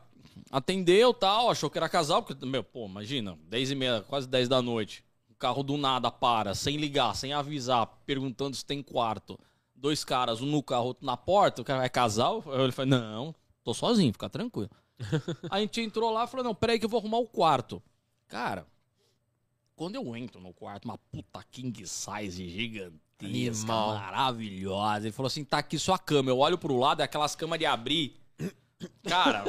[0.51, 4.47] atendeu tal, achou que era casal, porque, meu, pô, imagina, 10 e meia, quase 10
[4.47, 5.03] da noite.
[5.29, 9.37] O carro do nada para, sem ligar, sem avisar, perguntando se tem quarto.
[9.75, 11.61] Dois caras, um no carro, outro na porta.
[11.61, 12.43] O cara é casal?
[12.47, 14.69] Ele falou, não, tô sozinho, fica tranquilo.
[15.51, 17.83] a gente entrou lá e falou, não, peraí que eu vou arrumar o quarto.
[18.27, 18.65] Cara,
[19.75, 23.95] quando eu entro no quarto, uma puta king size gigantesca, Animal.
[23.95, 25.07] maravilhosa.
[25.07, 26.31] Ele falou assim, tá aqui sua cama.
[26.31, 28.17] Eu olho pro lado, é aquelas camas de abrir.
[29.03, 29.43] Cara,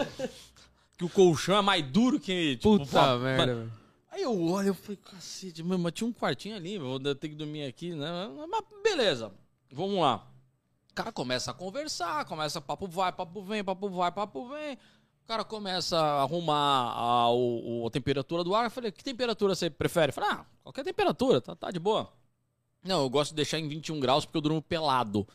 [0.96, 2.56] que o colchão é mais duro que...
[2.56, 3.70] Tipo, Puta pô, merda.
[4.10, 7.38] Aí eu olho, eu falei, cacete, meu, mas tinha um quartinho ali, eu tenho que
[7.38, 8.08] dormir aqui, né?
[8.50, 9.30] Mas beleza,
[9.70, 10.26] vamos lá.
[10.90, 14.74] O cara começa a conversar, começa papo vai, papo vem, papo vai, papo vem.
[14.74, 18.64] O cara começa a arrumar a, o- a temperatura do ar.
[18.64, 20.10] Eu falei, que temperatura você prefere?
[20.10, 22.10] Eu falei, ah, qualquer temperatura, tá, tá de boa.
[22.82, 25.26] Não, eu gosto de deixar em 21 graus porque eu durmo pelado.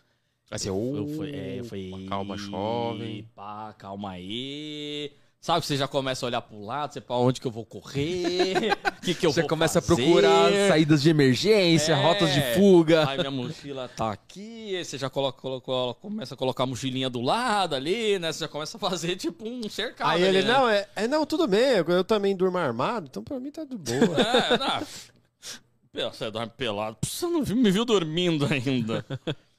[0.51, 1.91] Assim, Eu fui, é, eu fui.
[1.93, 3.25] Opa, calma, jovem.
[3.33, 5.13] Pá, calma aí.
[5.39, 7.65] Sabe que você já começa a olhar pro lado, você pra onde que eu vou
[7.65, 10.03] correr, o que, que eu Você vou começa a fazer.
[10.03, 11.95] procurar saídas de emergência, É.
[11.95, 13.09] rotas de fuga.
[13.09, 17.09] Aí minha mochila tá aqui, aí você já coloca, coloca- começa a colocar a mochilinha
[17.09, 18.31] do lado ali, né?
[18.31, 20.11] Você já começa a fazer tipo um cercado.
[20.11, 20.53] Aí ali, ele, né?
[20.53, 23.77] não, é, é, não, tudo bem, eu, também durmo armado, então pra mim tá de
[23.77, 24.17] boa.
[24.21, 26.11] É, não.
[26.11, 26.97] Você dorme pelado.
[27.03, 29.03] Você não me viu dormindo ainda.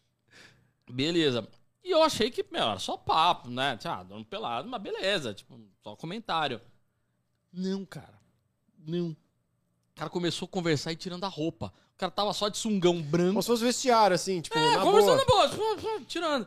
[0.92, 1.46] beleza.
[1.84, 3.78] E eu achei que, meu, era só papo, né?
[3.84, 5.34] Ah, dorme pelado, mas beleza.
[5.34, 6.60] Tipo, só comentário.
[7.52, 8.20] Não, cara.
[8.86, 9.08] Não.
[9.10, 9.16] O
[9.96, 11.72] cara começou a conversar e tirando a roupa.
[11.94, 13.30] O cara tava só de sungão branco.
[13.32, 15.48] Como se fosse vestiário, assim, tipo, É, na conversando boa.
[15.48, 16.46] na boa, tipo, tirando.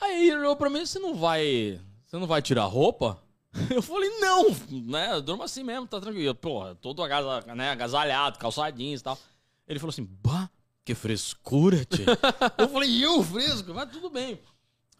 [0.00, 1.80] Aí ele olhou pra mim, você não vai.
[2.04, 3.22] Você não vai tirar a roupa?
[3.74, 5.12] Eu falei, não, né?
[5.14, 6.34] Eu durmo assim mesmo, tá tranquilo.
[6.34, 9.18] Porra, todo agasa, né, agasalhado, calçadinhos e tal.
[9.66, 10.45] Ele falou assim, bah,
[10.86, 12.06] que frescura, tio.
[12.56, 14.40] eu falei, eu fresco, mas tudo bem.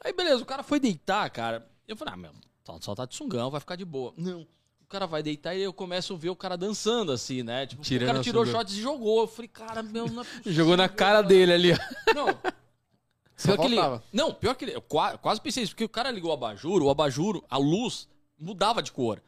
[0.04, 1.66] Aí beleza, o cara foi deitar, cara.
[1.86, 2.32] Eu falei, ah, meu,
[2.66, 4.12] só- só tá de sungão, vai ficar de boa.
[4.16, 4.40] Não.
[4.82, 7.66] O cara vai deitar e eu começo a ver o cara dançando assim, né?
[7.66, 9.22] Tipo, Tirando o cara tirou shorts e jogou.
[9.22, 10.52] Eu falei, cara, meu, não é possível.
[10.52, 12.14] Jogou na cara dele ali, ó.
[12.14, 12.26] Não.
[13.36, 14.04] Só Pior que ele, faltava.
[14.12, 16.82] não, pior que ele, eu qua- quase pensei isso, porque o cara ligou o abajur,
[16.82, 18.08] o abajur, a luz
[18.38, 19.22] mudava de cor.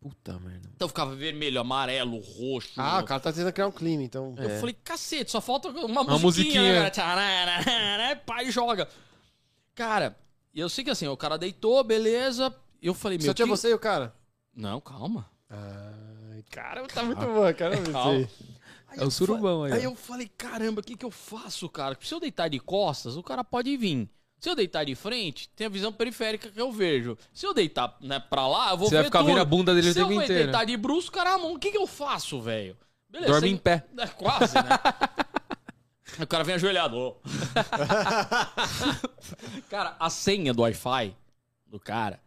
[0.00, 0.68] Puta merda.
[0.74, 2.72] Então ficava vermelho, amarelo, roxo.
[2.76, 4.34] Ah, o cara tá tentando criar um clima, então.
[4.38, 4.58] Eu É.
[4.60, 6.60] falei, cacete, só falta uma, Uma musiquinha.
[6.62, 6.82] musiquinha.
[6.82, 8.16] né, cara?
[8.26, 8.88] Pai, joga.
[9.74, 10.16] Cara,
[10.54, 12.54] eu sei que assim, o cara deitou, beleza.
[12.80, 14.14] Eu falei, meu Só tinha que- você e o cara?
[14.54, 15.28] Não, calma.
[15.50, 17.76] Ai, cara, tá muito bom, cara.
[17.90, 18.28] Calma.
[18.96, 19.90] É o eu surubão aí, Aí ó.
[19.90, 21.96] eu falei, caramba, o que, que eu faço, cara?
[22.00, 24.08] Se eu deitar de costas, o cara pode vir.
[24.46, 27.18] Se eu deitar de frente, tem a visão periférica que eu vejo.
[27.32, 29.26] Se eu deitar né, pra lá, eu vou Você ver vai ficar tudo.
[29.26, 30.44] vendo a bunda dele o Se eu tempo vou inteiro.
[30.44, 32.76] deitar de bruxo, cara, mão, o que, que eu faço, velho?
[33.10, 33.32] Beleza.
[33.32, 33.84] Dorme você- em pé.
[33.98, 34.68] É, quase, né?
[36.22, 37.16] o cara vem ajoelhado.
[39.68, 41.16] cara, a senha do Wi-Fi
[41.66, 42.20] do cara,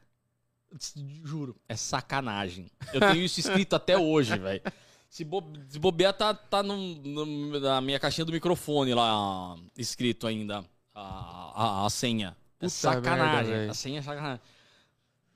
[1.24, 2.70] juro, é sacanagem.
[2.94, 4.62] Eu tenho isso escrito até hoje, velho.
[5.10, 10.28] Se, bo se bobear, tá, tá no- no- na minha caixinha do microfone lá, escrito
[10.28, 10.66] ainda,
[11.00, 12.36] a, a, a senha.
[12.60, 13.52] É Puta sacanagem.
[13.54, 14.42] merda, a senha é sacanagem.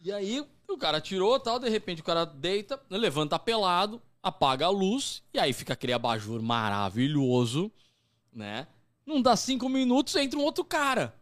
[0.02, 4.69] E aí, o cara tirou tal, de repente o cara deita, levanta pelado, apaga a
[4.69, 7.72] luz, e aí fica aquele abajur maravilhoso,
[8.31, 8.68] né?
[9.06, 11.14] Não dá cinco minutos, entra um outro cara.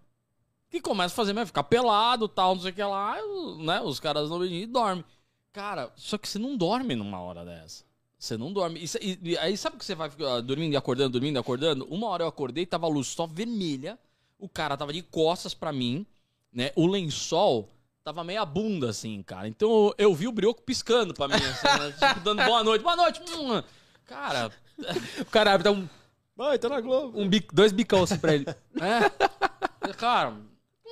[0.69, 3.17] Que começa a fazer, vai ficar pelado, tal, não sei o que lá,
[3.59, 3.81] né?
[3.81, 5.03] Os caras não e dormem.
[5.51, 7.83] Cara, só que você não dorme numa hora dessa.
[8.17, 8.79] Você não dorme.
[9.01, 10.09] E, e- aí sabe que você vai
[10.43, 11.85] dormindo e acordando, dormindo e acordando?
[11.85, 13.99] Uma hora eu acordei, tava a luz só vermelha,
[14.41, 16.05] o cara tava de costas pra mim,
[16.51, 16.71] né?
[16.75, 17.69] O lençol
[18.03, 19.47] tava meia bunda, assim, cara.
[19.47, 21.91] Então eu, vi o brioco piscando pra mim, assim, né?
[22.09, 23.21] tipo, dando boa noite, boa noite.
[23.37, 23.63] hum.
[24.05, 24.51] Cara,
[25.21, 25.87] O cara abre, dá um,
[26.35, 27.19] Vai, tá na Globo.
[27.19, 28.45] um bico, dois bicão assim pra ele.
[28.81, 29.93] é.
[29.93, 30.35] Cara,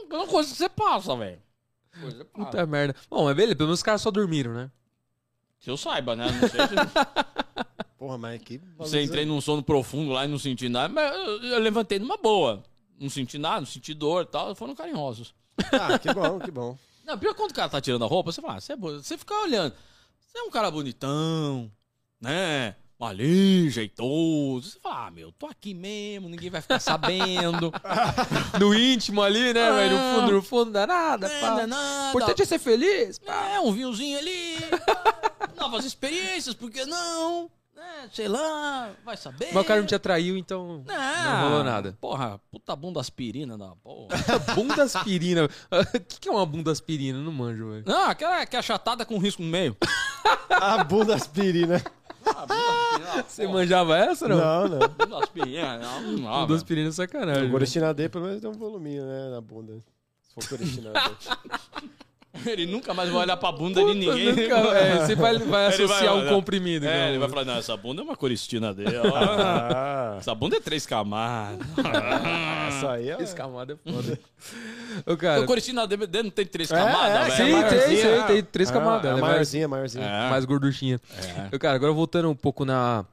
[0.10, 1.42] é uma coisa que você passa, velho.
[2.00, 2.46] Coisa passa.
[2.46, 2.96] Puta merda.
[3.10, 4.72] Bom, mas beleza, pelo menos os caras só dormiram, né?
[5.60, 6.28] Que eu saiba, né?
[6.32, 6.76] Não sei se
[7.98, 8.62] Porra, mas que.
[8.78, 12.16] você entrei num sono profundo lá e não senti nada, mas eu, eu levantei numa
[12.16, 12.64] boa.
[13.00, 15.34] Não senti nada, não senti dor e tal, foram carinhosos.
[15.72, 16.78] Ah, que bom, que bom.
[17.06, 19.02] Não, pior quando o cara tá tirando a roupa, você fala, ah, você é bo-
[19.02, 19.74] você fica olhando.
[20.20, 21.72] Você é um cara bonitão,
[22.22, 22.76] né?
[23.00, 24.72] Ali, jeitoso.
[24.72, 27.72] Você fala, ah, meu, tô aqui mesmo, ninguém vai ficar sabendo.
[28.60, 29.72] No íntimo ali, né, Ah.
[29.76, 29.98] velho?
[29.98, 31.52] No fundo, no fundo, não dá nada, É, pá.
[31.52, 32.06] não é nada.
[32.08, 33.20] O importante é ser feliz.
[33.26, 34.58] É, um vinhozinho ali.
[35.58, 37.50] novas experiências, por que não?
[37.80, 39.50] É, sei lá, vai saber.
[39.54, 41.98] Mas o cara não te atraiu, então Não, não rolou nada.
[42.02, 44.10] Porra, puta bunda aspirina da porra.
[44.54, 45.46] bunda aspirina.
[45.46, 47.18] O que, que é uma bunda aspirina?
[47.20, 47.84] Não manjo, velho.
[47.86, 49.78] Não, aquela que é achatada com risco no meio.
[50.50, 51.82] A bunda aspirina.
[52.26, 53.24] Ah, bunda aspirina.
[53.28, 54.38] Você manjava essa, não?
[54.38, 54.88] Não, não.
[54.90, 56.56] Bunda aspirina, não, não, Bunda velho.
[56.56, 57.48] aspirina é sacanagem.
[57.48, 59.74] O Gorestina D pelo menos tem um voluminho, né, na bunda.
[60.22, 61.90] Se for Gorestina D.
[62.46, 64.32] Ele nunca mais vai olhar pra bunda Puta, de ninguém.
[64.34, 66.86] nunca- é, você vai, vai associar vai- um comprimido.
[66.86, 67.10] É, então.
[67.10, 68.96] ele vai falar, não, essa bunda é uma coristina dele.
[68.98, 69.16] ó.
[69.16, 71.60] Ah, essa bunda é três camadas.
[72.76, 73.22] isso aí é.
[73.22, 74.20] Esse camada é foda.
[75.06, 77.34] Ô, cara, o coristina dele não tem três É, camadas, é, velho.
[77.36, 78.02] sim, maiorzinha.
[78.02, 79.12] tem, tem, tem três Ah, camadas.
[79.12, 79.22] é né?
[79.22, 80.06] maiorzinha, maiorzinha.
[80.06, 80.30] É.
[80.30, 81.00] mais gorduchinha.
[81.52, 81.56] É.
[81.56, 83.06] Ô, Cara, agora voltando um pouco na,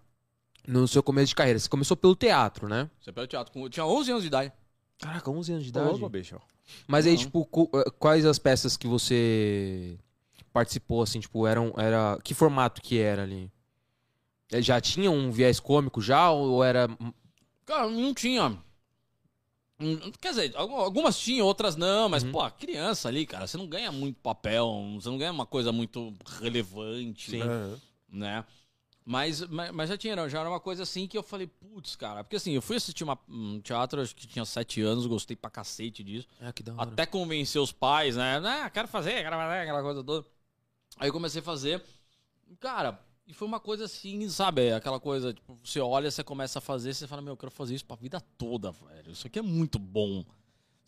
[0.66, 1.58] no seu começo de carreira.
[1.58, 2.88] Você começou pelo teatro, né?
[3.00, 3.68] Você pega o teatro com...
[3.68, 4.52] Tinha 11 anos de idade.
[5.00, 6.08] Caraca, 11 anos de Ô, idade.
[6.08, 6.40] bicho.
[6.86, 7.18] Mas aí, Não.
[7.18, 9.98] tipo, eh, quais as peças que você
[10.52, 12.18] participou, assim, tipo, eram, era...
[12.24, 13.50] Que formato que era ali?
[14.52, 16.88] Eh, Já tinha um viés cômico já ou era...
[17.64, 18.58] Cara, não tinha.
[19.78, 22.32] Hum, Quer dizer, algu- algumas tinham, outras não, mas, Uhum.
[22.32, 26.14] pô, criança ali, cara, você não ganha muito papel, você não ganha uma coisa muito
[26.40, 27.42] relevante, Sim.
[27.42, 27.80] Aham.
[28.08, 28.44] né?
[29.08, 32.24] Mas, mas, mas já tinha, já era uma coisa assim que eu falei, putz, cara,
[32.24, 35.48] porque assim, eu fui assistir uma- um teatro, acho que tinha sete anos, gostei pra
[35.48, 36.26] cacete disso.
[36.40, 36.82] Ah, que da hora.
[36.90, 38.38] Até convencer os pais, né?
[38.44, 40.26] Ah, quero fazer, quero fazer, aquela coisa toda.
[40.96, 41.80] Aí eu comecei a fazer.
[42.58, 44.72] Cara, e foi uma coisa assim, sabe?
[44.72, 47.76] Aquela coisa, tipo, você olha, você começa a fazer, você fala, meu, eu quero fazer
[47.76, 49.12] isso pra vida toda, velho.
[49.12, 50.24] Isso aqui é muito bom.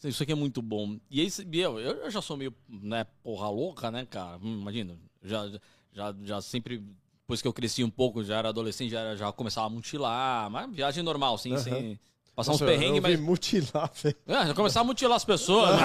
[0.02, 0.98] Isso aqui é muito bom.
[1.08, 4.38] E aí, eu, eu já sou meio, né, porra louca, né, cara?
[4.38, 5.48] Hum, Imagina, já,
[5.92, 6.82] já, já sempre,
[7.28, 10.48] depois que eu cresci um pouco, já era adolescente, já, era- já começava a mochilar,
[10.48, 11.62] mas viagem normal, sim, Aham.
[11.62, 12.00] sem,
[12.34, 13.20] Passar uns perrengues, eu mas.
[13.20, 14.16] mutilar, velho.
[14.26, 15.70] É, já começar a mutilar as pessoas.
[15.76, 15.82] né?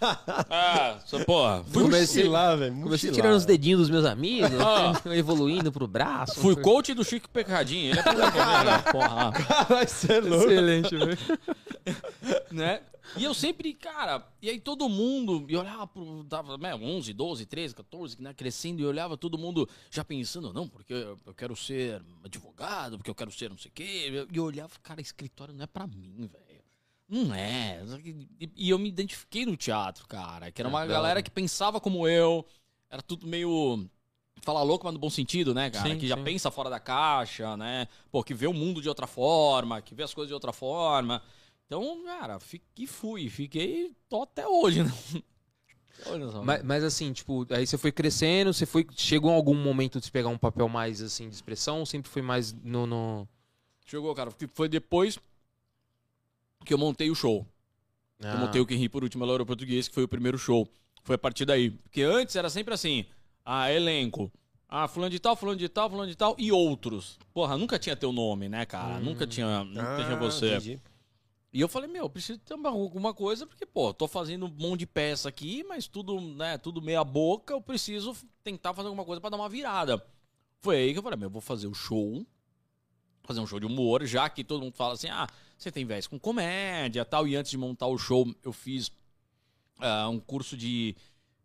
[0.00, 1.62] ah, porra.
[1.70, 2.72] Fui, Comecei- Mutilar, velho.
[2.72, 3.14] Comecei mutilar.
[3.14, 4.50] tirando os dedinhos dos meus amigos,
[5.14, 6.40] evoluindo pro braço.
[6.40, 7.90] fui coach do Chico Pecadinho.
[7.90, 8.02] Ele é
[8.32, 9.30] merda, porra.
[9.32, 10.44] Caralho, você é louco.
[10.50, 11.18] Excelente, velho.
[12.50, 12.80] né?
[13.16, 17.46] E eu sempre, cara, e aí todo mundo, e olhava pro, dava, né, 11, 12,
[17.46, 22.02] 13, 14, né, crescendo, e olhava todo mundo já pensando, não, porque eu quero ser
[22.24, 24.26] advogado, porque eu quero ser não sei o quê.
[24.30, 26.58] E eu olhava, cara, escritório não é pra mim, velho.
[27.08, 27.82] Não é.
[28.54, 32.06] E, eu me identifiquei no teatro, cara, que era uma É, galera que pensava como
[32.06, 32.44] eu,
[32.90, 33.88] era tudo meio...
[34.42, 35.88] Falar louco, mas no bom sentido, né, cara?
[35.88, 36.22] Sim, que já sim.
[36.22, 37.88] pensa fora da caixa, né?
[38.08, 41.20] Pô, que vê o mundo de outra forma, que vê as coisas de outra forma.
[41.68, 44.90] Então, cara, fiquei, fui, fiquei, tô até hoje, né?
[46.44, 48.86] Mas, mas assim, tipo, aí você foi crescendo, você foi.
[48.96, 52.22] Chegou em algum momento de se pegar um papel mais assim de expressão, sempre foi
[52.22, 52.86] mais no.
[52.86, 53.28] no...
[53.84, 55.18] Chegou, cara, foi depois
[56.64, 57.46] que eu montei o show.
[58.22, 60.66] Ah, Eu montei o Quem Ri por Último Ela Português, que foi o primeiro show.
[61.04, 61.70] Foi a partir daí.
[61.70, 63.04] Porque antes era sempre assim,
[63.44, 64.30] ah, elenco.
[64.68, 67.18] Ah, fulano de tal, fulano de tal, fulano de tal e outros.
[67.32, 69.00] Porra, nunca tinha teu nome, né, cara?
[69.00, 70.56] Nunca tinha, nunca tinha Ah, você.
[70.56, 70.80] entendi.
[71.52, 74.50] E eu falei, meu, eu preciso ter uma- alguma coisa, porque, pô, tô fazendo um
[74.50, 78.14] monte de peça aqui, mas tudo, né, tudo meia boca, eu preciso
[78.44, 80.04] tentar fazer alguma coisa pra dar uma virada.
[80.60, 82.26] Foi aí que eu falei, meu, eu vou fazer o show,
[83.22, 85.26] fazer um show de humor, já que todo mundo fala assim, ah,
[85.56, 88.90] você tem vez com comédia tal, e antes de montar o show, eu fiz
[89.80, 90.94] ah, um curso de,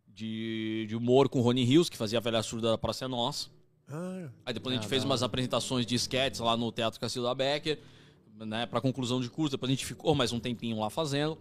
[0.08, 3.08] de, de humor com o Rony Rios, que fazia a velha surda da Praça é
[3.08, 3.50] Nossa.
[3.88, 7.34] Ah, Aí depois a gente fez umas apresentações de sketches lá no Teatro Castilho da
[7.36, 7.80] Becker,
[8.38, 9.52] né, pra conclusão de curso.
[9.52, 11.38] Depois a gente ficou mais um tempinho lá fazendo.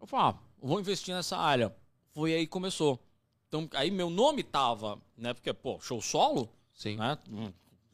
[0.00, 1.74] Eu falei, ah, vou investir nessa área.
[2.14, 2.98] Foi aí que começou.
[3.48, 6.96] Então, aí meu nome tava, né, porque, pô, show solo, Sim.
[6.96, 7.18] né,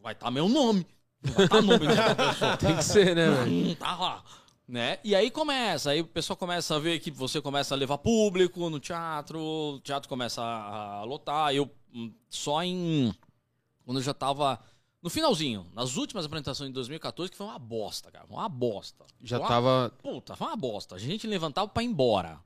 [0.02, 0.86] vai estar meu nome.
[1.22, 1.86] Vai estar nome.
[2.60, 3.28] Tem que ser, né?
[3.44, 4.24] Hum, tá lá.
[4.68, 4.98] Né?
[5.04, 8.68] E aí começa, aí o pessoal começa a ver que você começa a levar público
[8.68, 11.54] no teatro, o teatro começa a, a lotar.
[11.54, 13.14] Eu hum, só em.
[13.84, 14.58] Quando eu já tava.
[15.06, 18.26] No finalzinho, nas últimas apresentações de 2014, que foi uma bosta, cara.
[18.28, 19.04] Uma bosta.
[19.22, 19.94] Já Foi uma tava.
[20.02, 20.96] Puta, foi uma bosta.
[20.96, 22.40] A gente levantava pra ir embora.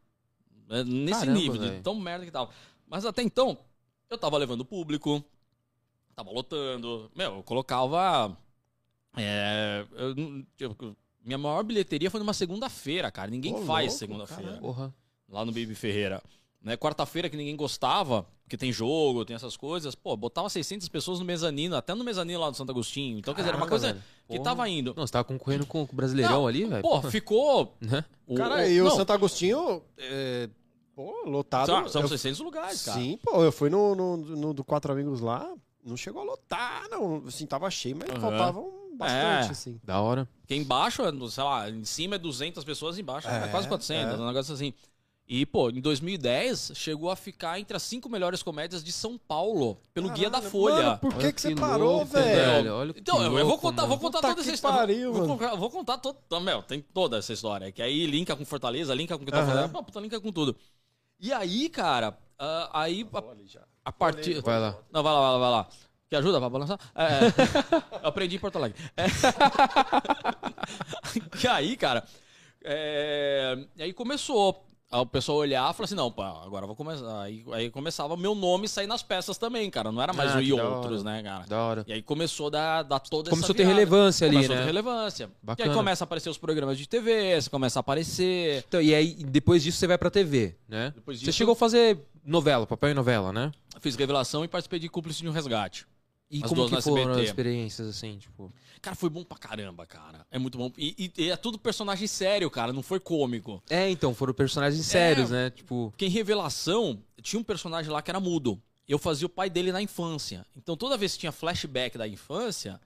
[0.68, 1.82] É, Nesse Caramba, nível, de velho.
[1.82, 2.50] tão merda que tava.
[2.86, 3.56] Mas até então,
[4.10, 5.24] eu tava levando público,
[6.14, 7.10] tava lotando.
[7.16, 8.36] Meu, eu colocava.
[9.16, 9.86] é,
[10.58, 10.74] eu
[11.24, 13.30] minha maior bilheteria foi numa segunda-feira, cara.
[13.30, 14.60] Ninguém Ô, faz louco, segunda-feira.
[15.30, 16.22] Lá no Baby Ferreira.
[16.62, 19.94] Né, Quarta-feira que ninguém gostava, porque tem jogo, tem essas coisas.
[19.94, 23.18] Pô, botava 600 pessoas no mezanino, até no mezanino lá do Santo Agostinho.
[23.18, 24.04] Então, quer dizer, era uma Caraca, coisa velho.
[24.28, 24.44] que Porra.
[24.44, 24.92] tava indo.
[24.94, 26.82] Não, você tava concorrendo com o Brasileirão Não, ali, velho?
[26.82, 27.74] Pô, ficou.
[27.80, 28.04] Né?
[28.26, 30.50] o- Cara, o- e o não, Santo Agostinho, é,
[30.94, 31.64] pô, lotado.
[31.66, 32.98] São, são eu- 600 lugares, cara.
[33.00, 35.50] Sim, pô, eu fui no, no, no do Quatro Amigos lá,
[35.82, 37.22] não chegou a lotar, não.
[37.26, 38.20] Assim, tava cheio, mas Aham.
[38.20, 39.50] faltavam bastante, É.
[39.52, 39.80] assim.
[39.82, 40.28] Da hora.
[40.42, 44.18] Porque embaixo, é, sei lá, em cima é 200 pessoas, embaixo é, É, quase 400,
[44.18, 44.22] é.
[44.22, 44.74] um negócio assim.
[45.32, 49.78] E, pô, em 2010, chegou a ficar entre as cinco melhores comédias de São Paulo,
[49.94, 50.82] pelo Guia da Caralho, Folha.
[50.82, 52.24] Mano, por que, Olha que você que parou, louco, velho?
[52.26, 52.74] velho.
[52.74, 54.78] Olha que Então, eu- eu vou louco, contar, vou contar Puta toda essa que história.
[54.80, 55.38] pariu, vou, mano.
[55.38, 56.40] contar- vou contar todo.
[56.40, 57.70] Meu, tem toda essa história.
[57.70, 59.46] Que aí linka com Fortaleza, linka com o que tá Aham.
[59.52, 59.70] fazendo.
[59.70, 60.56] Pô, puta, linka com tudo.
[61.20, 63.22] E aí, cara, ah, aí a,
[63.84, 64.40] a partir.
[64.42, 64.76] Vai lá.
[64.90, 65.68] Não, vai lá, vai lá, vai lá.
[66.08, 66.76] Que ajuda pra balançar?
[66.92, 67.20] É,
[68.02, 68.76] eu aprendi em Porto Alegre.
[68.96, 69.04] É.
[71.38, 72.02] que aí, cara,
[72.64, 74.66] é, e aí começou.
[74.92, 77.22] Aí o pessoal olhar e falar assim, não, pá, agora eu vou começar.
[77.22, 79.92] Aí, aí começava meu nome sair nas peças também, cara.
[79.92, 81.12] Não era mais Ah, o e outros, hora.
[81.12, 81.44] né, cara?
[81.46, 81.84] Da hora.
[81.86, 83.74] E aí começou a dar, dar toda Começou essa a ter virada.
[83.78, 84.62] relevância ali, Começou a né?
[84.64, 85.30] ter relevância.
[85.40, 85.68] Bacana.
[85.68, 88.64] E aí começa a aparecer os programas de TV, você começa a aparecer.
[88.66, 90.90] Então, e aí, depois disso, você vai pra TV, né?
[90.92, 93.52] Depois Você disso- chegou a fazer novela, papel e novela, né?
[93.80, 95.86] Fiz revelação e participei de Cúmplice de um Resgate.
[96.30, 98.52] E As como duas que foram as experiências, assim, tipo...
[98.80, 100.24] Cara, foi bom pra caramba, cara.
[100.30, 100.70] É muito bom.
[100.78, 102.72] E, e- e é tudo personagem sério, cara.
[102.72, 103.60] Não foi cômico.
[103.68, 105.50] É, então, foram personagens sérios, né?
[105.50, 108.62] Tipo, Porque em Revelação, tinha um personagem lá que era mudo.
[108.88, 110.46] Eu fazia o pai dele na infância.
[110.56, 112.80] Então toda vez que tinha flashback da infância,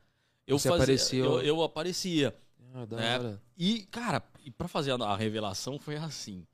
[0.47, 0.83] eu Você fazia.
[0.85, 2.35] aparecia- Eu, eu aparecia.
[2.75, 3.19] ah, da É.
[3.19, 3.43] hora.
[3.59, 6.47] E, cara, e pra fazer a, a revelação foi assim.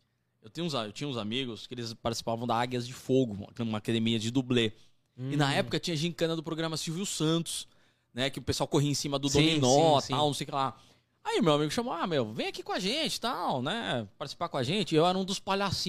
[0.43, 3.79] Eu, tenho uns, eu tinha uns amigos que eles participavam da Águias de Fogo, uma
[3.79, 4.73] academia de dublê.
[5.17, 5.37] E Hum.
[5.37, 7.67] na época tinha gincana do programa Silvio Santos,
[8.15, 8.31] né?
[8.31, 10.13] Que o pessoal corria em cima do Sim, dominó sim, sim.
[10.15, 10.77] tal, não sei o que lá.
[11.23, 14.09] Aí meu amigo chamou, ah, meu, vem aqui com a gente tal, né?
[14.19, 14.95] Participar com a gente.
[14.95, 15.85] Eu era um dos palhacinhos